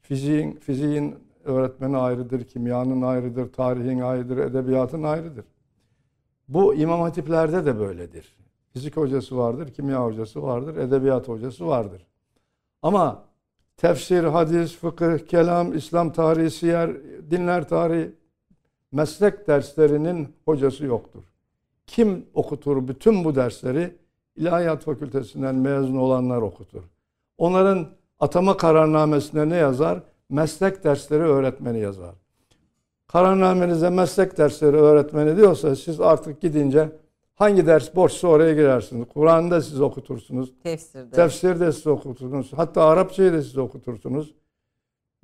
Fiziğin, 0.00 0.52
fiziğin 0.52 1.14
öğretmeni 1.44 1.96
ayrıdır, 1.96 2.44
kimyanın 2.44 3.02
ayrıdır, 3.02 3.52
tarihin 3.52 4.00
ayrıdır, 4.00 4.36
edebiyatın 4.36 5.02
ayrıdır. 5.02 5.44
Bu 6.48 6.74
imam 6.74 7.00
hatiplerde 7.00 7.64
de 7.66 7.78
böyledir. 7.78 8.36
Fizik 8.72 8.96
hocası 8.96 9.36
vardır, 9.38 9.72
kimya 9.72 10.04
hocası 10.04 10.42
vardır, 10.42 10.76
edebiyat 10.76 11.28
hocası 11.28 11.66
vardır. 11.66 12.06
Ama 12.82 13.24
tefsir, 13.76 14.24
hadis, 14.24 14.76
fıkıh, 14.76 15.18
kelam, 15.18 15.76
İslam 15.76 16.12
tarihi, 16.12 16.50
siyer, 16.50 16.90
dinler 17.30 17.68
tarihi 17.68 18.12
meslek 18.92 19.48
derslerinin 19.48 20.28
hocası 20.44 20.84
yoktur. 20.84 21.24
Kim 21.86 22.26
okutur 22.34 22.88
bütün 22.88 23.24
bu 23.24 23.34
dersleri? 23.34 24.01
İlahiyat 24.36 24.82
Fakültesinden 24.82 25.54
mezun 25.54 25.96
olanlar 25.96 26.42
okutur. 26.42 26.82
Onların 27.38 27.86
atama 28.20 28.56
kararnamesine 28.56 29.48
ne 29.48 29.56
yazar? 29.56 30.02
Meslek 30.28 30.84
dersleri 30.84 31.22
öğretmeni 31.22 31.78
yazar. 31.78 32.14
Kararnamenize 33.06 33.90
meslek 33.90 34.38
dersleri 34.38 34.76
öğretmeni 34.76 35.36
diyorsa 35.36 35.76
siz 35.76 36.00
artık 36.00 36.40
gidince 36.40 36.88
hangi 37.34 37.66
ders 37.66 37.94
boşsa 37.94 38.28
oraya 38.28 38.54
girersiniz. 38.54 39.08
Kur'an'ı 39.14 39.50
da 39.50 39.60
siz 39.60 39.80
okutursunuz. 39.80 40.52
Tefsirde. 40.62 41.10
Tefsir 41.10 41.60
de 41.60 41.72
siz 41.72 41.86
okutursunuz. 41.86 42.52
Hatta 42.52 42.84
Arapçayı 42.84 43.32
da 43.32 43.42
siz 43.42 43.58
okutursunuz. 43.58 44.34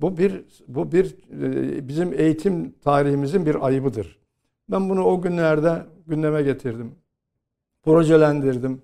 Bu 0.01 0.17
bir 0.17 0.45
bu 0.67 0.91
bir 0.91 1.15
e, 1.41 1.87
bizim 1.87 2.13
eğitim 2.19 2.71
tarihimizin 2.71 3.45
bir 3.45 3.65
ayıbıdır. 3.65 4.19
Ben 4.71 4.89
bunu 4.89 5.03
o 5.03 5.21
günlerde 5.21 5.85
gündeme 6.07 6.41
getirdim. 6.41 6.95
Projelendirdim. 7.83 8.81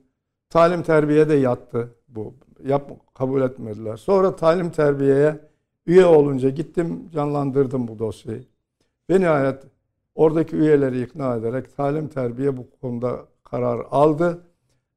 Talim 0.50 0.84
terbiye 0.84 1.30
de 1.30 1.34
yattı 1.34 1.96
bu. 2.08 2.34
Yap 2.64 2.92
kabul 3.14 3.42
etmediler. 3.42 3.98
Sonra 3.98 4.36
talim 4.36 4.70
terbiyeye 4.70 5.40
üye 5.86 6.06
olunca 6.06 6.50
gittim 6.50 7.10
canlandırdım 7.14 7.88
bu 7.88 8.00
dosyayı. 8.00 8.44
Ve 9.10 9.20
nihayet 9.20 9.64
oradaki 10.16 10.56
üyeleri 10.56 11.02
ikna 11.02 11.36
ederek 11.36 11.78
talim 11.78 12.08
terbiye 12.08 12.58
bu 12.58 12.66
konuda 12.82 13.26
karar 13.44 13.86
aldı. 13.92 14.42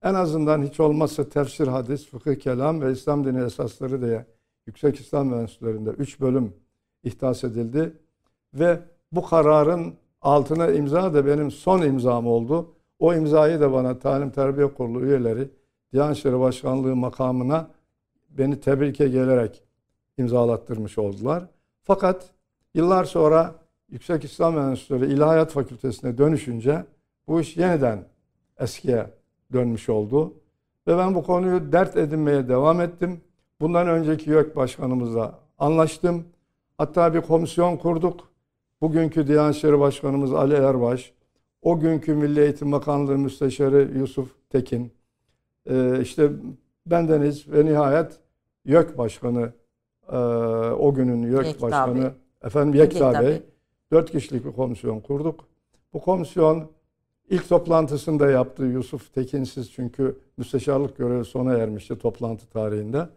En 0.03 0.14
azından 0.14 0.62
hiç 0.62 0.80
olmazsa 0.80 1.28
tefsir, 1.28 1.66
hadis, 1.66 2.07
fıkıh, 2.11 2.34
kelam 2.34 2.80
ve 2.80 2.92
İslam 2.92 3.24
dini 3.24 3.44
esasları 3.44 4.03
diye 4.03 4.26
Yüksek 4.66 5.01
İslam 5.01 5.34
Enstitülerinde 5.34 5.90
3 5.90 6.20
bölüm 6.20 6.55
ihdas 7.05 7.44
edildi. 7.44 7.92
Ve 8.55 8.80
bu 9.12 9.22
kararın 9.22 9.94
altına 10.22 10.70
imza 10.70 11.14
da 11.14 11.26
benim 11.26 11.51
son 11.51 11.82
imzam 11.82 12.26
oldu. 12.26 12.74
O 12.99 13.14
imzayı 13.14 13.61
da 13.61 13.72
bana 13.72 13.99
Talim 13.99 14.30
Terbiye 14.30 14.74
Kurulu 14.74 15.05
üyeleri 15.05 15.49
Diyanet 15.92 16.16
İşleri 16.16 16.40
Başkanlığı 16.40 16.96
makamına 16.96 17.70
beni 18.30 18.61
tebrike 18.61 19.09
gelerek 19.09 19.62
imzalattırmış 20.18 20.99
oldular. 20.99 21.44
Fakat 21.82 22.30
yıllar 22.74 23.05
sonra 23.05 23.55
Yüksek 23.90 24.24
İslam 24.24 24.59
Enstitüleri 24.59 25.12
İlahiyat 25.12 25.51
Fakültesine 25.51 26.18
dönüşünce 26.18 26.84
bu 27.28 27.40
iş 27.40 27.57
yeniden 27.57 28.05
eskiye 28.59 29.07
dönmüş 29.53 29.88
oldu. 29.88 30.34
Ve 30.86 30.99
ben 30.99 31.14
bu 31.14 31.22
konuyu 31.22 31.72
dert 31.72 31.96
edinmeye 31.96 32.49
devam 32.49 32.80
ettim. 32.80 33.20
Bundan 33.61 33.88
önceki 33.88 34.30
YÖK 34.30 34.57
Başkanımızla 34.57 35.38
anlaştım. 35.59 36.24
Hatta 36.78 37.14
bir 37.14 37.20
komisyon 37.20 37.76
kurduk. 37.76 38.28
Bugünkü 38.80 39.26
Diyanet 39.26 39.57
İşleri 39.57 39.80
Başkanımız 39.80 40.32
Ali 40.32 40.55
Erbaş, 40.55 41.12
o 41.62 41.80
günkü 41.80 42.14
Milli 42.14 42.40
Eğitim 42.40 42.72
Bakanlığı 42.72 43.18
Müsteşarı 43.18 43.98
Yusuf 43.98 44.34
Tekin, 44.50 44.92
e, 45.70 46.00
işte 46.02 46.30
bendeniz 46.86 47.48
ve 47.52 47.64
nihayet 47.64 48.20
YÖK 48.64 48.98
Başkanı, 48.98 49.52
e, 50.12 50.16
o 50.78 50.94
günün 50.94 51.22
YÖK 51.22 51.46
Yekta 51.46 51.62
Başkanı, 51.62 52.02
Bey. 52.02 52.11
efendim 52.42 52.74
Yekta 52.80 53.04
Yekta 53.04 53.22
Bey, 53.22 53.28
Bey. 53.28 53.42
dört 53.92 54.11
kişilik 54.11 54.44
bir 54.44 54.52
komisyon 54.52 55.00
kurduk. 55.00 55.44
Bu 55.92 56.00
komisyon 56.00 56.70
ilk 57.30 57.48
toplantısında 57.48 58.30
yaptığı 58.30 58.64
Yusuf 58.64 59.14
Tekinsiz 59.14 59.72
çünkü 59.72 60.18
müsteşarlık 60.36 60.96
görevi 60.96 61.24
sona 61.24 61.54
ermişti 61.54 61.98
toplantı 61.98 62.46
tarihinde. 62.46 63.09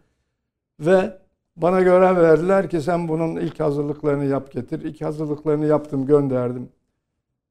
Ve 0.80 1.18
bana 1.56 1.82
görev 1.82 2.16
verdiler 2.18 2.70
ki 2.70 2.82
sen 2.82 3.08
bunun 3.08 3.36
ilk 3.36 3.60
hazırlıklarını 3.60 4.26
yap 4.26 4.52
getir. 4.52 4.82
İlk 4.82 5.02
hazırlıklarını 5.02 5.66
yaptım 5.66 6.06
gönderdim. 6.06 6.70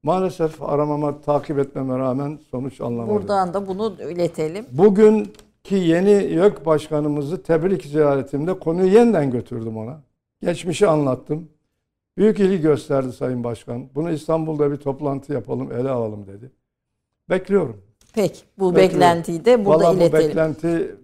Maalesef 0.02 0.62
aramama 0.62 1.20
takip 1.20 1.58
etmeme 1.58 1.98
rağmen 1.98 2.38
sonuç 2.50 2.80
alınamadı. 2.80 3.10
Buradan 3.10 3.54
da 3.54 3.68
bunu 3.68 3.94
iletelim. 4.10 4.66
Bugünkü 4.72 5.76
yeni 5.76 6.10
YÖK 6.10 6.66
başkanımızı 6.66 7.42
tebrik 7.42 7.84
ziyaretimde 7.84 8.58
konuyu 8.58 8.92
yeniden 8.92 9.30
götürdüm 9.30 9.76
ona. 9.76 10.00
Geçmişi 10.42 10.86
anlattım. 10.86 11.48
Büyük 12.16 12.40
ilgi 12.40 12.60
gösterdi 12.60 13.12
Sayın 13.12 13.44
Başkan. 13.44 13.88
Bunu 13.94 14.10
İstanbul'da 14.10 14.72
bir 14.72 14.76
toplantı 14.76 15.32
yapalım, 15.32 15.72
ele 15.72 15.90
alalım 15.90 16.26
dedi. 16.26 16.50
Bekliyorum. 17.30 17.76
Peki 18.14 18.40
bu 18.58 18.74
Bekliyorum. 18.76 18.94
beklentiyi 19.00 19.44
de 19.44 19.64
burada 19.64 19.84
Vallahi 19.84 19.96
bu 19.96 20.00
iletelim. 20.00 20.28
beklenti 20.28 20.96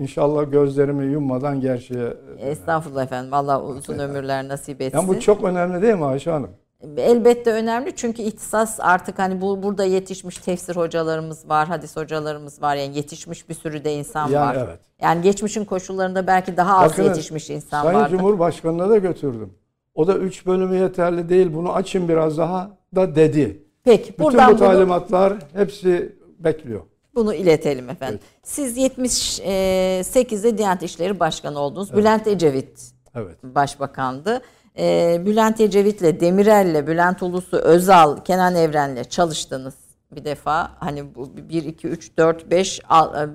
inşallah 0.00 0.52
gözlerimi 0.52 1.12
yummadan 1.12 1.60
gerçeğe... 1.60 2.14
Estağfurullah 2.38 3.04
efendim. 3.04 3.34
Allah 3.34 3.62
uzun 3.62 3.98
ömürler 3.98 4.48
nasip 4.48 4.80
etsin. 4.80 4.98
Yani 4.98 5.08
bu 5.08 5.20
çok 5.20 5.44
önemli 5.44 5.82
değil 5.82 5.94
mi 5.94 6.04
Ayşe 6.04 6.30
Hanım? 6.30 6.50
Elbette 6.96 7.52
önemli 7.52 7.96
çünkü 7.96 8.22
ihtisas 8.22 8.80
artık 8.80 9.18
hani 9.18 9.40
bu 9.40 9.62
burada 9.62 9.84
yetişmiş 9.84 10.38
tefsir 10.38 10.76
hocalarımız 10.76 11.48
var, 11.48 11.68
hadis 11.68 11.96
hocalarımız 11.96 12.62
var. 12.62 12.76
Yani 12.76 12.96
yetişmiş 12.96 13.48
bir 13.48 13.54
sürü 13.54 13.84
de 13.84 13.94
insan 13.94 14.30
Yani 14.30 14.46
var. 14.58 14.64
evet. 14.68 14.78
Yani 15.02 15.22
geçmişin 15.22 15.64
koşullarında 15.64 16.26
belki 16.26 16.56
daha 16.56 16.78
az 16.78 16.92
Bakınız, 16.92 17.08
yetişmiş 17.08 17.50
insan 17.50 17.82
Sayın 17.82 17.98
vardı. 17.98 18.10
Cumhurbaşkanı'na 18.16 18.90
da 18.90 18.98
götürdüm. 18.98 19.52
O 19.94 20.06
da 20.06 20.14
üç 20.16 20.46
bölümü 20.46 20.76
yeterli 20.76 21.28
değil 21.28 21.54
bunu 21.54 21.72
açın 21.72 22.08
biraz 22.08 22.38
daha 22.38 22.70
da 22.94 23.14
dedi. 23.14 23.62
Peki 23.84 24.12
Bütün 24.12 24.24
buradan 24.24 24.46
bu 24.48 24.58
bunu, 24.58 24.68
talimatlar 24.68 25.32
hepsi 25.54 26.16
bekliyor. 26.38 26.80
bunu 27.14 27.34
iletelim 27.34 27.90
efendim. 27.90 28.20
Siz 28.42 28.78
78'de 28.78 30.58
Diyanet 30.58 30.82
İşleri 30.82 31.20
Başkanı 31.20 31.58
oldunuz. 31.58 31.96
Bülent 31.96 32.26
Ecevit 32.26 32.92
Evet. 33.14 33.36
başbakandı. 33.44 34.40
Ee, 34.78 35.22
Bülent 35.26 35.60
Ecevit'le, 35.60 36.20
Demirel'le, 36.20 36.86
Bülent 36.86 37.22
Ulusu, 37.22 37.56
Özal, 37.56 38.24
Kenan 38.24 38.54
Evren'le 38.54 39.04
çalıştınız 39.04 39.74
bir 40.12 40.24
defa. 40.24 40.70
Hani 40.78 41.14
bu 41.14 41.36
1, 41.36 41.64
2, 41.64 41.88
3, 41.88 42.18
4, 42.18 42.50
5, 42.50 42.80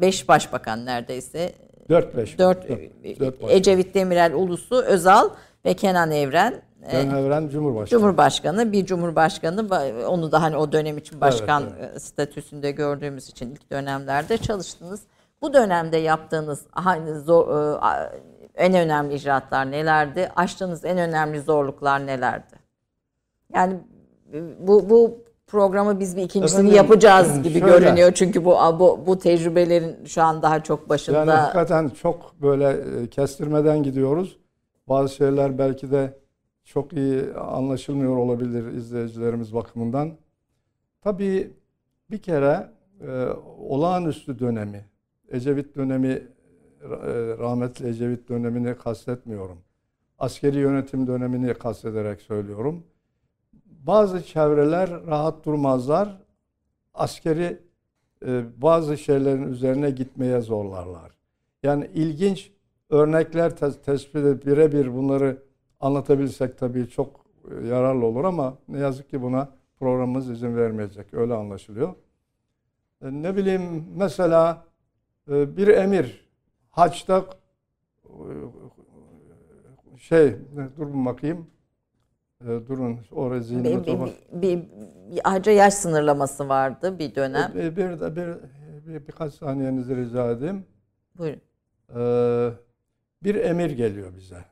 5 0.01 0.27
başbakan 0.27 0.85
neredeyse. 0.85 1.53
4-5. 1.89 2.37
4 2.37 2.65
Ecevit, 3.49 3.95
Demirel, 3.95 4.33
Ulusu, 4.33 4.81
Özal 4.81 5.29
ve 5.65 5.73
Kenan 5.73 6.11
Evren. 6.11 6.61
Ben 6.93 7.09
Ee, 7.09 7.19
Evren 7.19 7.49
Cumhurbaşkanı. 7.49 7.99
Cumhurbaşkanı, 7.99 8.71
bir 8.71 8.85
cumhurbaşkanı 8.85 9.67
onu 10.07 10.31
da 10.31 10.41
hani 10.41 10.57
o 10.57 10.71
dönem 10.71 10.97
için 10.97 11.21
başkan 11.21 11.63
Evet, 11.79 11.95
e, 11.95 11.99
statüsünde 11.99 12.71
gördüğümüz 12.71 13.29
için 13.29 13.51
ilk 13.51 13.71
dönemlerde 13.71 14.37
çalıştınız. 14.37 15.01
Bu 15.41 15.53
dönemde 15.53 15.97
yaptığınız 15.97 16.61
hani 16.71 17.19
zor, 17.19 17.47
e, 17.47 17.79
en 18.55 18.73
önemli 18.73 19.13
icraatlar 19.13 19.71
nelerdi? 19.71 20.29
Aştığınız 20.35 20.85
en 20.85 20.97
önemli 20.97 21.41
zorluklar 21.41 22.07
nelerdi? 22.07 22.55
Yani 23.53 23.77
bu 24.59 24.89
bu 24.89 25.23
programı 25.47 25.99
biz 25.99 26.17
bir 26.17 26.21
ikincisini 26.21 26.59
Efendim, 26.59 26.75
yapacağız 26.75 27.43
gibi 27.43 27.59
şöyle. 27.59 27.65
görünüyor. 27.65 28.11
Çünkü 28.11 28.45
bu 28.45 28.55
bu 28.79 29.03
bu 29.07 29.19
tecrübelerin 29.19 30.05
şu 30.05 30.21
an 30.21 30.41
daha 30.41 30.63
çok 30.63 30.89
başında. 30.89 31.17
Yani 31.17 31.31
hakikaten 31.31 31.89
çok 31.89 32.41
böyle 32.41 32.69
e, 32.69 33.07
kestirmeden 33.07 33.83
gidiyoruz. 33.83 34.37
Bazı 34.89 35.15
şeyler 35.15 35.57
belki 35.57 35.91
de 35.91 36.17
çok 36.63 36.93
iyi 36.93 37.33
anlaşılmıyor 37.33 38.17
olabilir 38.17 38.73
izleyicilerimiz 38.73 39.53
bakımından. 39.53 40.11
Tabii 41.01 41.51
bir 42.11 42.17
kere 42.17 42.69
e, 43.07 43.27
olağanüstü 43.59 44.39
dönemi, 44.39 44.85
Ecevit 45.29 45.75
dönemi, 45.75 46.27
rahmetli 47.39 47.87
Ecevit 47.87 48.29
dönemini 48.29 48.75
kastetmiyorum. 48.77 49.57
Askeri 50.19 50.57
yönetim 50.59 51.07
dönemini 51.07 51.53
kastederek 51.53 52.21
söylüyorum. 52.21 52.83
Bazı 53.65 54.23
çevreler 54.25 55.05
rahat 55.07 55.45
durmazlar. 55.45 56.17
Askeri 56.93 57.59
e, 58.25 58.43
bazı 58.61 58.97
şeylerin 58.97 59.47
üzerine 59.47 59.91
gitmeye 59.91 60.41
zorlarlar. 60.41 61.11
Yani 61.63 61.89
ilginç 61.93 62.51
örnekler 62.89 63.55
te- 63.57 63.81
tespit 63.81 64.15
edip 64.15 64.45
birebir 64.45 64.93
bunları 64.93 65.37
anlatabilsek 65.79 66.57
tabii 66.57 66.89
çok 66.89 67.25
e, 67.51 67.67
yararlı 67.67 68.05
olur 68.05 68.23
ama 68.23 68.57
ne 68.67 68.79
yazık 68.79 69.09
ki 69.09 69.21
buna 69.21 69.49
programımız 69.79 70.29
izin 70.29 70.55
vermeyecek. 70.57 71.13
Öyle 71.13 71.33
anlaşılıyor. 71.33 71.93
E, 73.01 73.11
Ne 73.11 73.35
bileyim 73.35 73.85
mesela 73.95 74.65
e, 75.31 75.57
bir 75.57 75.67
emir 75.67 76.22
haçta 76.73 77.25
e, 78.05 78.25
şey 79.97 80.35
durun 80.77 81.05
bakayım. 81.05 81.47
E, 82.41 82.45
Durun 82.45 82.99
bir, 83.11 83.39
zihnime 83.41 83.85
bir, 83.85 83.87
bir, 83.87 84.41
bir, 84.41 84.63
bir 85.11 85.21
harca 85.23 85.51
yaş 85.51 85.73
sınırlaması 85.73 86.49
vardı 86.49 86.99
bir 86.99 87.15
dönem. 87.15 87.51
Bir, 87.55 87.75
bir, 87.75 87.99
de 87.99 88.15
bir, 88.15 88.27
bir, 88.87 89.07
birkaç 89.07 89.33
saniyenizi 89.33 89.95
rica 89.95 90.31
edeyim. 90.31 90.65
Buyurun. 91.17 91.41
Ee, 91.95 92.49
bir 93.23 93.35
emir 93.35 93.71
geliyor 93.71 94.15
bize. 94.15 94.45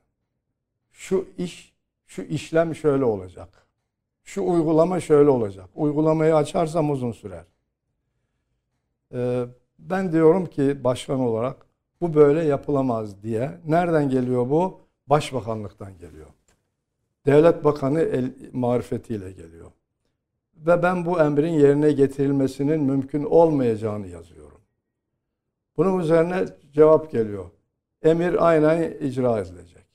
Şu 0.92 1.28
iş, 1.38 1.74
şu 2.08 2.22
işlem 2.22 2.76
şöyle 2.76 3.06
olacak. 3.06 3.68
Şu 4.24 4.44
uygulama 4.44 5.00
şöyle 5.00 5.30
olacak. 5.30 5.70
Uygulamayı 5.76 6.36
açarsam 6.36 6.92
uzun 6.92 7.12
sürer. 7.12 7.46
Ee, 9.14 9.46
ben 9.80 10.12
diyorum 10.12 10.46
ki 10.46 10.84
başkan 10.84 11.20
olarak 11.20 11.66
bu 12.02 12.14
böyle 12.14 12.44
yapılamaz 12.44 13.24
diye. 13.24 13.52
Nereden 13.68 14.10
geliyor 14.10 14.50
bu? 14.50 14.80
Başbakanlıktan 15.08 15.98
geliyor. 15.98 16.28
Devlet 17.26 17.64
Bakanı 17.64 18.02
el, 18.02 18.32
marifetiyle 18.52 19.32
geliyor. 19.32 19.72
Ve 20.56 20.84
ben 20.84 21.06
bu 21.06 21.20
emrin 21.20 21.54
yerine 21.54 21.92
getirilmesinin 21.92 22.84
mümkün 22.84 23.24
olmayacağını 23.24 24.08
yazıyorum. 24.08 24.62
Bunun 25.78 26.00
üzerine 26.00 26.46
cevap 26.74 27.12
geliyor. 27.12 27.46
Emir 28.04 28.48
aynen 28.48 28.92
icra 29.02 29.40
edilecek. 29.40 29.86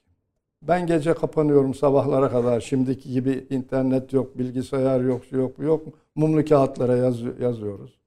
Ben 0.63 0.87
gece 0.87 1.15
kapanıyorum 1.15 1.75
sabahlara 1.75 2.31
kadar. 2.31 2.61
Şimdiki 2.61 3.13
gibi 3.13 3.47
internet 3.51 4.13
yok, 4.13 4.39
bilgisayar 4.39 5.01
yok, 5.01 5.33
yok, 5.33 5.59
yok. 5.59 5.87
Mumlu 6.15 6.45
kağıtlara 6.45 6.97
yaz- 6.97 7.41
yazıyoruz. 7.41 7.99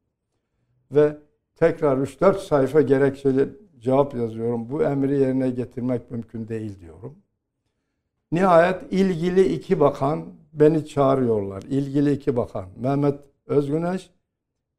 Ve 0.92 1.18
tekrar 1.56 1.98
3-4 1.98 2.38
sayfa 2.40 2.82
gerekçeli 2.82 3.50
cevap 3.82 4.16
yazıyorum. 4.16 4.70
Bu 4.70 4.84
emri 4.84 5.20
yerine 5.20 5.50
getirmek 5.50 6.12
mümkün 6.12 6.48
değil 6.48 6.80
diyorum. 6.80 7.16
Nihayet 8.32 8.94
ilgili 8.94 9.54
iki 9.54 9.80
bakan 9.80 10.26
beni 10.54 10.86
çağırıyorlar. 10.86 11.64
İlgili 11.64 12.12
iki 12.12 12.36
bakan. 12.36 12.66
Mehmet 12.78 13.20
Özgüneş, 13.48 14.10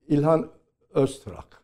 İlhan 0.09 0.48
Öztrak. 0.94 1.62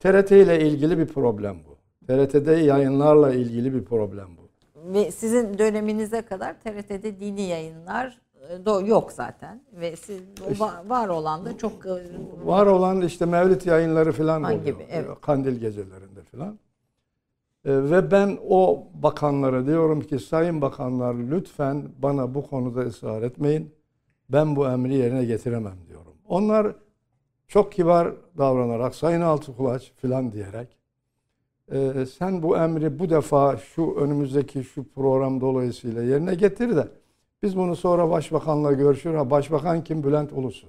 TRT 0.00 0.30
ile 0.30 0.68
ilgili 0.68 0.98
bir 0.98 1.06
problem 1.06 1.56
bu. 1.68 1.74
TRT'de 2.06 2.52
yayınlarla 2.52 3.34
ilgili 3.34 3.74
bir 3.74 3.84
problem 3.84 4.28
bu. 4.36 4.44
Ve 4.94 5.10
sizin 5.10 5.58
döneminize 5.58 6.22
kadar 6.22 6.60
TRT'de 6.60 7.20
dini 7.20 7.42
yayınlar 7.42 8.20
yok 8.86 9.12
zaten. 9.12 9.62
Ve 9.72 9.96
siz 9.96 10.20
var 10.88 11.08
olan 11.08 11.44
da 11.44 11.58
çok 11.58 11.86
e, 11.86 11.90
Var 12.44 12.66
olan 12.66 13.00
işte 13.02 13.26
Mevlid 13.26 13.62
yayınları 13.66 14.12
falan 14.12 14.44
oluyor. 14.44 14.64
gibi, 14.64 14.86
evet. 14.90 15.20
Kandil 15.20 15.56
gecelerinde 15.60 16.22
falan. 16.32 16.58
Ee, 17.64 17.70
ve 17.90 18.10
ben 18.10 18.38
o 18.48 18.86
bakanlara 18.94 19.66
diyorum 19.66 20.00
ki 20.00 20.18
sayın 20.18 20.62
bakanlar 20.62 21.14
lütfen 21.14 21.88
bana 21.98 22.34
bu 22.34 22.46
konuda 22.46 22.80
ısrar 22.80 23.22
etmeyin. 23.22 23.74
Ben 24.28 24.56
bu 24.56 24.66
emri 24.66 24.94
yerine 24.94 25.24
getiremem 25.24 25.76
diyorum. 25.88 26.12
Onlar 26.28 26.66
çok 27.48 27.72
kibar 27.72 28.12
davranarak 28.38 28.94
sayın 28.94 29.20
Altıkulaç 29.20 29.92
falan 30.02 30.32
diyerek 30.32 30.78
"Ee, 31.72 32.06
sen 32.18 32.42
bu 32.42 32.56
emri 32.56 32.98
bu 32.98 33.10
defa 33.10 33.56
şu 33.56 33.94
önümüzdeki 33.96 34.64
şu 34.64 34.88
program 34.88 35.40
dolayısıyla 35.40 36.02
yerine 36.02 36.34
getir 36.34 36.76
de 36.76 36.88
biz 37.44 37.56
bunu 37.56 37.76
sonra 37.76 38.10
başbakanla 38.10 38.72
görüşür. 38.72 39.14
Ha 39.14 39.30
başbakan 39.30 39.84
kim? 39.84 40.04
Bülent 40.04 40.32
Ulusu. 40.32 40.66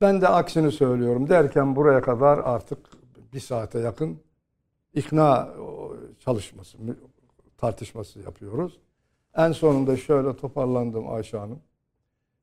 Ben 0.00 0.20
de 0.20 0.28
aksini 0.28 0.72
söylüyorum 0.72 1.28
derken 1.28 1.76
buraya 1.76 2.00
kadar 2.00 2.38
artık 2.38 2.78
bir 3.32 3.40
saate 3.40 3.78
yakın 3.78 4.18
ikna 4.94 5.48
o, 5.60 5.96
çalışması, 6.18 6.78
tartışması 7.58 8.18
yapıyoruz. 8.18 8.78
En 9.36 9.52
sonunda 9.52 9.96
şöyle 9.96 10.36
toparlandım 10.36 11.12
Ayşe 11.12 11.38
Hanım. 11.38 11.58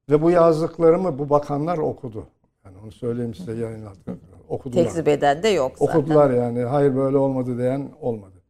Ve 0.09 0.21
bu 0.21 0.31
yazdıklarımı 0.31 1.19
bu 1.19 1.29
bakanlar 1.29 1.77
okudu. 1.77 2.27
Yani 2.65 2.77
onu 2.83 2.91
söyleyeyim 2.91 3.33
size 3.33 3.53
yayınladık. 3.53 4.07
Okudular. 4.49 4.83
tekzip 4.83 5.07
eden 5.07 5.43
de 5.43 5.47
yok 5.47 5.77
zaten. 5.77 5.99
Okudular 5.99 6.29
yani. 6.29 6.61
Hayır 6.61 6.95
böyle 6.95 7.17
olmadı 7.17 7.57
diyen 7.57 7.91
olmadı. 8.01 8.43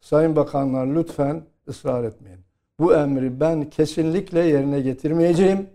Sayın 0.00 0.36
bakanlar 0.36 0.86
lütfen 0.86 1.42
ısrar 1.68 2.04
etmeyin. 2.04 2.39
Bu 2.80 2.94
emri 2.94 3.40
ben 3.40 3.70
kesinlikle 3.70 4.40
yerine 4.40 4.80
getirmeyeceğim. 4.80 5.70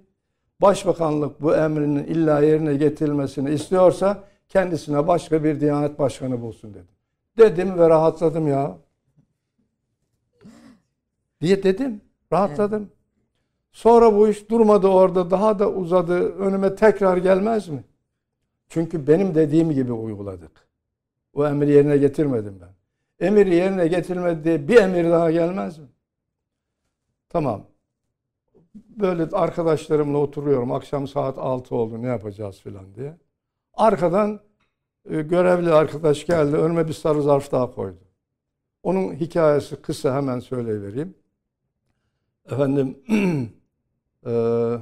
Başbakanlık 0.62 1.42
bu 1.42 1.56
emrinin 1.56 2.04
illa 2.04 2.42
yerine 2.42 2.76
getirilmesini 2.76 3.52
istiyorsa 3.52 4.24
kendisine 4.50 5.08
başka 5.08 5.44
bir 5.44 5.60
Diyanet 5.60 6.00
Başkanı 6.00 6.42
bulsun 6.42 6.74
dedi. 6.74 6.88
Dedim 7.38 7.80
ve 7.80 7.90
rahatladım 7.90 8.48
ya. 8.48 8.78
Diye 11.42 11.64
dedim. 11.64 12.02
Rahatladım. 12.34 12.90
Sonra 13.72 14.16
bu 14.16 14.28
iş 14.28 14.50
durmadı 14.50 14.88
orada 14.88 15.32
daha 15.32 15.60
da 15.60 15.72
uzadı. 15.72 16.36
Önüme 16.36 16.76
tekrar 16.76 17.18
gelmez 17.18 17.68
mi? 17.68 17.84
Çünkü 18.70 19.08
benim 19.08 19.36
dediğim 19.36 19.72
gibi 19.72 19.92
uyguladık. 19.92 20.52
O 21.34 21.48
emri 21.48 21.72
yerine 21.72 21.98
getirmedim 21.98 22.60
ben. 22.62 22.70
Emiri 23.28 23.56
yerine 23.56 23.88
getirmedi 23.88 24.44
diye 24.44 24.68
bir 24.68 24.76
emir 24.76 25.12
daha 25.12 25.32
gelmez 25.32 25.78
mi? 25.78 25.86
Tamam. 27.36 27.68
Böyle 28.76 29.24
arkadaşlarımla 29.24 30.18
oturuyorum. 30.18 30.72
Akşam 30.72 31.08
saat 31.08 31.38
6 31.38 31.76
oldu 31.76 32.02
ne 32.02 32.08
yapacağız 32.08 32.62
filan 32.62 32.96
diye. 32.96 33.18
Arkadan 33.74 34.40
e, 35.10 35.22
görevli 35.22 35.72
arkadaş 35.72 36.26
geldi. 36.26 36.56
Önüme 36.56 36.88
bir 36.88 36.94
sarı 36.94 37.22
zarf 37.22 37.52
daha 37.52 37.72
koydu. 37.72 38.00
Onun 38.84 39.14
hikayesi 39.14 39.76
kısa 39.82 40.16
hemen 40.16 40.40
söyleyivereyim. 40.40 41.16
Efendim 42.52 43.00
eee 44.26 44.80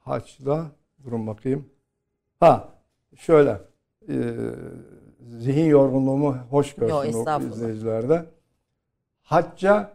Haç'ta 0.00 0.70
durun 1.04 1.26
bakayım. 1.26 1.70
Ha 2.40 2.78
şöyle 3.16 3.60
e, 4.08 4.14
zihin 5.30 5.64
yorgunluğumu 5.64 6.36
hoş 6.50 6.74
Yo, 6.78 6.80
görsün 6.80 6.94
o 6.94 7.04
estağfurullah. 7.04 7.56
izleyicilerde. 7.56 8.24
Hacca 9.22 9.92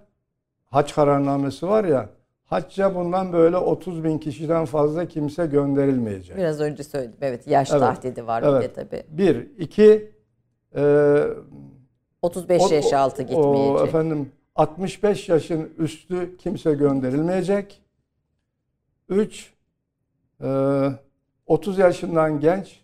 hac 0.65 0.93
kararnamesi 0.93 1.67
var 1.67 1.83
ya 1.83 2.09
hacca 2.45 2.95
bundan 2.95 3.33
böyle 3.33 3.57
30 3.57 4.03
bin 4.03 4.17
kişiden 4.17 4.65
fazla 4.65 5.07
kimse 5.07 5.45
gönderilmeyecek. 5.45 6.37
Biraz 6.37 6.61
önce 6.61 6.83
söyledim. 6.83 7.15
Evet 7.21 7.47
yaş 7.47 7.71
Evet, 7.71 7.79
tahdidi 7.81 8.27
var 8.27 8.43
bir 8.43 8.47
evet. 8.47 8.75
de 8.75 8.87
tabii. 8.87 9.03
Bir. 9.09 9.47
iki 9.57 10.11
e, 10.75 11.23
35 12.21 12.61
o- 12.61 12.73
yaş 12.73 12.93
o- 12.93 12.97
altı 12.97 13.23
o 13.23 13.25
gitmeyecek. 13.25 13.87
efendim 13.87 14.31
65 14.55 15.29
yaşın 15.29 15.69
üstü 15.77 16.37
kimse 16.37 16.73
gönderilmeyecek. 16.73 17.81
3 19.09 19.53
30 21.47 21.77
yaşından 21.77 22.39
genç 22.39 22.81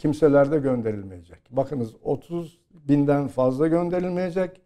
kimseler 0.00 0.52
de 0.52 0.58
gönderilmeyecek. 0.58 1.38
Bakınız 1.50 1.94
30 2.02 2.58
binden 2.72 3.28
fazla 3.28 3.68
gönderilmeyecek. 3.68 4.60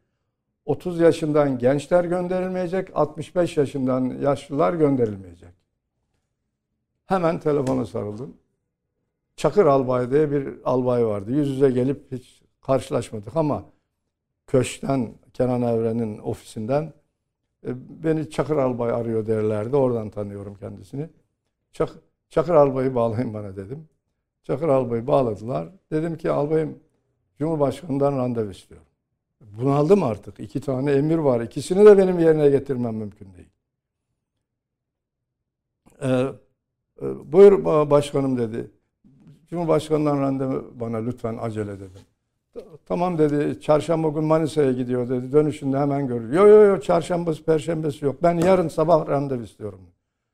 30 0.65 1.01
yaşından 1.01 1.59
gençler 1.59 2.05
gönderilmeyecek. 2.05 2.90
65 2.94 3.56
yaşından 3.56 4.05
yaşlılar 4.05 4.74
gönderilmeyecek. 4.74 5.55
Hemen 7.06 7.39
telefona 7.39 7.86
sarıldım. 7.86 8.36
Çakır 9.36 9.66
Albay 9.66 10.11
diye 10.11 10.31
bir 10.31 10.48
albay 10.65 11.06
vardı. 11.06 11.32
Yüz 11.32 11.48
yüze 11.48 11.70
gelip 11.70 12.12
hiç 12.12 12.43
karşılaşmadık 12.61 13.36
ama 13.36 13.65
köşkten 14.47 15.15
Kenan 15.32 15.62
Evren'in 15.62 16.19
ofisinden 16.19 16.93
e, 17.66 17.69
beni 18.05 18.31
Çakır 18.31 18.56
Albay 18.56 18.90
arıyor 18.90 19.27
derlerdi. 19.27 19.77
Oradan 19.77 20.11
tanıyorum 20.11 20.55
kendisini. 20.55 21.09
Çak, 21.73 21.90
Çakır 22.28 22.55
Albay'ı 22.55 22.94
bağlayın 22.94 23.35
bana 23.35 23.56
dedim. 23.56 23.89
Çakır 24.44 24.68
Albay'ı 24.68 25.06
bağladılar. 25.06 25.68
Dedim 25.92 26.16
ki 26.16 26.30
albayım 26.30 26.78
Cumhurbaşkanı'ndan 27.38 28.18
randevu 28.18 28.50
istiyorum. 28.50 28.86
Bunaldım 29.40 30.02
artık. 30.02 30.40
İki 30.40 30.60
tane 30.60 30.92
emir 30.92 31.18
var. 31.18 31.40
İkisini 31.40 31.84
de 31.84 31.98
benim 31.98 32.18
yerine 32.18 32.50
getirmem 32.50 32.94
mümkün 32.94 33.28
değil. 33.34 33.48
Ee, 36.02 36.08
e, 37.02 37.32
buyur 37.32 37.64
ba- 37.64 37.90
başkanım 37.90 38.38
dedi. 38.38 38.70
Cumhurbaşkanından 39.50 40.20
randevu 40.20 40.72
bana 40.74 40.96
lütfen 40.96 41.38
acele 41.40 41.80
dedim. 41.80 42.02
Tamam 42.86 43.18
dedi. 43.18 43.60
Çarşamba 43.60 44.08
gün 44.08 44.24
Manisa'ya 44.24 44.72
gidiyor 44.72 45.08
dedi. 45.08 45.32
Dönüşünde 45.32 45.78
hemen 45.78 46.06
görür. 46.06 46.32
Yok 46.32 46.48
yok 46.48 46.66
yok 46.66 46.84
çarşambası 46.84 47.44
perşembesi 47.44 48.04
yok. 48.04 48.22
Ben 48.22 48.38
yarın 48.38 48.68
sabah 48.68 49.08
randevu 49.08 49.42
istiyorum. 49.42 49.80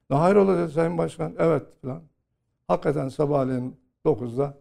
Hayrola 0.08 0.58
dedi 0.58 0.72
Sayın 0.72 0.98
Başkan. 0.98 1.34
Evet 1.38 1.62
falan. 1.82 2.02
Hakikaten 2.68 3.08
sabahleyin 3.08 3.79
9'da 4.04 4.58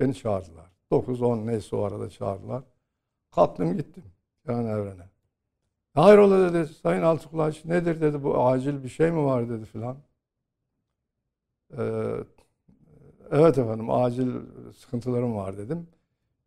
beni 0.00 0.14
çağırdılar. 0.14 0.70
9-10 0.90 1.46
neyse 1.46 1.76
o 1.76 1.82
arada 1.82 2.10
çağırdılar. 2.10 2.62
Kalktım 3.30 3.76
gittim 3.76 4.04
Kenan 4.46 4.66
Evren'e. 4.66 5.08
Ne 5.96 6.02
hayrola 6.02 6.54
dedi 6.54 6.74
Sayın 6.74 7.02
Altıkulaş 7.02 7.64
nedir 7.64 8.00
dedi 8.00 8.22
bu 8.24 8.46
acil 8.46 8.84
bir 8.84 8.88
şey 8.88 9.10
mi 9.10 9.24
var 9.24 9.48
dedi 9.48 9.64
filan. 9.64 9.96
Ee, 11.78 12.14
evet 13.30 13.58
efendim 13.58 13.90
acil 13.90 14.30
sıkıntılarım 14.76 15.36
var 15.36 15.58
dedim. 15.58 15.88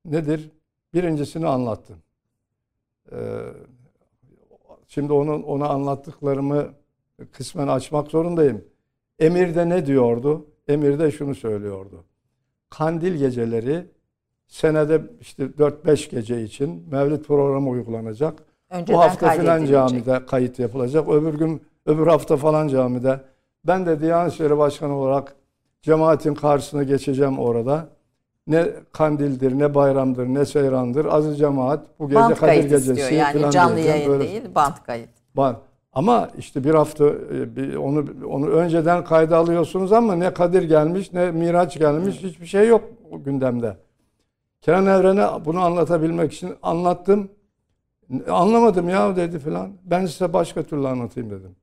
Nedir? 0.06 0.52
Birincisini 0.94 1.48
anlattım. 1.48 1.98
Ee, 3.12 3.18
şimdi 4.88 5.14
onun 5.14 5.44
ona 5.44 5.68
anlattıklarımı 5.68 6.74
kısmen 7.32 7.68
açmak 7.68 8.12
zorundayım. 8.12 8.66
Emir'de 9.20 9.70
ne 9.70 9.86
diyordu? 9.86 10.46
Emir'de 10.68 11.12
şunu 11.12 11.36
söylüyordu. 11.36 12.06
Kandil 12.78 13.16
geceleri 13.16 13.86
senede 14.48 15.02
işte 15.22 15.44
4-5 15.44 16.10
gece 16.10 16.44
için 16.44 16.88
Mevlid 16.92 17.24
programı 17.24 17.70
uygulanacak. 17.70 18.34
Önceden 18.70 18.96
Bu 18.96 19.02
hafta 19.02 19.30
filan 19.30 19.66
camide 19.66 20.26
kayıt 20.26 20.60
yapılacak. 20.60 21.10
Öbür 21.10 21.34
gün, 21.34 21.62
öbür 21.86 22.08
hafta 22.08 22.38
falan 22.38 22.68
camide. 22.68 23.20
Ben 23.68 23.86
de 23.86 24.00
Diyanet 24.00 24.34
İşleri 24.34 24.58
Başkanı 24.58 24.98
olarak 24.98 25.36
cemaatin 25.82 26.34
karşısına 26.34 26.84
geçeceğim 26.84 27.40
orada. 27.40 27.90
Ne 28.48 28.68
kandildir, 28.92 29.60
ne 29.60 29.76
bayramdır, 29.76 30.28
ne 30.28 30.46
seyrandır. 30.46 31.06
Azı 31.06 31.36
cemaat 31.36 31.86
bu 32.00 32.08
gece 32.08 32.20
Band 32.20 32.36
Kadir 32.36 32.54
Gecesi 32.54 32.92
istiyor 32.92 33.10
yani 33.10 33.52
canlı 33.52 33.80
yayın 33.80 34.10
Böyle- 34.10 34.24
değil 34.24 34.56
band 34.56 34.76
kayıt. 34.86 35.10
Var. 35.36 35.56
Ama 35.94 36.30
işte 36.38 36.64
bir 36.64 36.74
hafta 36.74 37.06
e, 37.58 37.78
onu 37.78 38.06
onu 38.30 38.50
önceden 38.50 39.04
kayda 39.04 39.38
alıyorsunuz 39.38 39.92
ama 39.92 40.16
ne 40.16 40.34
Kadir 40.34 40.64
gelmiş 40.64 41.14
ne 41.14 41.32
Miraç 41.32 41.80
gelmiş 41.80 42.16
hiçbir 42.24 42.46
şey 42.46 42.68
yok 42.68 42.84
gündemde. 43.26 43.78
Kenan 44.62 44.86
Evren'e 44.86 45.46
bunu 45.46 45.60
anlatabilmek 45.60 46.34
için 46.34 46.54
anlattım. 46.62 47.30
Anlamadım 48.30 48.90
ya 48.90 49.16
dedi 49.16 49.40
filan. 49.40 49.72
Ben 49.84 50.06
size 50.06 50.34
başka 50.34 50.64
türlü 50.64 50.88
anlatayım 50.88 51.30
dedim. 51.30 51.56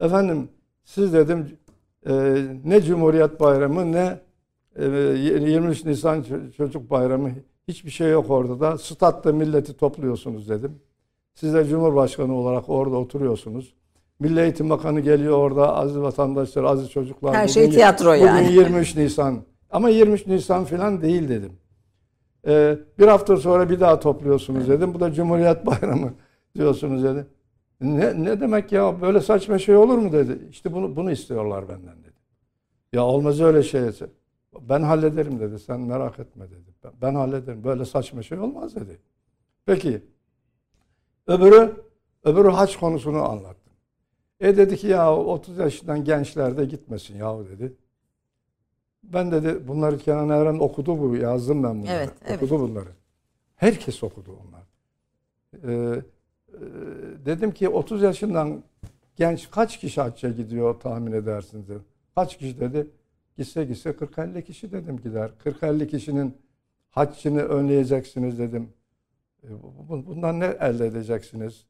Efendim 0.00 0.48
siz 0.84 1.12
dedim 1.12 1.58
e, 2.06 2.44
ne 2.64 2.82
Cumhuriyet 2.82 3.40
Bayramı 3.40 3.92
ne 3.92 4.18
e, 4.76 4.84
23 4.84 5.84
Nisan 5.84 6.24
Çocuk 6.56 6.90
Bayramı 6.90 7.30
hiçbir 7.68 7.90
şey 7.90 8.10
yok 8.10 8.30
orada 8.30 8.60
da. 8.60 8.78
Statta 8.78 9.32
milleti 9.32 9.76
topluyorsunuz 9.76 10.48
dedim. 10.48 10.80
Siz 11.34 11.54
de 11.54 11.64
Cumhurbaşkanı 11.64 12.34
olarak 12.34 12.68
orada 12.68 12.96
oturuyorsunuz. 12.96 13.74
Milli 14.20 14.40
Eğitim 14.40 14.70
Bakanı 14.70 15.00
geliyor 15.00 15.38
orada 15.38 15.76
aziz 15.76 15.98
vatandaşlar, 15.98 16.64
aziz 16.64 16.90
çocuklar. 16.90 17.34
Her 17.34 17.48
şey 17.48 17.62
Bugün- 17.62 17.74
tiyatro 17.74 18.10
bugün 18.10 18.26
yani. 18.26 18.52
23 18.52 18.96
Nisan. 18.96 19.42
Ama 19.70 19.88
23 19.88 20.26
Nisan 20.26 20.64
falan 20.64 21.02
değil 21.02 21.28
dedim. 21.28 21.52
Ee, 22.46 22.78
bir 22.98 23.08
hafta 23.08 23.36
sonra 23.36 23.70
bir 23.70 23.80
daha 23.80 24.00
topluyorsunuz 24.00 24.68
dedim. 24.68 24.94
Bu 24.94 25.00
da 25.00 25.12
Cumhuriyet 25.12 25.66
Bayramı 25.66 26.14
diyorsunuz 26.56 27.04
dedi. 27.04 27.26
Ne, 27.80 28.24
ne 28.24 28.40
demek 28.40 28.72
ya 28.72 29.00
böyle 29.00 29.20
saçma 29.20 29.58
şey 29.58 29.76
olur 29.76 29.98
mu 29.98 30.12
dedi. 30.12 30.38
İşte 30.50 30.72
bunu 30.72 30.96
bunu 30.96 31.10
istiyorlar 31.10 31.68
benden 31.68 31.98
dedi. 32.04 32.12
Ya 32.92 33.04
olmaz 33.04 33.40
öyle 33.40 33.62
şey. 33.62 33.82
Ben 34.60 34.82
hallederim 34.82 35.40
dedi. 35.40 35.58
Sen 35.58 35.80
merak 35.80 36.18
etme 36.18 36.50
dedi. 36.50 36.74
Ben, 36.84 36.92
ben 37.02 37.14
hallederim. 37.14 37.64
Böyle 37.64 37.84
saçma 37.84 38.22
şey 38.22 38.38
olmaz 38.38 38.76
dedi. 38.76 38.98
Peki. 39.66 40.02
Öbürü 41.32 41.72
öbürü 42.24 42.48
haç 42.48 42.76
konusunu 42.76 43.28
anlattım. 43.28 43.72
E 44.40 44.56
dedi 44.56 44.76
ki 44.76 44.86
ya 44.86 45.16
30 45.16 45.58
yaşından 45.58 46.04
gençler 46.04 46.56
de 46.56 46.64
gitmesin 46.64 47.16
yahu 47.16 47.46
dedi. 47.48 47.72
Ben 49.02 49.32
dedi 49.32 49.68
bunları 49.68 49.98
Kenan 49.98 50.28
Evren 50.28 50.58
okudu 50.58 51.00
bu 51.00 51.16
yazdım 51.16 51.62
ben 51.62 51.82
bunları. 51.82 51.96
Evet, 51.96 52.10
evet. 52.24 52.42
Okudu 52.42 52.60
bunları. 52.60 52.88
Herkes 53.56 54.02
okudu 54.02 54.30
onlar. 54.30 54.62
Ee, 55.64 56.02
e, 56.48 56.60
dedim 57.26 57.52
ki 57.52 57.68
30 57.68 58.02
yaşından 58.02 58.62
genç 59.16 59.50
kaç 59.50 59.80
kişi 59.80 60.00
hacca 60.00 60.30
gidiyor 60.30 60.80
tahmin 60.80 61.12
edersiniz 61.12 61.68
dedim. 61.68 61.84
Kaç 62.14 62.38
kişi 62.38 62.60
dedi? 62.60 62.86
Gitse 63.38 63.64
gitse 63.64 63.90
40-50 63.90 64.44
kişi 64.44 64.72
dedim 64.72 65.00
gider. 65.00 65.30
40-50 65.44 65.86
kişinin 65.86 66.36
haccını 66.90 67.42
önleyeceksiniz 67.42 68.38
dedim. 68.38 68.68
E, 69.44 69.62
bu- 69.62 69.88
bu- 69.88 70.06
Bundan 70.06 70.40
ne 70.40 70.44
elde 70.46 70.86
edeceksiniz? 70.86 71.66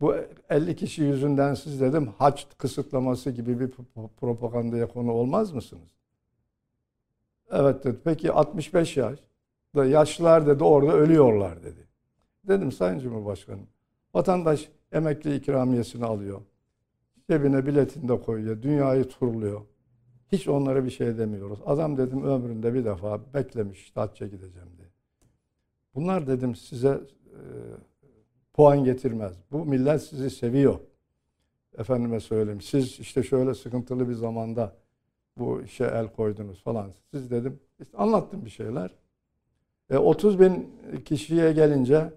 Bu 0.00 0.14
50 0.50 0.76
kişi 0.76 1.02
yüzünden 1.02 1.54
siz 1.54 1.80
dedim 1.80 2.06
hac 2.18 2.42
kısıtlaması 2.58 3.30
gibi 3.30 3.60
bir 3.60 3.68
pro- 3.68 4.08
propagandaya 4.20 4.88
konu 4.88 5.12
olmaz 5.12 5.52
mısınız? 5.52 5.90
Evet 7.50 7.84
dedi. 7.84 7.98
Peki 8.04 8.32
65 8.32 8.96
yaş. 8.96 9.18
Da 9.74 9.84
yaşlılar 9.84 10.46
dedi 10.46 10.64
orada 10.64 10.92
ölüyorlar 10.92 11.62
dedi. 11.62 11.88
Dedim 12.48 12.72
Sayın 12.72 12.98
Cumhurbaşkanım 12.98 13.66
vatandaş 14.14 14.68
emekli 14.92 15.36
ikramiyesini 15.36 16.04
alıyor. 16.04 16.40
Cebine 17.30 17.66
biletini 17.66 18.08
de 18.08 18.20
koyuyor. 18.20 18.62
Dünyayı 18.62 19.04
turluyor. 19.08 19.60
Hiç 20.32 20.48
onlara 20.48 20.84
bir 20.84 20.90
şey 20.90 21.18
demiyoruz. 21.18 21.58
Adam 21.66 21.96
dedim 21.96 22.24
ömründe 22.24 22.74
bir 22.74 22.84
defa 22.84 23.34
beklemiş 23.34 23.92
hacca 23.94 24.26
gideceğim 24.26 24.68
diye. 24.78 24.83
Bunlar 25.94 26.26
dedim 26.26 26.56
size 26.56 26.88
e, 26.88 27.40
puan 28.52 28.84
getirmez. 28.84 29.32
Bu 29.52 29.64
millet 29.64 30.02
sizi 30.02 30.30
seviyor. 30.30 30.78
Efendime 31.78 32.20
söyleyeyim. 32.20 32.60
Siz 32.60 33.00
işte 33.00 33.22
şöyle 33.22 33.54
sıkıntılı 33.54 34.08
bir 34.08 34.14
zamanda 34.14 34.72
bu 35.38 35.62
işe 35.62 35.84
el 35.84 36.08
koydunuz 36.08 36.62
falan. 36.62 36.90
Siz 37.10 37.30
dedim 37.30 37.60
işte 37.80 37.98
anlattım 37.98 38.44
bir 38.44 38.50
şeyler. 38.50 38.94
E, 39.90 39.98
30 39.98 40.40
bin 40.40 40.70
kişiye 41.04 41.52
gelince 41.52 42.12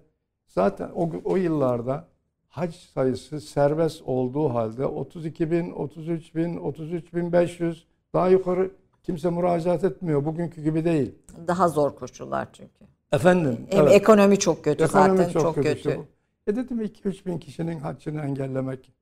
zaten 0.46 0.90
o, 0.94 1.10
o 1.24 1.36
yıllarda 1.36 2.08
hac 2.48 2.74
sayısı 2.74 3.40
serbest 3.40 4.02
olduğu 4.02 4.48
halde 4.48 4.86
32 4.86 5.50
bin, 5.50 5.70
33 5.70 6.34
bin, 6.34 6.56
33 6.56 7.14
bin 7.14 7.32
500 7.32 7.86
daha 8.14 8.28
yukarı 8.28 8.70
kimse 9.02 9.30
müracaat 9.30 9.84
etmiyor. 9.84 10.24
Bugünkü 10.24 10.62
gibi 10.62 10.84
değil. 10.84 11.14
Daha 11.46 11.68
zor 11.68 11.94
koşullar 11.94 12.48
çünkü. 12.52 12.84
Efendim. 13.12 13.66
Hem 13.70 13.82
evet. 13.82 13.92
ekonomi 13.92 14.38
çok 14.38 14.64
kötü 14.64 14.84
Ekonomi 14.84 15.16
zaten 15.16 15.32
çok, 15.32 15.54
kötü. 15.54 15.76
işte 15.76 15.98
bu. 15.98 16.06
E 16.46 16.56
dedim 16.56 16.80
2-3 16.80 17.26
bin 17.26 17.38
kişinin 17.38 17.80
haccını 17.80 18.20
engellemek 18.20 18.92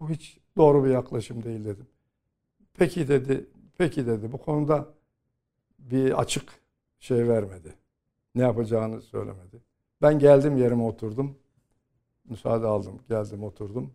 bu 0.00 0.10
hiç 0.10 0.38
doğru 0.56 0.84
bir 0.84 0.90
yaklaşım 0.90 1.42
değil 1.44 1.64
dedim. 1.64 1.86
Peki 2.74 3.08
dedi, 3.08 3.46
peki 3.78 4.06
dedi 4.06 4.32
bu 4.32 4.38
konuda 4.38 4.88
bir 5.78 6.20
açık 6.20 6.52
şey 7.00 7.28
vermedi. 7.28 7.74
Ne 8.34 8.42
yapacağını 8.42 9.02
söylemedi. 9.02 9.62
Ben 10.02 10.18
geldim 10.18 10.56
yerime 10.56 10.82
oturdum. 10.82 11.38
Müsaade 12.24 12.66
aldım, 12.66 13.00
geldim 13.08 13.44
oturdum. 13.44 13.92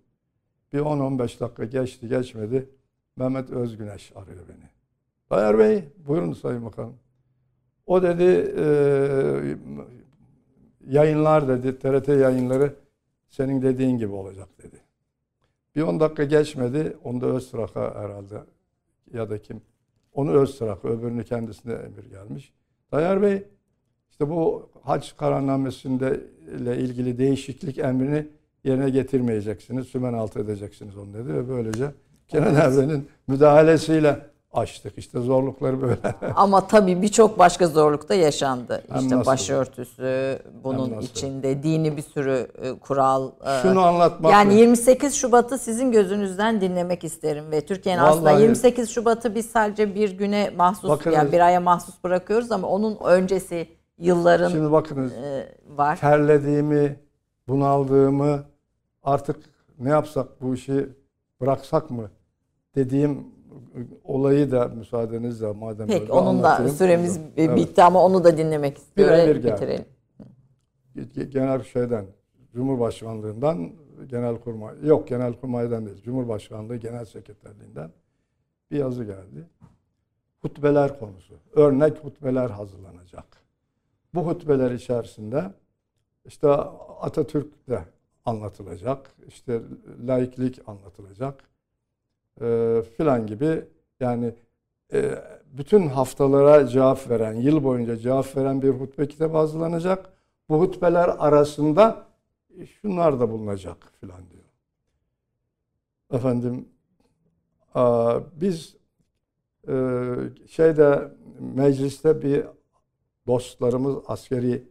Bir 0.74 0.80
10-15 0.80 1.40
dakika 1.40 1.66
geçti 1.66 2.08
geçmedi. 2.08 2.70
Mehmet 3.16 3.50
Özgüneş 3.50 4.12
arıyor 4.16 4.48
beni. 4.50 4.70
Bayar 5.30 5.60
Bey, 5.60 5.84
buyurun 6.08 6.34
Sayın 6.34 6.66
Bakanım. 6.66 6.96
O 7.88 8.02
dedi 8.02 8.54
e, 8.58 8.66
yayınlar 10.88 11.48
dedi, 11.48 11.80
TRT 11.80 12.08
yayınları 12.08 12.76
senin 13.30 13.62
dediğin 13.62 13.98
gibi 13.98 14.14
olacak 14.14 14.48
dedi. 14.64 14.76
Bir 15.76 15.82
10 15.82 16.00
dakika 16.00 16.24
geçmedi, 16.24 16.98
onda 17.04 17.26
Öztrak'a 17.26 17.96
herhalde 17.96 18.36
ya 19.14 19.30
da 19.30 19.42
kim, 19.42 19.62
onu 20.14 20.32
Öztrak, 20.32 20.86
öbürünü 20.86 21.24
kendisine 21.24 21.74
emir 21.74 22.06
gelmiş. 22.10 22.54
Dayar 22.92 23.22
Bey, 23.22 23.44
işte 24.10 24.30
bu 24.30 24.70
hac 24.84 25.12
kararnamesinde 25.18 26.22
ile 26.62 26.78
ilgili 26.78 27.18
değişiklik 27.18 27.78
emrini 27.78 28.28
yerine 28.64 28.90
getirmeyeceksiniz, 28.90 29.88
sümen 29.88 30.14
altı 30.14 30.40
edeceksiniz 30.40 30.98
onu 30.98 31.14
dedi 31.14 31.34
ve 31.34 31.50
böylece 31.50 31.92
Kenan 32.28 32.56
Evren'in 32.56 33.08
müdahalesiyle 33.28 34.20
açtık. 34.58 34.98
İşte 34.98 35.20
zorlukları 35.20 35.82
böyle. 35.82 35.98
Ama 36.36 36.68
tabii 36.68 37.02
birçok 37.02 37.40
başka 37.40 37.68
zorluk 37.68 38.10
da 38.10 38.16
yaşandı. 38.16 38.84
Hem 38.92 39.00
işte 39.02 39.16
nasıl? 39.18 39.32
başörtüsü, 39.32 40.40
bunun 40.64 40.86
Hem 40.90 40.96
nasıl? 40.98 41.08
içinde 41.10 41.64
dini 41.64 41.98
bir 41.98 42.02
sürü 42.02 42.48
e, 42.62 42.80
kural. 42.80 43.32
e, 43.46 43.62
Şunu 43.62 43.82
anlatmak 43.82 44.32
Yani 44.32 44.54
mı? 44.54 44.60
28 44.60 45.16
Şubat'ı 45.16 45.58
sizin 45.58 45.92
gözünüzden 45.92 46.62
dinlemek 46.62 47.04
isterim 47.04 47.52
ve 47.52 47.66
Türkiye'nin 47.66 48.02
aslında 48.02 48.30
Vallahi- 48.32 48.42
28 48.42 48.90
Şubat'ı 48.90 49.36
biz 49.36 49.46
sadece 49.46 49.96
bir 49.96 50.18
güne 50.18 50.50
mahsus 50.58 50.90
Bakınız- 50.90 51.16
yani 51.16 51.32
bir 51.32 51.40
aya 51.40 51.60
mahsus 51.60 52.04
bırakıyoruz 52.04 52.52
ama 52.52 52.68
onun 52.68 52.98
öncesi 53.06 53.68
yılların 53.98 54.50
Şimdi 54.50 54.72
bakınız 54.72 55.12
e, 55.14 55.48
var. 55.76 56.00
terlediğimi, 56.00 57.00
bunaldığımı 57.48 58.44
artık 59.04 59.36
ne 59.80 59.90
yapsak 59.90 60.42
bu 60.42 60.54
işi 60.56 60.90
bıraksak 61.42 61.92
mı 61.92 62.10
dediğim 62.76 63.37
olayı 64.04 64.52
da 64.52 64.68
müsaadenizle 64.68 65.52
madem 65.52 65.88
Peki 65.88 66.02
öyle 66.02 66.12
onun 66.14 66.44
da 66.44 66.70
süremiz 66.70 67.20
Evet. 67.38 67.58
bitti 67.58 67.84
ama 67.84 68.04
onu 68.04 68.24
da 68.24 68.38
dinlemek 68.38 68.78
istiyorum. 68.78 69.16
Birebir 69.18 69.36
ve 69.36 69.40
geldi. 69.40 69.54
bitirelim. 69.54 71.30
genel 71.32 71.64
şeyden 71.64 72.06
Cumhurbaşkanlığından 72.54 73.70
genel 74.08 74.36
kurmay 74.36 74.76
yok 74.84 75.08
genel 75.08 75.34
kurmaydan 75.34 75.86
değil 75.86 76.02
Cumhurbaşkanlığı 76.04 76.76
genel 76.76 77.06
sekreterliğinden 77.06 77.92
bir 78.72 78.78
yazı 78.78 79.04
geldi. 79.04 79.48
Hutbeler 80.42 81.00
konusu. 81.00 81.34
Örnek 81.54 81.98
hutbeler 82.04 82.50
hazırlanacak. 82.50 83.26
Bu 84.14 84.28
hutbeler 84.28 84.72
içerisinde 84.72 85.44
işte 86.26 86.48
Atatürk 87.02 87.70
de 87.70 87.80
anlatılacak. 88.26 89.12
işte 89.28 89.62
laiklik 90.08 90.60
anlatılacak. 90.68 91.44
E, 92.42 92.82
filan 92.98 93.28
gibi 93.28 93.66
yani 94.00 94.34
e, 94.94 95.12
bütün 95.58 95.88
haftalara 95.88 96.68
cevap 96.68 97.10
veren, 97.10 97.34
yıl 97.34 97.64
boyunca 97.64 97.98
cevap 97.98 98.38
veren 98.38 98.62
bir 98.62 98.70
hutbe 98.70 99.08
kitabı 99.08 99.38
hazırlanacak. 99.38 100.10
Bu 100.50 100.60
hutbeler 100.60 101.10
arasında 101.20 102.08
şunlar 102.66 103.20
da 103.20 103.32
bulunacak 103.32 103.78
filan 104.00 104.30
diyor. 104.30 104.44
Efendim 106.12 106.70
aa, 107.74 108.20
biz 108.42 108.76
e, 109.68 109.74
şeyde 110.48 111.12
mecliste 111.40 112.22
bir 112.22 112.46
dostlarımız 113.28 113.96
askeri 114.08 114.64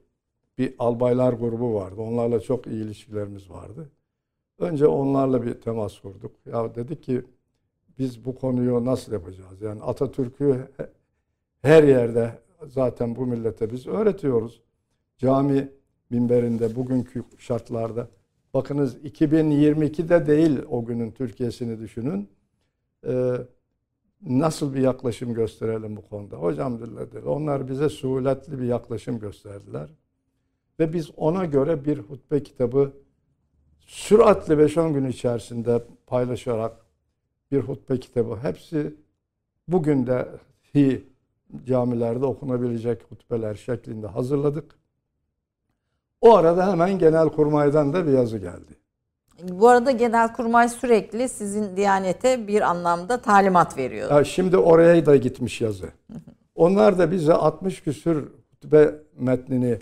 bir 0.59 0.75
albaylar 0.79 1.33
grubu 1.33 1.75
vardı. 1.75 2.01
Onlarla 2.01 2.41
çok 2.41 2.67
iyi 2.67 2.85
ilişkilerimiz 2.85 3.51
vardı. 3.51 3.91
Önce 4.59 4.87
onlarla 4.87 5.43
bir 5.43 5.55
temas 5.61 5.99
kurduk. 6.01 6.33
Ya 6.47 6.75
dedik 6.75 7.03
ki 7.03 7.25
biz 7.99 8.25
bu 8.25 8.35
konuyu 8.35 8.85
nasıl 8.85 9.13
yapacağız? 9.13 9.63
Yani 9.63 9.83
Atatürk'ü 9.83 10.69
he- 10.77 10.91
her 11.63 11.85
yerde 11.85 12.39
zaten 12.67 13.17
bu 13.17 13.27
millete 13.27 13.73
biz 13.73 13.87
öğretiyoruz. 13.87 14.63
Cami 15.19 15.69
minberinde 16.11 16.77
bugünkü 16.77 17.25
şartlarda 17.39 18.09
bakınız 18.55 18.97
2022'de 19.05 20.27
değil 20.27 20.59
o 20.71 20.85
günün 20.85 21.11
Türkiye'sini 21.11 21.81
düşünün. 21.81 22.29
Ee, 23.07 23.33
nasıl 24.23 24.75
bir 24.75 24.81
yaklaşım 24.81 25.35
gösterelim 25.35 25.97
bu 25.97 26.03
konuda? 26.03 26.37
Hocam 26.37 26.81
dediler. 26.81 27.23
Onlar 27.23 27.69
bize 27.69 27.89
suhuletli 27.89 28.59
bir 28.59 28.65
yaklaşım 28.65 29.19
gösterdiler. 29.19 29.89
Ve 30.81 30.93
biz 30.93 31.11
ona 31.17 31.45
göre 31.45 31.85
bir 31.85 31.99
hutbe 31.99 32.43
kitabı 32.43 32.93
süratli 33.81 34.55
5-10 34.55 34.93
gün 34.93 35.05
içerisinde 35.05 35.85
paylaşarak 36.07 36.86
bir 37.53 37.61
hutbe 37.61 38.01
kitabı. 38.01 38.37
Hepsi 38.43 38.95
bugün 39.69 40.07
de 40.07 40.29
hi 40.75 41.05
camilerde 41.67 42.27
okunabilecek 42.27 43.03
hutbeler 43.11 43.55
şeklinde 43.55 44.07
hazırladık. 44.07 44.75
O 46.21 46.37
arada 46.37 46.73
hemen 46.73 46.99
genel 46.99 47.29
kurmaydan 47.29 47.93
da 47.93 48.07
bir 48.07 48.13
yazı 48.13 48.39
geldi. 48.39 48.77
Bu 49.43 49.69
arada 49.69 49.91
Genelkurmay 49.91 50.69
sürekli 50.69 51.29
sizin 51.29 51.77
Diyanet'e 51.77 52.47
bir 52.49 52.61
anlamda 52.61 53.21
talimat 53.21 53.79
veriyor. 53.79 54.11
Ya 54.11 54.25
şimdi 54.25 54.57
oraya 54.57 55.07
da 55.07 55.17
gitmiş 55.17 55.61
yazı. 55.61 55.87
Onlar 56.55 56.99
da 56.99 57.11
bize 57.11 57.33
60 57.33 57.83
küsür 57.83 58.29
hutbe 58.51 58.95
metnini 59.19 59.79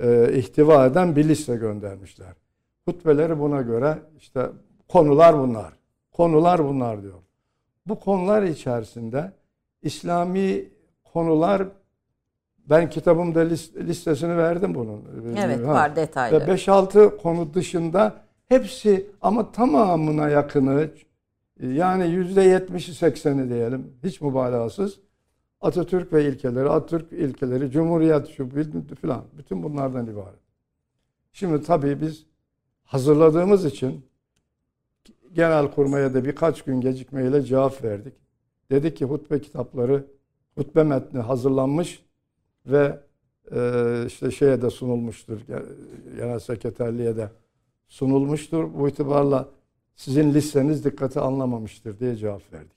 e, 0.00 0.32
ihtiva 0.34 0.86
eden 0.86 1.16
bir 1.16 1.28
liste 1.28 1.56
göndermişler. 1.56 2.32
Hutbeleri 2.84 3.38
buna 3.38 3.62
göre 3.62 3.98
işte 4.18 4.46
konular 4.88 5.38
bunlar. 5.38 5.72
Konular 6.12 6.64
bunlar 6.68 7.02
diyor. 7.02 7.18
Bu 7.86 8.00
konular 8.00 8.42
içerisinde 8.42 9.32
İslami 9.82 10.64
konular 11.12 11.62
ben 12.70 12.90
kitabımda 12.90 13.40
lis- 13.40 13.86
listesini 13.86 14.36
verdim 14.36 14.74
bunun. 14.74 15.02
Evet 15.38 15.66
Ha. 15.66 15.72
var 15.74 15.92
Ve 15.92 15.96
detaylı. 15.96 16.40
5-6 16.46 17.16
konu 17.16 17.54
dışında 17.54 18.14
hepsi 18.48 19.06
ama 19.20 19.52
tamamına 19.52 20.28
yakını 20.28 20.90
yani 21.62 22.04
%70'i 22.04 22.94
80'i 22.94 23.48
diyelim 23.50 23.92
hiç 24.04 24.20
mübalağasız 24.20 25.00
Atatürk 25.60 26.12
ve 26.12 26.24
ilkeleri, 26.28 26.68
Atatürk 26.68 27.12
ilkeleri, 27.12 27.70
Cumhuriyet 27.70 28.28
şu 28.28 28.50
filan 29.00 29.24
bütün 29.38 29.62
bunlardan 29.62 30.06
ibaret. 30.06 30.40
Şimdi 31.32 31.62
tabii 31.62 32.00
biz 32.00 32.26
hazırladığımız 32.84 33.64
için 33.64 34.04
genel 35.34 35.70
kurmaya 35.70 36.14
da 36.14 36.24
birkaç 36.24 36.62
gün 36.62 36.80
gecikmeyle 36.80 37.42
cevap 37.42 37.84
verdik. 37.84 38.14
Dedi 38.70 38.94
ki 38.94 39.04
hutbe 39.04 39.40
kitapları, 39.40 40.04
hutbe 40.58 40.82
metni 40.82 41.20
hazırlanmış 41.20 42.02
ve 42.66 42.98
e, 43.54 43.58
işte 44.06 44.30
şeye 44.30 44.62
de 44.62 44.70
sunulmuştur. 44.70 45.40
ge- 45.40 45.66
Genel 46.16 46.38
sekreterliğe 46.38 47.16
de 47.16 47.28
sunulmuştur. 47.88 48.74
Bu 48.78 48.88
itibarla 48.88 49.48
sizin 49.96 50.34
listeniz 50.34 50.84
dikkate 50.84 51.20
alınamamıştır 51.20 51.98
diye 51.98 52.16
cevap 52.16 52.52
verdik. 52.52 52.72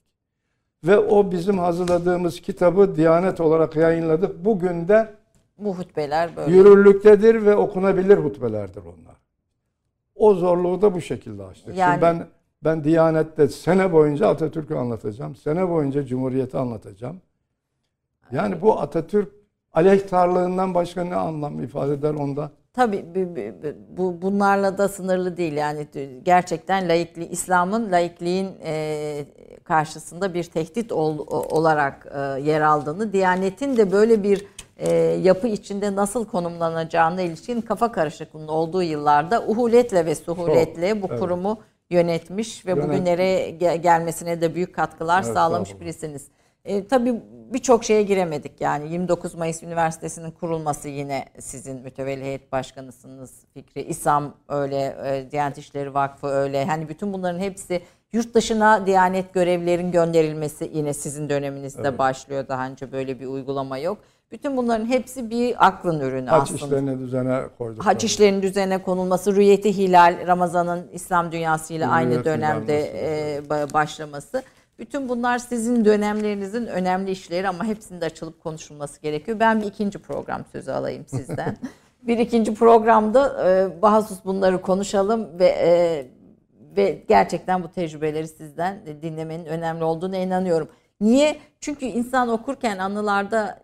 Ve 0.83 0.97
o 0.99 1.31
bizim 1.31 1.57
hazırladığımız 1.57 2.41
kitabı 2.41 2.95
Diyanet 2.95 3.41
olarak 3.41 3.75
yayınladık. 3.75 4.45
Bugün 4.45 4.87
de 4.87 5.13
Bu 5.57 5.77
hutbeler 5.77 6.35
böyle. 6.35 6.55
yürürlüktedir 6.55 7.45
ve 7.45 7.55
okunabilir 7.55 8.17
hutbelerdir 8.17 8.81
onlar. 8.81 9.15
O 10.15 10.33
zorluğu 10.33 10.81
da 10.81 10.93
bu 10.93 11.01
şekilde 11.01 11.43
açtık. 11.43 11.65
Şimdi 11.65 11.79
Yani- 11.79 12.01
ben 12.01 12.27
ben 12.63 12.83
Diyanet'te 12.83 13.47
sene 13.47 13.91
boyunca 13.93 14.27
Atatürk'ü 14.27 14.75
anlatacağım. 14.75 15.35
Sene 15.35 15.69
boyunca 15.69 16.05
Cumhuriyet'i 16.05 16.57
anlatacağım. 16.57 17.21
Yani 18.31 18.61
bu 18.61 18.79
Atatürk 18.79 19.29
aleyhtarlığından 19.73 20.73
başka 20.73 21.03
ne 21.03 21.15
anlam 21.15 21.63
ifade 21.63 21.93
eder 21.93 22.13
onda? 22.13 22.51
Tabii 22.73 23.05
bu- 23.15 23.35
bu- 23.35 23.97
bu 23.97 24.21
bunlarla 24.21 24.77
da 24.77 24.87
sınırlı 24.87 25.37
değil 25.37 25.53
yani 25.53 25.87
gerçekten 26.23 26.89
laikli 26.89 27.25
İslam'ın 27.25 27.91
laikliğin 27.91 28.49
e, 28.63 29.25
karşısında 29.63 30.33
bir 30.33 30.43
tehdit 30.43 30.91
ol- 30.91 31.27
olarak 31.29 32.07
e, 32.15 32.19
yer 32.41 32.61
aldığını, 32.61 33.13
Diyanet'in 33.13 33.77
de 33.77 33.91
böyle 33.91 34.23
bir 34.23 34.45
e, 34.77 34.95
yapı 34.99 35.47
içinde 35.47 35.95
nasıl 35.95 36.25
konumlanacağına 36.25 37.21
ilişkin 37.21 37.61
kafa 37.61 37.91
karışıklığının 37.91 38.47
olduğu 38.47 38.83
yıllarda 38.83 39.43
uhuletle 39.47 40.05
ve 40.05 40.15
suhuletle 40.15 41.01
bu 41.01 41.07
evet. 41.09 41.19
kurumu 41.19 41.57
yönetmiş 41.89 42.65
ve 42.65 42.71
Yönet- 42.71 42.83
bugünlere 42.89 43.49
ge- 43.49 43.75
gelmesine 43.75 44.41
de 44.41 44.55
büyük 44.55 44.75
katkılar 44.75 45.23
Evet, 45.23 45.33
sağlamış 45.33 45.79
birisiniz. 45.79 46.27
E, 46.65 46.87
tabii 46.87 47.21
birçok 47.53 47.83
şeye 47.83 48.03
giremedik 48.03 48.61
yani 48.61 48.91
29 48.91 49.35
Mayıs 49.35 49.63
Üniversitesi'nin 49.63 50.31
kurulması 50.31 50.89
yine 50.89 51.25
sizin 51.39 51.81
mütevelli 51.81 52.23
heyet 52.23 52.51
başkanısınız 52.51 53.31
Fikri. 53.53 53.81
İSAM 53.83 54.33
öyle, 54.49 54.95
e, 55.05 55.31
Diyanet 55.31 55.57
İşleri 55.57 55.93
Vakfı 55.93 56.27
öyle. 56.27 56.65
Hani 56.65 56.89
bütün 56.89 57.13
bunların 57.13 57.39
hepsi 57.39 57.81
yurt 58.13 58.35
dışına 58.35 58.85
Diyanet 58.85 59.33
görevlerin 59.33 59.91
gönderilmesi 59.91 60.71
yine 60.73 60.93
sizin 60.93 61.29
döneminizde 61.29 61.97
başlıyor. 61.97 62.47
Daha 62.47 62.67
önce 62.67 62.91
böyle 62.91 63.19
bir 63.19 63.25
uygulama 63.27 63.77
yok. 63.77 63.97
Bütün 64.31 64.57
bunların 64.57 64.85
hepsi 64.85 65.29
bir 65.29 65.67
aklın 65.67 65.99
ürünü 65.99 66.29
Haç 66.29 66.41
aslında. 66.41 66.65
işlerini 66.65 66.99
düzene 66.99 67.41
koyduk. 67.57 67.85
Haç 67.85 68.03
işlerinin 68.03 68.41
düzenine 68.41 68.81
konulması, 68.81 69.35
Rüyeti 69.35 69.77
Hilal, 69.77 70.27
Ramazan'ın 70.27 70.87
İslam 70.93 71.31
dünyasıyla 71.31 71.91
aynı 71.91 72.09
Rüyeti 72.09 72.25
dönemde 72.25 72.79
e, 72.79 73.39
ba- 73.39 73.73
başlaması. 73.73 74.43
Bütün 74.79 75.09
bunlar 75.09 75.37
sizin 75.37 75.85
dönemlerinizin 75.85 76.65
önemli 76.65 77.11
işleri 77.11 77.47
ama 77.47 77.65
hepsinin 77.65 78.01
de 78.01 78.05
açılıp 78.05 78.43
konuşulması 78.43 79.01
gerekiyor. 79.01 79.39
Ben 79.39 79.61
bir 79.61 79.65
ikinci 79.65 79.99
program 79.99 80.41
sözü 80.51 80.71
alayım 80.71 81.05
sizden. 81.07 81.57
bir 82.01 82.17
ikinci 82.17 82.53
programda 82.53 83.49
e, 83.49 83.81
bunları 84.25 84.61
konuşalım 84.61 85.39
ve 85.39 85.45
e, 85.47 86.05
ve 86.77 87.03
gerçekten 87.07 87.63
bu 87.63 87.71
tecrübeleri 87.71 88.27
sizden 88.27 88.77
dinlemenin 89.01 89.45
önemli 89.45 89.83
olduğuna 89.83 90.17
inanıyorum. 90.17 90.69
Niye? 91.01 91.37
Çünkü 91.59 91.85
insan 91.85 92.29
okurken 92.29 92.77
anılarda 92.77 93.63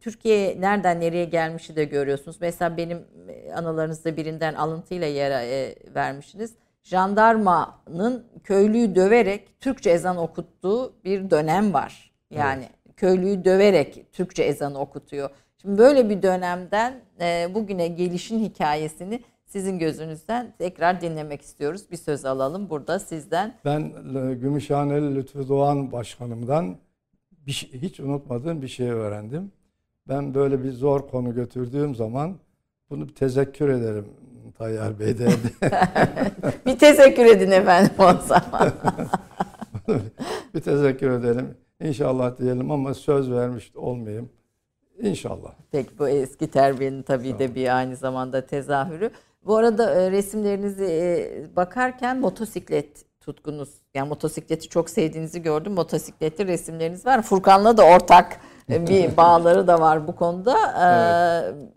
Türkiye 0.00 0.60
nereden 0.60 1.00
nereye 1.00 1.24
gelmişi 1.24 1.76
de 1.76 1.84
görüyorsunuz. 1.84 2.36
Mesela 2.40 2.76
benim 2.76 3.04
e, 3.28 3.52
anılarınızda 3.52 4.16
birinden 4.16 4.54
alıntıyla 4.54 5.06
yer 5.06 5.30
e, 5.30 5.74
vermişsiniz. 5.94 6.54
Jandarmanın 6.82 8.26
köylüyü 8.44 8.94
döverek 8.94 9.60
Türkçe 9.60 9.90
ezan 9.90 10.16
okuttuğu 10.16 10.94
bir 11.04 11.30
dönem 11.30 11.74
var. 11.74 12.12
Yani 12.30 12.68
köylüyü 12.96 13.44
döverek 13.44 14.12
Türkçe 14.12 14.42
ezanı 14.42 14.78
okutuyor. 14.78 15.30
Şimdi 15.62 15.78
böyle 15.78 16.10
bir 16.10 16.22
dönemden 16.22 16.94
e, 17.20 17.48
bugüne 17.54 17.88
gelişin 17.88 18.44
hikayesini 18.44 19.20
sizin 19.52 19.78
gözünüzden 19.78 20.54
tekrar 20.58 21.00
dinlemek 21.00 21.42
istiyoruz. 21.42 21.90
Bir 21.90 21.96
söz 21.96 22.24
alalım 22.24 22.70
burada 22.70 22.98
sizden. 22.98 23.54
Ben 23.64 23.80
e, 23.80 24.34
Gümüşhaneli 24.34 25.14
Lütfü 25.14 25.48
Doğan 25.48 25.92
Başkanım'dan 25.92 26.76
bir 27.46 27.52
şey- 27.52 27.70
hiç 27.82 28.00
unutmadığım 28.00 28.62
bir 28.62 28.68
şey 28.68 28.90
öğrendim. 28.90 29.52
Ben 30.08 30.34
böyle 30.34 30.64
bir 30.64 30.72
zor 30.72 31.08
konu 31.08 31.34
götürdüğüm 31.34 31.94
zaman 31.94 32.36
bunu 32.90 33.08
bir 33.08 33.14
tezekkür 33.14 33.68
ederim 33.68 34.06
Tayyar 34.58 34.98
Bey 34.98 35.18
derdi. 35.18 35.52
Bir 36.66 36.78
teşekkür 36.78 37.24
edin 37.24 37.50
efendim 37.50 37.92
o 37.98 38.12
zaman. 38.26 38.72
bir 40.54 40.60
tezekkür 40.60 41.10
edelim. 41.10 41.54
İnşallah 41.80 42.38
diyelim 42.38 42.70
ama 42.70 42.94
söz 42.94 43.30
vermiş 43.30 43.72
olmayayım. 43.76 44.28
İnşallah. 45.02 45.52
Peki 45.72 45.98
bu 45.98 46.08
eski 46.08 46.50
terbiyenin 46.50 47.02
tabii 47.02 47.38
de 47.38 47.54
bir 47.54 47.76
aynı 47.76 47.96
zamanda 47.96 48.46
tezahürü. 48.46 49.10
Bu 49.46 49.56
arada 49.56 49.94
e, 49.94 50.10
resimlerinizi 50.10 50.84
e, 50.84 51.56
bakarken 51.56 52.20
motosiklet 52.20 53.04
tutkunuz, 53.20 53.68
yani 53.94 54.08
motosikleti 54.08 54.68
çok 54.68 54.90
sevdiğinizi 54.90 55.42
gördüm. 55.42 55.72
Motosikletli 55.72 56.46
resimleriniz 56.46 57.06
var. 57.06 57.22
Furkan'la 57.22 57.76
da 57.76 57.84
ortak 57.86 58.40
e, 58.70 58.86
bir 58.86 59.16
bağları 59.16 59.66
da 59.66 59.80
var 59.80 60.08
bu 60.08 60.16
konuda. 60.16 60.56
Ee, 60.56 61.70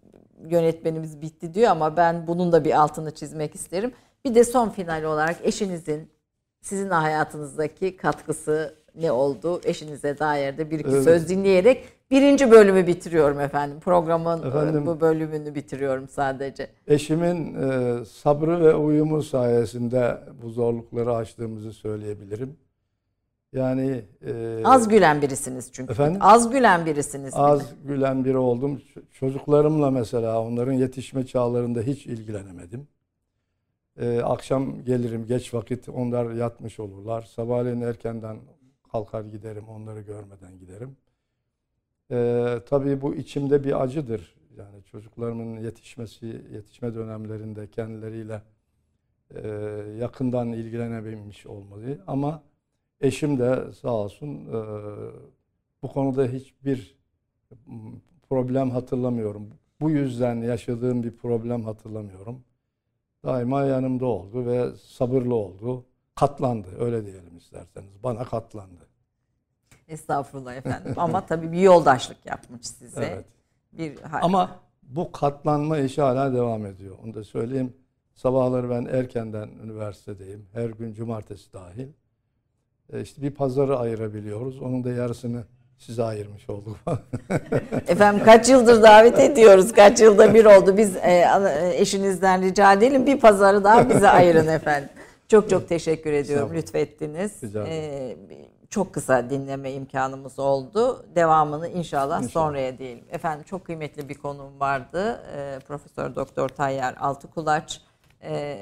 Yönetmenimiz 0.49 1.21
bitti 1.21 1.53
diyor 1.53 1.71
ama 1.71 1.97
ben 1.97 2.27
bunun 2.27 2.51
da 2.51 2.65
bir 2.65 2.81
altını 2.81 3.11
çizmek 3.11 3.55
isterim. 3.55 3.93
Bir 4.25 4.35
de 4.35 4.43
son 4.43 4.69
final 4.69 5.03
olarak 5.03 5.35
eşinizin 5.43 6.11
sizin 6.61 6.89
hayatınızdaki 6.89 7.97
katkısı 7.97 8.75
ne 8.95 9.11
oldu? 9.11 9.61
Eşinize 9.63 10.19
dair 10.19 10.57
de 10.57 10.71
bir 10.71 10.79
iki 10.79 10.89
Evet. 10.89 11.03
söz 11.03 11.29
dinleyerek 11.29 11.89
birinci 12.13 12.51
bölümü 12.51 12.87
bitiriyorum 12.87 13.39
efendim. 13.39 13.79
Programın 13.79 14.43
e, 14.43 14.47
Efendim- 14.47 14.85
bu 14.85 15.01
bölümünü 15.01 15.55
bitiriyorum 15.55 16.07
sadece. 16.07 16.69
Eşimin 16.87 17.55
e, 17.55 18.05
sabrı 18.05 18.65
ve 18.65 18.75
uyumu 18.75 19.23
sayesinde 19.23 20.17
bu 20.41 20.49
zorlukları 20.49 21.15
aştığımızı 21.15 21.73
söyleyebilirim. 21.73 22.57
Yani 23.53 24.01
e, 24.25 24.61
Az 24.63 24.87
gülen 24.87 25.21
birisiniz 25.21 25.71
çünkü. 25.71 25.91
Efendim? 25.91 26.17
Az 26.23 26.49
gülen 26.51 26.85
birisiniz. 26.85 27.33
az 27.37 27.61
gülen 27.85 28.25
biri 28.25 28.37
oldum. 28.37 28.81
Çocuklarımla 29.11 29.91
mesela 29.91 30.41
onların 30.41 30.73
yetişme 30.73 31.25
çağlarında 31.25 31.81
hiç 31.81 32.05
ilgilenemedim. 32.05 32.87
Ee, 33.99 34.21
akşam 34.23 34.83
gelirim 34.85 35.25
geç 35.25 35.53
vakit 35.53 35.89
onlar 35.89 36.31
yatmış 36.33 36.79
olurlar. 36.79 37.21
Sabahleyin 37.21 37.81
erkenden 37.81 38.37
kalkar 38.91 39.21
giderim 39.21 39.63
onları 39.69 40.01
görmeden 40.01 40.59
giderim. 40.59 40.97
Ee, 42.11 42.59
tabii 42.69 43.01
bu 43.01 43.15
içimde 43.15 43.63
bir 43.63 43.83
acıdır. 43.83 44.35
Yani 44.57 44.83
çocuklarımın 44.83 45.57
yetişmesi, 45.59 46.25
yetişme 46.51 46.95
dönemlerinde 46.95 47.71
kendileriyle 47.71 48.41
e, 49.35 49.47
yakından 49.99 50.51
ilgilenebilmiş 50.53 51.45
olmalı. 51.45 52.03
Ama 52.07 52.43
eşim 53.01 53.39
de 53.39 53.73
sağ 53.73 53.91
olsun 53.93 54.47
e, 54.47 54.59
bu 55.83 55.87
konuda 55.87 56.25
hiçbir 56.25 56.97
problem 58.29 58.69
hatırlamıyorum. 58.71 59.49
Bu 59.81 59.89
yüzden 59.89 60.35
yaşadığım 60.35 61.03
bir 61.03 61.17
problem 61.17 61.63
hatırlamıyorum. 61.63 62.43
Daima 63.23 63.63
yanımda 63.63 64.05
oldu 64.05 64.45
ve 64.45 64.71
sabırlı 64.77 65.35
oldu. 65.35 65.85
Katlandı 66.15 66.67
öyle 66.79 67.05
diyelim 67.05 67.37
isterseniz. 67.37 68.03
Bana 68.03 68.23
katlandı. 68.23 68.92
Estağfurullah 69.93 70.55
efendim. 70.55 70.93
Ama 70.97 71.25
tabii 71.25 71.51
bir 71.51 71.59
yoldaşlık 71.59 72.25
yapmış 72.25 72.67
size. 72.67 73.05
Evet. 73.05 73.25
Bir 73.73 73.93
Ama 74.21 74.59
bu 74.83 75.11
katlanma 75.11 75.77
işi 75.77 76.01
hala 76.01 76.33
devam 76.33 76.65
ediyor. 76.65 76.95
Onu 77.03 77.13
da 77.13 77.23
söyleyeyim. 77.23 77.73
Sabahları 78.15 78.69
ben 78.69 78.85
erkenden 78.85 79.49
üniversitedeyim. 79.63 80.45
Her 80.53 80.69
gün 80.69 80.93
cumartesi 80.93 81.53
dahil. 81.53 81.87
E 82.93 83.01
işte 83.01 83.21
bir 83.21 83.31
pazarı 83.31 83.79
ayırabiliyoruz. 83.79 84.61
Onun 84.61 84.83
da 84.83 84.89
yarısını 84.89 85.43
size 85.77 86.03
ayırmış 86.03 86.49
olduk. 86.49 86.77
Efendim 87.87 88.25
kaç 88.25 88.49
yıldır 88.49 88.83
davet 88.83 89.19
ediyoruz. 89.19 89.71
Kaç 89.71 90.01
yılda 90.01 90.33
bir 90.33 90.45
oldu. 90.45 90.77
Biz 90.77 90.95
e, 90.95 90.99
e, 91.01 91.73
eşinizden 91.75 92.41
rica 92.41 92.73
edelim 92.73 93.05
bir 93.05 93.19
pazarı 93.19 93.63
daha 93.63 93.89
bize 93.89 94.09
ayırın 94.09 94.47
efendim. 94.57 94.89
Çok 95.27 95.49
çok 95.49 95.69
teşekkür 95.69 96.13
ediyorum. 96.13 96.51
Lütfettiniz. 96.55 97.43
Rica 97.43 97.67
E, 97.67 98.17
çok 98.73 98.93
kısa 98.93 99.29
dinleme 99.29 99.71
imkanımız 99.71 100.39
oldu. 100.39 101.05
Devamını 101.15 101.67
inşallah, 101.67 102.17
İnşallah. 102.17 102.31
sonraya 102.31 102.77
diyelim. 102.77 103.05
Efendim 103.11 103.43
çok 103.43 103.65
kıymetli 103.65 104.09
bir 104.09 104.13
konuğum 104.15 104.59
vardı. 104.59 105.23
E, 105.35 105.59
Profesör 105.67 106.15
Doktor 106.15 106.49
Tayyar 106.49 106.95
Altıkulaç. 106.99 107.81
E, 108.23 108.57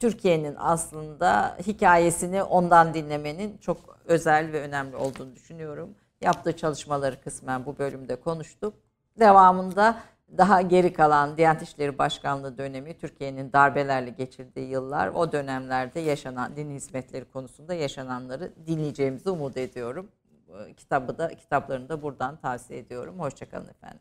Türkiye'nin 0.00 0.54
aslında 0.58 1.56
hikayesini 1.66 2.42
ondan 2.42 2.94
dinlemenin 2.94 3.58
çok 3.58 3.76
özel 4.04 4.52
ve 4.52 4.60
önemli 4.60 4.96
olduğunu 4.96 5.34
düşünüyorum. 5.34 5.88
Yaptığı 6.20 6.56
çalışmaları 6.56 7.20
kısmen 7.20 7.66
bu 7.66 7.78
bölümde 7.78 8.16
konuştuk. 8.16 8.74
Devamında 9.18 9.96
daha 10.38 10.62
geri 10.62 10.92
kalan 10.92 11.36
Diyanet 11.36 11.62
İşleri 11.62 11.98
Başkanlığı 11.98 12.58
dönemi, 12.58 12.98
Türkiye'nin 12.98 13.52
darbelerle 13.52 14.10
geçirdiği 14.10 14.68
yıllar, 14.68 15.08
o 15.08 15.32
dönemlerde 15.32 16.00
yaşanan 16.00 16.56
din 16.56 16.70
hizmetleri 16.70 17.24
konusunda 17.24 17.74
yaşananları 17.74 18.52
dinleyeceğimizi 18.66 19.30
umut 19.30 19.56
ediyorum. 19.56 20.08
Bu 20.48 20.74
Kitabı 20.76 21.18
da 21.18 21.28
kitaplarını 21.28 21.88
da 21.88 22.02
buradan 22.02 22.36
tavsiye 22.36 22.78
ediyorum. 22.78 23.18
Hoşçakalın 23.18 23.68
efendim. 23.68 24.00